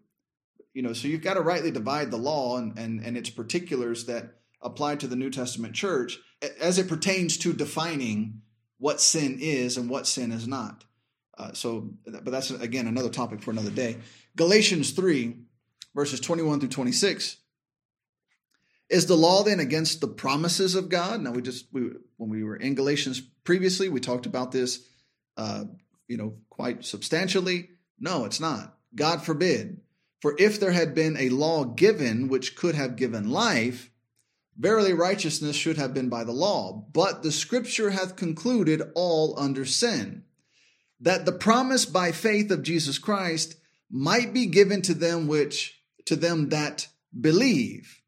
You 0.73 0.81
know, 0.81 0.93
so 0.93 1.07
you've 1.07 1.21
got 1.21 1.35
to 1.35 1.41
rightly 1.41 1.71
divide 1.71 2.11
the 2.11 2.17
law 2.17 2.57
and, 2.57 2.77
and, 2.77 3.03
and 3.03 3.17
its 3.17 3.29
particulars 3.29 4.05
that 4.05 4.35
apply 4.61 4.97
to 4.97 5.07
the 5.07 5.15
New 5.15 5.29
Testament 5.29 5.73
church 5.73 6.19
as 6.59 6.77
it 6.77 6.87
pertains 6.87 7.37
to 7.37 7.53
defining 7.53 8.41
what 8.77 9.01
sin 9.01 9.37
is 9.41 9.77
and 9.77 9.89
what 9.89 10.07
sin 10.07 10.31
is 10.31 10.47
not. 10.47 10.83
Uh, 11.37 11.53
so, 11.53 11.91
but 12.05 12.25
that's 12.25 12.51
again 12.51 12.87
another 12.87 13.09
topic 13.09 13.41
for 13.41 13.51
another 13.51 13.71
day. 13.71 13.97
Galatians 14.35 14.91
3, 14.91 15.35
verses 15.95 16.19
21 16.19 16.59
through 16.59 16.69
26 16.69 17.37
is 18.89 19.05
the 19.05 19.17
law 19.17 19.43
then 19.43 19.59
against 19.59 19.99
the 19.99 20.07
promises 20.07 20.75
of 20.75 20.89
God? 20.89 21.21
Now 21.21 21.31
we 21.31 21.41
just 21.41 21.67
we 21.73 21.91
when 22.17 22.29
we 22.29 22.43
were 22.43 22.55
in 22.55 22.75
Galatians 22.75 23.21
previously, 23.43 23.89
we 23.89 23.99
talked 23.99 24.25
about 24.25 24.51
this 24.51 24.85
uh, 25.37 25.65
you 26.07 26.17
know, 26.17 26.33
quite 26.49 26.83
substantially. 26.83 27.69
No, 27.99 28.25
it's 28.25 28.39
not. 28.39 28.77
God 28.95 29.23
forbid. 29.23 29.81
For 30.21 30.35
if 30.39 30.59
there 30.59 30.71
had 30.71 30.95
been 30.95 31.15
a 31.17 31.29
law 31.29 31.63
given 31.63 32.27
which 32.27 32.55
could 32.55 32.75
have 32.75 32.95
given 32.95 33.29
life, 33.29 33.91
verily 34.57 34.93
righteousness 34.93 35.55
should 35.55 35.77
have 35.77 35.93
been 35.93 36.09
by 36.09 36.23
the 36.23 36.31
law. 36.31 36.85
But 36.91 37.21
the 37.21 37.31
scripture 37.31 37.91
hath 37.91 38.15
concluded 38.15 38.81
all 38.95 39.37
under 39.37 39.65
sin, 39.65 40.23
that 40.99 41.25
the 41.25 41.31
promise 41.31 41.85
by 41.85 42.11
faith 42.11 42.49
of 42.49 42.63
Jesus 42.63 42.97
Christ 42.97 43.55
might 43.89 44.33
be 44.33 44.47
given 44.47 44.81
to 44.83 44.93
them 44.93 45.27
which 45.27 45.81
to 46.05 46.15
them 46.15 46.49
that 46.49 46.87
believe. 47.19 48.01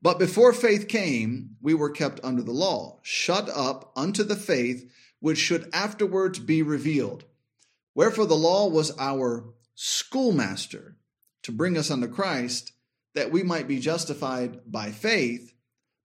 But 0.00 0.18
before 0.18 0.52
faith 0.52 0.86
came, 0.86 1.56
we 1.60 1.74
were 1.74 1.90
kept 1.90 2.20
under 2.22 2.42
the 2.42 2.52
law, 2.52 3.00
shut 3.02 3.48
up 3.48 3.90
unto 3.96 4.22
the 4.22 4.36
faith 4.36 4.88
which 5.20 5.38
should 5.38 5.68
afterwards 5.72 6.38
be 6.38 6.62
revealed. 6.62 7.24
Wherefore 7.94 8.26
the 8.26 8.34
law 8.34 8.68
was 8.68 8.96
our 8.98 9.52
schoolmaster 9.74 10.96
to 11.42 11.52
bring 11.52 11.76
us 11.76 11.90
unto 11.90 12.08
Christ, 12.08 12.72
that 13.14 13.32
we 13.32 13.42
might 13.42 13.66
be 13.66 13.80
justified 13.80 14.60
by 14.66 14.90
faith. 14.90 15.54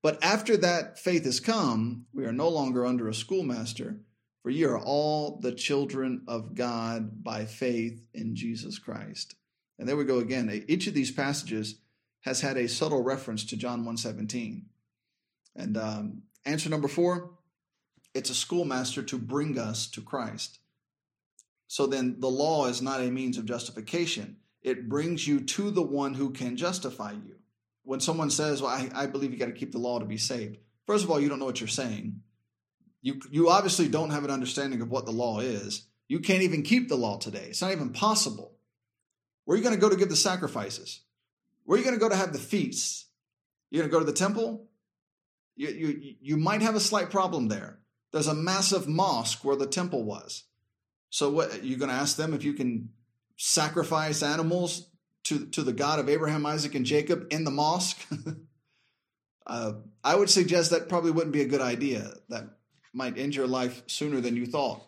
But 0.01 0.24
after 0.24 0.57
that 0.57 0.99
faith 0.99 1.26
is 1.26 1.39
come, 1.39 2.05
we 2.14 2.26
are 2.26 2.34
no 2.34 2.49
longer 2.49 2.86
under 2.86 3.07
a 3.07 3.14
schoolmaster, 3.14 3.97
for 4.41 4.49
ye 4.49 4.64
are 4.64 4.80
all 4.80 5.39
the 5.41 5.53
children 5.53 6.24
of 6.28 6.55
God 6.55 7.24
by 7.24 7.45
faith 7.45 8.01
in 8.14 8.36
Jesus 8.36 8.80
Christ. 8.80 9.36
And 9.80 9.88
there 9.88 9.97
we 9.97 10.05
go 10.05 10.20
again. 10.20 10.64
Each 10.68 10.88
of 10.88 10.93
these 10.93 11.11
passages 11.11 11.76
has 12.22 12.41
had 12.41 12.57
a 12.57 12.68
subtle 12.68 13.03
reference 13.03 13.43
to 13.45 13.57
John 13.57 13.86
1:17. 13.86 14.64
And 15.55 15.78
um, 15.78 16.24
answer 16.45 16.70
number 16.70 16.88
four, 16.88 17.32
it's 18.14 18.30
a 18.30 18.36
schoolmaster 18.36 19.03
to 19.03 19.18
bring 19.18 19.57
us 19.57 19.88
to 19.88 20.01
Christ. 20.01 20.59
So 21.68 21.88
then 21.88 22.18
the 22.20 22.30
law 22.30 22.68
is 22.68 22.82
not 22.82 23.01
a 23.01 23.09
means 23.09 23.38
of 23.38 23.45
justification. 23.45 24.38
It 24.61 24.88
brings 24.88 25.28
you 25.28 25.39
to 25.41 25.72
the 25.72 25.82
one 25.82 26.14
who 26.14 26.30
can 26.30 26.55
justify 26.55 27.11
you. 27.11 27.36
When 27.84 27.99
someone 27.99 28.30
says, 28.30 28.61
Well, 28.61 28.72
I, 28.72 28.89
I 28.93 29.05
believe 29.07 29.32
you 29.32 29.39
got 29.39 29.47
to 29.47 29.51
keep 29.51 29.72
the 29.72 29.80
law 29.80 29.99
to 29.99 30.05
be 30.05 30.18
saved, 30.18 30.57
first 30.86 31.03
of 31.03 31.11
all, 31.11 31.20
you 31.20 31.30
don't 31.30 31.39
know 31.39 31.45
what 31.45 31.59
you're 31.59 31.68
saying. 31.68 32.22
You, 33.01 33.20
you 33.30 33.49
obviously 33.49 33.89
don't 33.89 34.11
have 34.11 34.24
an 34.24 34.32
understanding 34.32 34.82
of 34.82 34.89
what 34.89 35.05
the 35.05 35.11
law 35.11 35.39
is. 35.39 35.88
You 36.07 36.20
can't 36.20 36.43
even 36.43 36.64
keep 36.64 36.88
the 36.88 36.95
law 36.95 37.18
today. 37.18 37.47
It's 37.49 37.61
not 37.61 37.72
even 37.72 37.89
possible. 37.89 38.53
Where 39.43 39.55
are 39.55 39.57
you 39.57 39.64
going 39.64 39.76
to 39.76 39.82
go 39.82 39.89
to 39.89 39.97
give 39.97 40.09
the 40.09 40.16
sacrifices? 40.16 41.01
Where 41.66 41.76
are 41.76 41.80
you 41.80 41.84
going 41.84 41.97
to 41.97 41.99
go 41.99 42.07
to 42.07 42.16
have 42.16 42.32
the 42.32 42.39
feasts? 42.39 43.07
You're 43.72 43.82
going 43.82 43.89
to 43.89 43.93
go 43.93 43.99
to 43.99 44.05
the 44.05 44.18
temple? 44.18 44.68
You, 45.55 45.70
you, 45.70 46.16
you 46.22 46.38
might 46.38 46.61
have 46.61 46.76
a 46.76 46.80
slight 46.80 47.09
problem 47.09 47.47
there. 47.47 47.80
There's 48.14 48.28
a 48.28 48.36
massive 48.36 48.88
mosque 48.88 49.43
where 49.43 49.55
the 49.55 49.68
temple 49.68 50.03
was. 50.03 50.43
So 51.09 51.30
what 51.30 51.53
are 51.53 51.57
you're 51.57 51.80
going 51.80 51.89
to 51.89 51.95
ask 51.95 52.16
them 52.16 52.34
if 52.34 52.43
you 52.43 52.53
can 52.53 52.89
sacrifice 53.38 54.24
animals 54.24 54.88
to 55.26 55.47
to 55.47 55.64
the 55.64 55.74
God 55.74 55.99
of 55.99 56.07
Abraham, 56.07 56.45
Isaac, 56.45 56.76
and 56.76 56.86
Jacob 56.86 57.28
in 57.32 57.43
the 57.43 57.51
mosque? 57.51 57.99
uh, 59.47 59.74
I 60.03 60.16
would 60.16 60.30
suggest 60.30 60.72
that 60.72 60.88
probably 60.88 61.11
wouldn't 61.11 61.34
be 61.34 61.41
a 61.41 61.47
good 61.47 61.61
idea. 61.61 62.14
That 62.30 62.45
might 62.93 63.18
end 63.18 63.36
your 63.36 63.47
life 63.47 63.82
sooner 63.88 64.22
than 64.22 64.38
you 64.38 64.45
thought. 64.45 64.84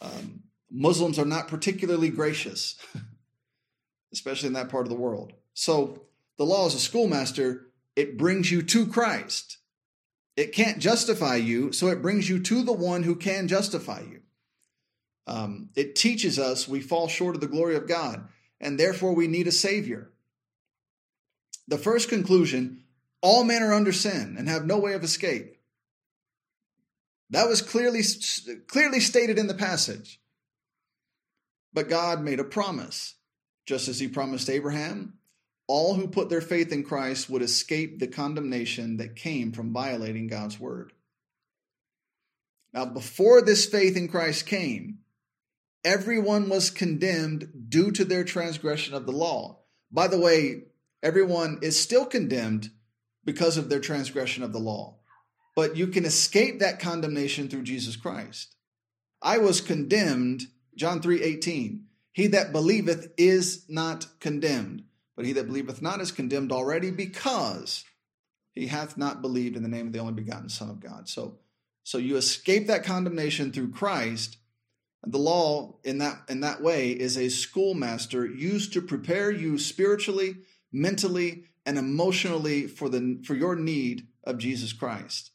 Um, 0.00 0.44
Muslims 0.70 1.18
are 1.18 1.24
not 1.24 1.48
particularly 1.48 2.10
gracious, 2.10 2.76
especially 4.12 4.48
in 4.48 4.52
that 4.54 4.68
part 4.68 4.86
of 4.86 4.90
the 4.90 4.98
world. 4.98 5.32
So 5.54 6.02
the 6.36 6.44
law 6.44 6.66
as 6.66 6.74
a 6.74 6.78
schoolmaster, 6.78 7.66
it 7.96 8.16
brings 8.16 8.50
you 8.50 8.62
to 8.62 8.86
Christ. 8.86 9.58
It 10.36 10.52
can't 10.52 10.78
justify 10.78 11.36
you, 11.36 11.72
so 11.72 11.88
it 11.88 12.02
brings 12.02 12.28
you 12.28 12.40
to 12.40 12.62
the 12.62 12.72
one 12.72 13.04
who 13.04 13.14
can 13.14 13.46
justify 13.46 14.00
you. 14.00 14.20
Um, 15.26 15.70
it 15.74 15.94
teaches 15.94 16.38
us 16.38 16.68
we 16.68 16.80
fall 16.80 17.08
short 17.08 17.34
of 17.34 17.40
the 17.40 17.46
glory 17.46 17.76
of 17.76 17.88
God, 17.88 18.28
and 18.60 18.78
therefore 18.78 19.14
we 19.14 19.26
need 19.26 19.46
a 19.46 19.52
Savior. 19.52 20.10
The 21.68 21.78
first 21.78 22.08
conclusion 22.08 22.84
all 23.22 23.42
men 23.42 23.62
are 23.62 23.72
under 23.72 23.92
sin 23.92 24.36
and 24.38 24.48
have 24.48 24.66
no 24.66 24.78
way 24.78 24.92
of 24.92 25.02
escape. 25.02 25.56
That 27.30 27.48
was 27.48 27.62
clearly, 27.62 28.02
clearly 28.66 29.00
stated 29.00 29.38
in 29.38 29.46
the 29.46 29.54
passage. 29.54 30.20
But 31.72 31.88
God 31.88 32.22
made 32.22 32.38
a 32.38 32.44
promise, 32.44 33.14
just 33.64 33.88
as 33.88 33.98
He 33.98 34.08
promised 34.08 34.50
Abraham, 34.50 35.14
all 35.66 35.94
who 35.94 36.08
put 36.08 36.28
their 36.28 36.40
faith 36.40 36.72
in 36.72 36.84
Christ 36.84 37.30
would 37.30 37.42
escape 37.42 37.98
the 37.98 38.06
condemnation 38.06 38.98
that 38.98 39.16
came 39.16 39.52
from 39.52 39.72
violating 39.72 40.26
God's 40.26 40.60
word. 40.60 40.92
Now, 42.72 42.84
before 42.84 43.40
this 43.40 43.66
faith 43.66 43.96
in 43.96 44.08
Christ 44.08 44.46
came, 44.46 44.98
everyone 45.84 46.48
was 46.48 46.70
condemned 46.70 47.48
due 47.68 47.92
to 47.92 48.04
their 48.04 48.24
transgression 48.24 48.94
of 48.94 49.06
the 49.06 49.12
law. 49.12 49.60
By 49.90 50.08
the 50.08 50.18
way, 50.18 50.64
Everyone 51.04 51.58
is 51.60 51.78
still 51.78 52.06
condemned 52.06 52.70
because 53.26 53.58
of 53.58 53.68
their 53.68 53.78
transgression 53.78 54.42
of 54.42 54.54
the 54.54 54.58
law. 54.58 54.96
But 55.54 55.76
you 55.76 55.88
can 55.88 56.06
escape 56.06 56.60
that 56.60 56.80
condemnation 56.80 57.48
through 57.48 57.64
Jesus 57.64 57.94
Christ. 57.94 58.56
I 59.20 59.36
was 59.36 59.60
condemned, 59.60 60.44
John 60.74 61.02
3 61.02 61.22
18. 61.22 61.84
He 62.12 62.26
that 62.28 62.52
believeth 62.52 63.12
is 63.18 63.66
not 63.68 64.06
condemned, 64.18 64.84
but 65.16 65.26
he 65.26 65.32
that 65.32 65.46
believeth 65.46 65.82
not 65.82 66.00
is 66.00 66.12
condemned 66.12 66.52
already 66.52 66.90
because 66.90 67.84
he 68.52 68.68
hath 68.68 68.96
not 68.96 69.22
believed 69.22 69.56
in 69.56 69.62
the 69.62 69.68
name 69.68 69.88
of 69.88 69.92
the 69.92 69.98
only 69.98 70.12
begotten 70.12 70.48
Son 70.48 70.70
of 70.70 70.80
God. 70.80 71.08
So, 71.08 71.38
so 71.82 71.98
you 71.98 72.16
escape 72.16 72.66
that 72.68 72.84
condemnation 72.84 73.52
through 73.52 73.72
Christ. 73.72 74.38
The 75.06 75.18
law 75.18 75.76
in 75.84 75.98
that 75.98 76.22
in 76.28 76.40
that 76.40 76.62
way 76.62 76.90
is 76.90 77.18
a 77.18 77.28
schoolmaster 77.28 78.24
used 78.24 78.72
to 78.72 78.80
prepare 78.80 79.30
you 79.30 79.58
spiritually, 79.58 80.36
mentally, 80.72 81.44
and 81.66 81.76
emotionally 81.76 82.66
for 82.66 82.88
the 82.88 83.20
for 83.24 83.34
your 83.34 83.54
need 83.54 84.06
of 84.24 84.38
Jesus 84.38 84.72
Christ. 84.72 85.30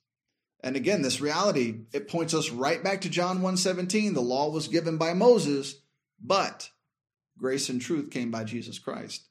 And 0.62 0.76
again, 0.76 1.04
this 1.04 1.22
reality, 1.22 1.82
it 1.94 2.08
points 2.08 2.34
us 2.34 2.50
right 2.50 2.84
back 2.84 3.02
to 3.02 3.10
John 3.10 3.42
1:17. 3.42 4.14
The 4.14 4.22
law 4.22 4.50
was 4.50 4.68
given 4.68 4.98
by 4.98 5.14
Moses, 5.14 5.76
but 6.20 6.72
grace 7.38 7.70
and 7.70 7.80
truth 7.80 8.10
came 8.10 8.32
by 8.32 8.44
Jesus 8.44 8.80
Christ. 8.80 9.29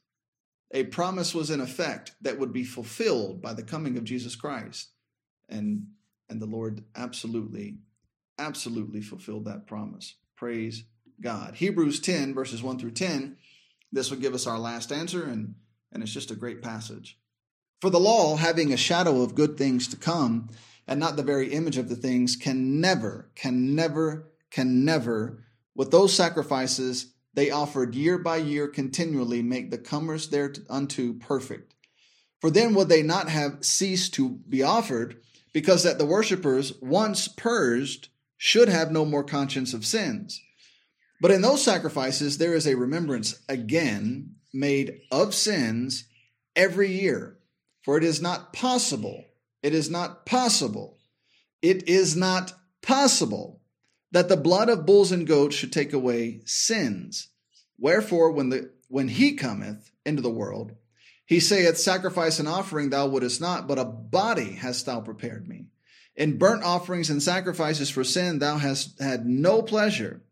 A 0.71 0.83
promise 0.83 1.33
was 1.33 1.49
in 1.49 1.61
effect 1.61 2.11
that 2.21 2.37
would 2.37 2.53
be 2.53 2.63
fulfilled 2.63 3.41
by 3.41 3.53
the 3.53 3.63
coming 3.63 3.97
of 3.97 4.03
Jesus 4.03 4.35
Christ. 4.35 4.89
And 5.47 5.87
and 6.29 6.41
the 6.41 6.45
Lord 6.45 6.83
absolutely 6.95 7.79
absolutely 8.37 9.01
fulfilled 9.01 9.45
that 9.45 9.67
promise. 9.67 10.15
Praise 10.35 10.85
God. 11.19 11.55
Hebrews 11.55 11.99
10 11.99 12.33
verses 12.33 12.61
1 12.61 12.79
through 12.79 12.91
10. 12.91 13.37
This 13.91 14.11
will 14.11 14.19
give 14.19 14.33
us 14.33 14.47
our 14.47 14.59
last 14.59 14.91
answer 14.91 15.23
and 15.23 15.55
and 15.91 16.03
it's 16.03 16.13
just 16.13 16.31
a 16.31 16.35
great 16.35 16.61
passage. 16.61 17.17
For 17.81 17.89
the 17.89 17.99
law, 17.99 18.35
having 18.35 18.73
a 18.73 18.77
shadow 18.77 19.21
of 19.21 19.35
good 19.35 19.57
things 19.57 19.87
to 19.87 19.95
come, 19.95 20.49
and 20.87 20.99
not 20.99 21.15
the 21.15 21.23
very 21.23 21.53
image 21.53 21.77
of 21.77 21.87
the 21.87 21.95
things, 21.95 22.35
can 22.35 22.81
never, 22.81 23.31
can 23.35 23.75
never, 23.75 24.31
can 24.51 24.83
never, 24.83 25.43
with 25.75 25.91
those 25.91 26.13
sacrifices 26.13 27.13
they 27.39 27.51
offered 27.51 27.95
year 27.95 28.17
by 28.17 28.35
year 28.35 28.67
continually, 28.67 29.41
make 29.41 29.71
the 29.71 29.77
comers 29.77 30.27
thereunto 30.27 31.13
perfect. 31.13 31.73
For 32.41 32.51
then 32.51 32.73
would 32.73 32.89
they 32.89 33.01
not 33.01 33.29
have 33.29 33.63
ceased 33.63 34.13
to 34.15 34.41
be 34.49 34.61
offered, 34.61 35.21
because 35.53 35.83
that 35.83 35.97
the 35.97 36.05
worshippers, 36.05 36.73
once 36.81 37.29
purged, 37.29 38.09
should 38.35 38.67
have 38.67 38.91
no 38.91 39.05
more 39.05 39.23
conscience 39.23 39.73
of 39.73 39.85
sins. 39.85 40.41
But 41.21 41.31
in 41.31 41.41
those 41.41 41.63
sacrifices 41.63 42.39
there 42.39 42.53
is 42.53 42.67
a 42.67 42.75
remembrance 42.75 43.41
again 43.47 44.35
made 44.53 44.99
of 45.09 45.33
sins 45.33 46.09
every 46.57 46.91
year. 46.91 47.37
For 47.83 47.97
it 47.97 48.03
is 48.03 48.21
not 48.21 48.51
possible, 48.51 49.23
it 49.63 49.73
is 49.73 49.89
not 49.89 50.25
possible, 50.25 50.97
it 51.61 51.87
is 51.87 52.17
not 52.17 52.51
possible 52.81 53.58
that 54.11 54.29
the 54.29 54.37
blood 54.37 54.69
of 54.69 54.85
bulls 54.85 55.11
and 55.11 55.27
goats 55.27 55.55
should 55.55 55.71
take 55.71 55.93
away 55.93 56.41
sins. 56.45 57.29
Wherefore, 57.77 58.31
when 58.31 58.49
the 58.49 58.71
when 58.87 59.07
he 59.07 59.35
cometh 59.35 59.91
into 60.05 60.21
the 60.21 60.29
world, 60.29 60.71
he 61.25 61.39
saith, 61.39 61.77
Sacrifice 61.77 62.39
and 62.39 62.47
offering 62.47 62.89
thou 62.89 63.07
wouldest 63.07 63.39
not, 63.39 63.67
but 63.67 63.77
a 63.77 63.85
body 63.85 64.53
hast 64.53 64.87
thou 64.87 64.99
prepared 64.99 65.47
me. 65.47 65.67
In 66.15 66.39
burnt 66.39 66.63
offerings 66.63 67.11
and 67.11 67.21
sacrifices 67.21 67.89
for 67.89 68.03
sin 68.03 68.39
thou 68.39 68.57
hast 68.57 68.99
had 68.99 69.27
no 69.27 69.61
pleasure. 69.61 70.23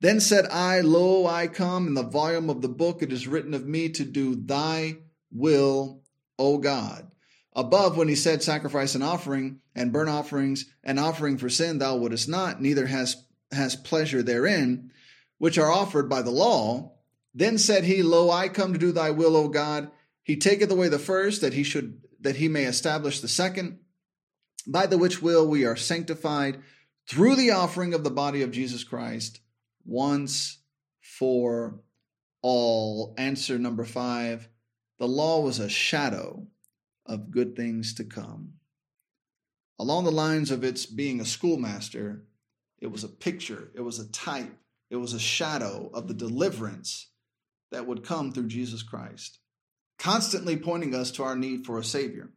Then 0.00 0.18
said 0.18 0.46
I, 0.50 0.80
Lo, 0.80 1.26
I 1.26 1.46
come, 1.46 1.86
in 1.86 1.94
the 1.94 2.02
volume 2.02 2.50
of 2.50 2.62
the 2.62 2.68
book 2.68 3.02
it 3.02 3.12
is 3.12 3.28
written 3.28 3.54
of 3.54 3.66
me 3.66 3.90
to 3.90 4.04
do 4.04 4.34
thy 4.34 4.96
will, 5.30 6.02
O 6.38 6.58
God. 6.58 7.09
Above, 7.54 7.96
when 7.96 8.08
he 8.08 8.14
said, 8.14 8.42
Sacrifice 8.42 8.94
and 8.94 9.02
offering, 9.02 9.60
and 9.74 9.92
burnt 9.92 10.08
offerings, 10.08 10.66
and 10.84 11.00
offering 11.00 11.36
for 11.36 11.48
sin, 11.48 11.78
thou 11.78 11.96
wouldest 11.96 12.28
not, 12.28 12.62
neither 12.62 12.86
has, 12.86 13.24
has 13.50 13.74
pleasure 13.74 14.22
therein, 14.22 14.90
which 15.38 15.58
are 15.58 15.70
offered 15.70 16.08
by 16.08 16.22
the 16.22 16.30
law. 16.30 16.92
Then 17.34 17.58
said 17.58 17.84
he, 17.84 18.02
Lo, 18.02 18.30
I 18.30 18.48
come 18.48 18.72
to 18.72 18.78
do 18.78 18.92
thy 18.92 19.10
will, 19.10 19.36
O 19.36 19.48
God. 19.48 19.90
He 20.22 20.36
taketh 20.36 20.70
away 20.70 20.88
the 20.88 20.98
first, 20.98 21.40
that 21.40 21.54
he 21.54 21.62
should 21.62 22.00
that 22.20 22.36
he 22.36 22.48
may 22.48 22.64
establish 22.64 23.20
the 23.20 23.28
second, 23.28 23.78
by 24.66 24.86
the 24.86 24.98
which 24.98 25.22
will 25.22 25.48
we 25.48 25.64
are 25.64 25.76
sanctified 25.76 26.60
through 27.08 27.34
the 27.34 27.50
offering 27.50 27.94
of 27.94 28.04
the 28.04 28.10
body 28.10 28.42
of 28.42 28.50
Jesus 28.50 28.84
Christ 28.84 29.40
once 29.84 30.58
for 31.00 31.80
all. 32.42 33.14
Answer 33.16 33.58
number 33.58 33.84
five 33.84 34.48
the 34.98 35.08
law 35.08 35.40
was 35.40 35.58
a 35.58 35.68
shadow 35.68 36.46
of 37.10 37.32
good 37.32 37.56
things 37.56 37.92
to 37.94 38.04
come. 38.04 38.54
Along 39.78 40.04
the 40.04 40.12
lines 40.12 40.50
of 40.50 40.62
its 40.62 40.86
being 40.86 41.20
a 41.20 41.24
schoolmaster, 41.24 42.24
it 42.80 42.86
was 42.86 43.02
a 43.02 43.08
picture, 43.08 43.70
it 43.74 43.80
was 43.80 43.98
a 43.98 44.08
type, 44.10 44.56
it 44.90 44.96
was 44.96 45.12
a 45.12 45.18
shadow 45.18 45.90
of 45.92 46.06
the 46.06 46.14
deliverance 46.14 47.08
that 47.72 47.86
would 47.86 48.04
come 48.04 48.30
through 48.30 48.46
Jesus 48.46 48.82
Christ, 48.84 49.40
constantly 49.98 50.56
pointing 50.56 50.94
us 50.94 51.10
to 51.12 51.24
our 51.24 51.36
need 51.36 51.66
for 51.66 51.78
a 51.78 51.84
Savior. 51.84 52.30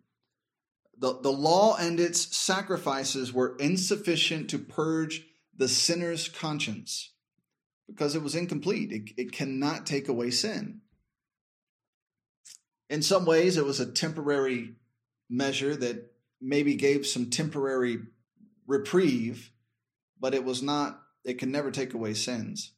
The, 0.98 1.20
the 1.22 1.32
law 1.32 1.76
and 1.76 2.00
its 2.00 2.36
sacrifices 2.36 3.32
were 3.32 3.56
insufficient 3.60 4.50
to 4.50 4.60
purge 4.60 5.24
the 5.56 5.68
sinner's 5.68 6.30
conscience 6.30 7.12
because 7.88 8.16
it 8.16 8.24
was 8.24 8.36
incomplete. 8.36 8.92
It, 8.92 9.12
it 9.18 9.32
cannot 9.32 9.86
take 9.86 10.08
away 10.08 10.32
sin. 10.32 10.82
In 12.94 13.02
some 13.02 13.26
ways, 13.26 13.58
it 13.58 13.66
was 13.66 13.80
a 13.80 13.92
temporary 13.92 14.76
measure 15.28 15.76
that 15.76 16.14
maybe 16.40 16.76
gave 16.76 17.08
some 17.08 17.32
temporary 17.32 17.98
reprieve, 18.68 19.52
but 20.20 20.36
it 20.36 20.44
was 20.44 20.62
not, 20.62 21.02
it 21.26 21.40
can 21.40 21.52
never 21.52 21.72
take 21.72 21.96
away 21.96 22.14
sins. 22.14 22.74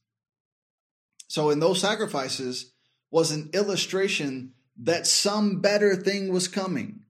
So, 1.28 1.50
in 1.50 1.60
those 1.60 1.82
sacrifices 1.82 2.72
was 3.12 3.32
an 3.32 3.50
illustration 3.52 4.54
that 4.84 5.06
some 5.06 5.60
better 5.60 5.98
thing 5.98 6.32
was 6.32 6.48
coming. 6.48 7.02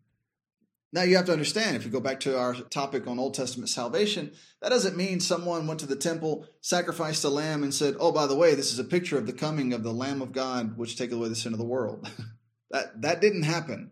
Now 0.91 1.03
you 1.03 1.15
have 1.17 1.27
to 1.27 1.31
understand, 1.31 1.75
if 1.75 1.85
you 1.85 1.91
go 1.91 1.99
back 1.99 2.21
to 2.21 2.39
our 2.39 2.55
topic 2.55 3.05
on 3.05 3.19
Old 3.19 3.35
Testament 3.35 3.69
salvation, 3.69 4.31
that 4.63 4.69
doesn't 4.69 4.97
mean 4.97 5.19
someone 5.19 5.67
went 5.67 5.81
to 5.81 5.85
the 5.85 5.95
temple, 5.95 6.47
sacrificed 6.61 7.23
a 7.23 7.29
lamb, 7.29 7.61
and 7.61 7.71
said, 7.71 7.97
Oh, 7.99 8.11
by 8.11 8.25
the 8.25 8.35
way, 8.35 8.55
this 8.55 8.73
is 8.73 8.79
a 8.79 8.83
picture 8.83 9.19
of 9.19 9.27
the 9.27 9.33
coming 9.33 9.73
of 9.73 9.83
the 9.83 9.93
Lamb 9.93 10.23
of 10.23 10.31
God, 10.31 10.75
which 10.75 10.97
taketh 10.97 11.13
away 11.13 11.29
the 11.29 11.35
sin 11.35 11.53
of 11.53 11.59
the 11.59 11.65
world. 11.65 12.09
that, 12.75 13.01
that 13.03 13.21
didn't 13.21 13.43
happen. 13.43 13.91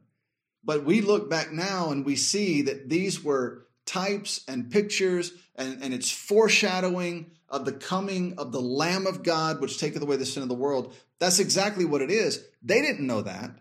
But 0.61 0.84
we 0.84 0.99
look 0.99 1.29
back 1.29 1.53
now 1.53 1.91
and 1.91 2.05
we 2.05 2.17
see 2.17 2.63
that 2.63 2.89
these 2.89 3.23
were 3.23 3.65
types 3.86 4.43
and 4.45 4.69
pictures, 4.69 5.31
and, 5.55 5.81
and 5.81 5.93
it's 5.93 6.11
foreshadowing 6.11 7.31
of 7.47 7.63
the 7.63 7.71
coming 7.71 8.34
of 8.38 8.51
the 8.51 8.61
Lamb 8.61 9.07
of 9.07 9.23
God, 9.23 9.61
which 9.61 9.79
taketh 9.79 10.01
away 10.01 10.17
the 10.17 10.25
sin 10.25 10.43
of 10.43 10.49
the 10.49 10.55
world. 10.55 10.93
That's 11.19 11.39
exactly 11.39 11.86
what 11.86 12.01
it 12.01 12.11
is. 12.11 12.45
They 12.61 12.81
didn't 12.81 13.07
know 13.07 13.21
that, 13.21 13.51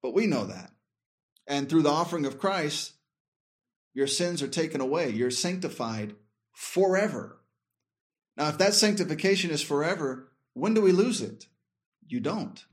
but 0.00 0.14
we 0.14 0.28
know 0.28 0.46
that. 0.46 0.70
And 1.48 1.68
through 1.68 1.82
the 1.82 1.90
offering 1.90 2.24
of 2.24 2.38
Christ, 2.38 2.92
your 3.94 4.06
sins 4.06 4.42
are 4.42 4.48
taken 4.48 4.80
away. 4.80 5.10
You're 5.10 5.32
sanctified 5.32 6.14
forever. 6.52 7.40
Now, 8.36 8.48
if 8.48 8.58
that 8.58 8.74
sanctification 8.74 9.50
is 9.50 9.60
forever, 9.60 10.30
when 10.52 10.72
do 10.72 10.80
we 10.80 10.92
lose 10.92 11.20
it? 11.20 11.46
You 12.06 12.20
don't. 12.20 12.64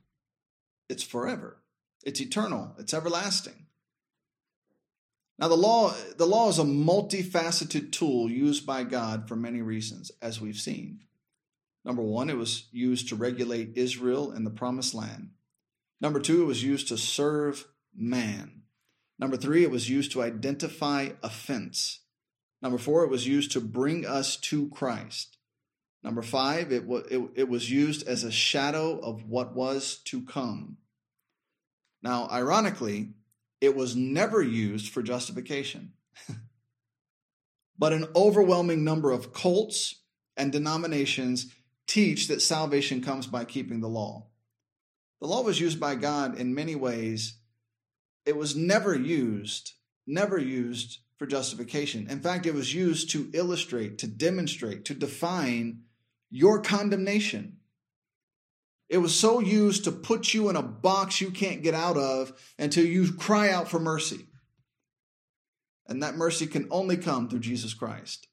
It's 0.92 1.04
forever. 1.04 1.58
It's 2.04 2.20
eternal. 2.20 2.76
It's 2.78 2.94
everlasting. 2.94 3.68
Now, 5.40 5.48
the 5.48 5.56
law, 5.56 5.94
the 6.18 6.28
law 6.28 6.50
is 6.50 6.60
a 6.60 6.64
multifaceted 6.64 7.92
tool 7.92 8.30
used 8.30 8.66
by 8.66 8.84
God 8.84 9.28
for 9.28 9.36
many 9.36 9.62
reasons, 9.62 10.12
as 10.22 10.42
we've 10.42 10.58
seen. 10.58 11.06
Number 11.86 12.02
one, 12.02 12.30
it 12.30 12.38
was 12.38 12.66
used 12.72 13.08
to 13.10 13.16
regulate 13.16 13.78
Israel 13.78 14.34
in 14.34 14.44
the 14.44 14.52
promised 14.52 14.94
land. 14.94 15.30
Number 16.02 16.20
two, 16.20 16.42
it 16.42 16.46
was 16.46 16.64
used 16.64 16.90
to 16.90 16.98
serve 16.98 17.66
man. 17.96 18.64
Number 19.18 19.38
three, 19.38 19.64
it 19.64 19.72
was 19.72 19.90
used 19.90 20.12
to 20.12 20.22
identify 20.22 21.10
offense. 21.24 22.02
Number 22.62 22.78
four, 22.78 23.04
it 23.04 23.10
was 23.10 23.28
used 23.28 23.52
to 23.54 23.62
bring 23.62 24.06
us 24.06 24.36
to 24.38 24.70
Christ. 24.70 25.38
Number 26.04 26.22
five, 26.22 26.72
it, 26.72 26.82
w- 26.82 27.06
it, 27.10 27.42
it 27.42 27.50
was 27.50 27.72
used 27.72 28.08
as 28.08 28.24
a 28.24 28.32
shadow 28.32 29.00
of 29.00 29.24
what 29.30 29.56
was 29.56 30.02
to 30.06 30.22
come. 30.22 30.78
Now, 32.02 32.28
ironically, 32.32 33.10
it 33.60 33.76
was 33.76 33.96
never 33.96 34.42
used 34.42 34.92
for 34.92 35.04
justification. 35.04 35.94
but 37.78 37.94
an 37.94 38.08
overwhelming 38.16 38.84
number 38.84 39.12
of 39.12 39.34
cults 39.34 40.02
and 40.36 40.52
denominations 40.52 41.54
teach 41.88 42.28
that 42.28 42.42
salvation 42.42 43.02
comes 43.02 43.28
by 43.28 43.46
keeping 43.46 43.82
the 43.82 43.90
law. 43.90 44.28
The 45.20 45.28
law 45.28 45.44
was 45.44 45.60
used 45.60 45.80
by 45.80 45.96
God 45.96 46.40
in 46.40 46.56
many 46.56 46.76
ways 46.76 47.36
it 48.26 48.38
was 48.38 48.56
never 48.56 48.96
used, 48.96 49.74
never 50.06 50.38
used 50.38 51.00
for 51.18 51.26
justification. 51.26 52.08
In 52.10 52.20
fact, 52.20 52.46
it 52.46 52.54
was 52.54 52.74
used 52.74 53.12
to 53.12 53.30
illustrate, 53.34 53.98
to 54.00 54.08
demonstrate, 54.08 54.86
to 54.86 54.94
define 54.94 55.82
your 56.30 56.62
condemnation. 56.62 57.58
It 58.92 58.98
was 58.98 59.18
so 59.18 59.40
used 59.40 59.86
to 59.86 59.92
put 59.94 60.34
you 60.34 60.50
in 60.50 60.58
a 60.58 60.62
box 60.62 61.22
you 61.22 61.32
can't 61.32 61.64
get 61.64 61.74
out 61.74 61.96
of 61.96 62.34
until 62.60 62.86
you 62.86 63.14
cry 63.14 63.50
out 63.50 63.70
for 63.70 63.80
mercy. 63.80 64.28
And 65.88 66.04
that 66.04 66.18
mercy 66.18 66.46
can 66.46 66.68
only 66.70 66.98
come 66.98 67.30
through 67.30 67.40
Jesus 67.40 67.74
Christ. 67.74 68.28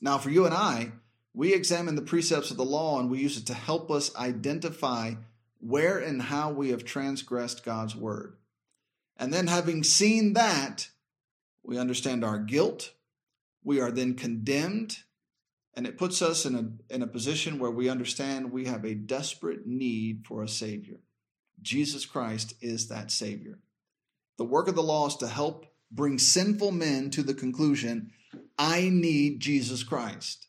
Now, 0.00 0.16
for 0.16 0.30
you 0.30 0.46
and 0.46 0.54
I, 0.54 0.92
we 1.34 1.54
examine 1.54 1.96
the 1.96 2.02
precepts 2.02 2.52
of 2.52 2.56
the 2.56 2.64
law 2.64 3.00
and 3.00 3.10
we 3.10 3.18
use 3.18 3.36
it 3.36 3.46
to 3.46 3.54
help 3.54 3.90
us 3.90 4.14
identify 4.14 5.14
where 5.58 5.98
and 5.98 6.22
how 6.22 6.52
we 6.52 6.68
have 6.68 6.84
transgressed 6.84 7.64
God's 7.64 7.96
word. 7.96 8.36
And 9.16 9.34
then, 9.34 9.48
having 9.48 9.82
seen 9.82 10.34
that, 10.34 10.88
we 11.64 11.78
understand 11.78 12.24
our 12.24 12.38
guilt. 12.38 12.92
We 13.64 13.80
are 13.80 13.90
then 13.90 14.14
condemned, 14.14 14.98
and 15.78 15.86
it 15.86 15.96
puts 15.96 16.22
us 16.22 16.44
in 16.44 16.56
a, 16.56 16.92
in 16.92 17.02
a 17.02 17.06
position 17.06 17.60
where 17.60 17.70
we 17.70 17.88
understand 17.88 18.50
we 18.50 18.64
have 18.64 18.84
a 18.84 18.96
desperate 18.96 19.64
need 19.64 20.26
for 20.26 20.42
a 20.42 20.48
Savior. 20.48 20.96
Jesus 21.62 22.04
Christ 22.04 22.54
is 22.60 22.88
that 22.88 23.12
Savior. 23.12 23.60
The 24.38 24.44
work 24.44 24.66
of 24.66 24.74
the 24.74 24.82
law 24.82 25.06
is 25.06 25.14
to 25.18 25.28
help 25.28 25.66
bring 25.92 26.18
sinful 26.18 26.72
men 26.72 27.10
to 27.10 27.22
the 27.22 27.32
conclusion 27.32 28.10
I 28.58 28.88
need 28.88 29.38
Jesus 29.38 29.84
Christ. 29.84 30.48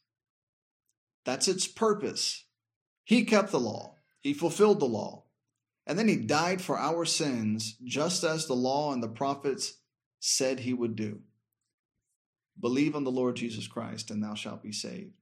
That's 1.26 1.48
its 1.48 1.68
purpose. 1.68 2.46
He 3.04 3.24
kept 3.24 3.52
the 3.52 3.60
law, 3.60 3.98
He 4.22 4.34
fulfilled 4.34 4.80
the 4.80 4.86
law. 4.86 5.26
And 5.86 6.00
then 6.00 6.08
He 6.08 6.16
died 6.16 6.60
for 6.60 6.80
our 6.80 7.06
sins, 7.06 7.76
just 7.84 8.24
as 8.24 8.48
the 8.48 8.56
law 8.56 8.94
and 8.94 9.04
the 9.04 9.08
prophets 9.08 9.76
said 10.20 10.62
He 10.62 10.74
would 10.74 10.96
do. 10.96 11.20
Believe 12.60 12.96
on 12.96 13.04
the 13.04 13.12
Lord 13.12 13.36
Jesus 13.36 13.68
Christ, 13.68 14.10
and 14.10 14.24
thou 14.24 14.34
shalt 14.34 14.64
be 14.64 14.72
saved. 14.72 15.19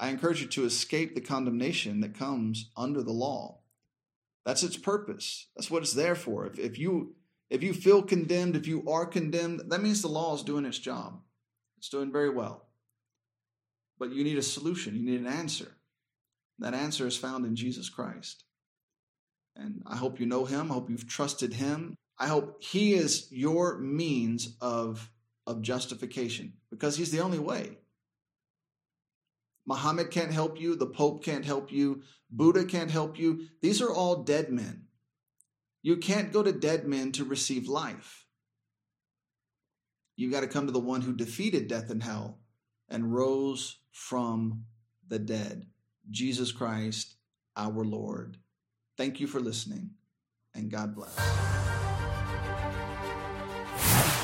I 0.00 0.08
encourage 0.08 0.40
you 0.40 0.48
to 0.48 0.64
escape 0.64 1.14
the 1.14 1.20
condemnation 1.20 2.00
that 2.00 2.14
comes 2.16 2.70
under 2.76 3.02
the 3.02 3.12
law. 3.12 3.58
That's 4.44 4.62
its 4.62 4.76
purpose. 4.76 5.48
That's 5.56 5.70
what 5.70 5.82
it's 5.82 5.92
there 5.92 6.14
for. 6.14 6.46
If, 6.46 6.58
if 6.58 6.78
you 6.78 7.14
if 7.50 7.62
you 7.62 7.72
feel 7.72 8.02
condemned, 8.02 8.56
if 8.56 8.66
you 8.66 8.86
are 8.88 9.06
condemned, 9.06 9.62
that 9.70 9.82
means 9.82 10.02
the 10.02 10.08
law 10.08 10.34
is 10.34 10.42
doing 10.42 10.66
its 10.66 10.78
job. 10.78 11.20
It's 11.78 11.88
doing 11.88 12.12
very 12.12 12.30
well. 12.30 12.66
But 13.98 14.12
you 14.12 14.22
need 14.22 14.38
a 14.38 14.42
solution, 14.42 14.96
you 14.96 15.02
need 15.02 15.20
an 15.20 15.26
answer. 15.26 15.72
That 16.58 16.74
answer 16.74 17.06
is 17.06 17.16
found 17.16 17.46
in 17.46 17.56
Jesus 17.56 17.88
Christ. 17.88 18.44
And 19.56 19.82
I 19.86 19.96
hope 19.96 20.20
you 20.20 20.26
know 20.26 20.44
him. 20.44 20.70
I 20.70 20.74
hope 20.74 20.90
you've 20.90 21.08
trusted 21.08 21.54
him. 21.54 21.96
I 22.18 22.26
hope 22.26 22.62
he 22.62 22.94
is 22.94 23.28
your 23.30 23.78
means 23.78 24.56
of, 24.60 25.10
of 25.46 25.62
justification 25.62 26.54
because 26.70 26.96
he's 26.96 27.10
the 27.10 27.20
only 27.20 27.38
way. 27.38 27.78
Muhammad 29.68 30.10
can't 30.10 30.32
help 30.32 30.58
you. 30.58 30.74
The 30.74 30.86
Pope 30.86 31.22
can't 31.22 31.44
help 31.44 31.70
you. 31.70 32.02
Buddha 32.30 32.64
can't 32.64 32.90
help 32.90 33.18
you. 33.18 33.48
These 33.60 33.82
are 33.82 33.92
all 33.92 34.22
dead 34.22 34.50
men. 34.50 34.86
You 35.82 35.98
can't 35.98 36.32
go 36.32 36.42
to 36.42 36.52
dead 36.52 36.88
men 36.88 37.12
to 37.12 37.24
receive 37.24 37.68
life. 37.68 38.26
You've 40.16 40.32
got 40.32 40.40
to 40.40 40.48
come 40.48 40.66
to 40.66 40.72
the 40.72 40.80
one 40.80 41.02
who 41.02 41.12
defeated 41.12 41.68
death 41.68 41.90
and 41.90 42.02
hell 42.02 42.38
and 42.88 43.14
rose 43.14 43.78
from 43.92 44.64
the 45.06 45.18
dead, 45.18 45.66
Jesus 46.10 46.50
Christ, 46.50 47.16
our 47.54 47.84
Lord. 47.84 48.38
Thank 48.96 49.20
you 49.20 49.26
for 49.26 49.38
listening, 49.38 49.90
and 50.54 50.70
God 50.70 50.94
bless. 50.94 51.77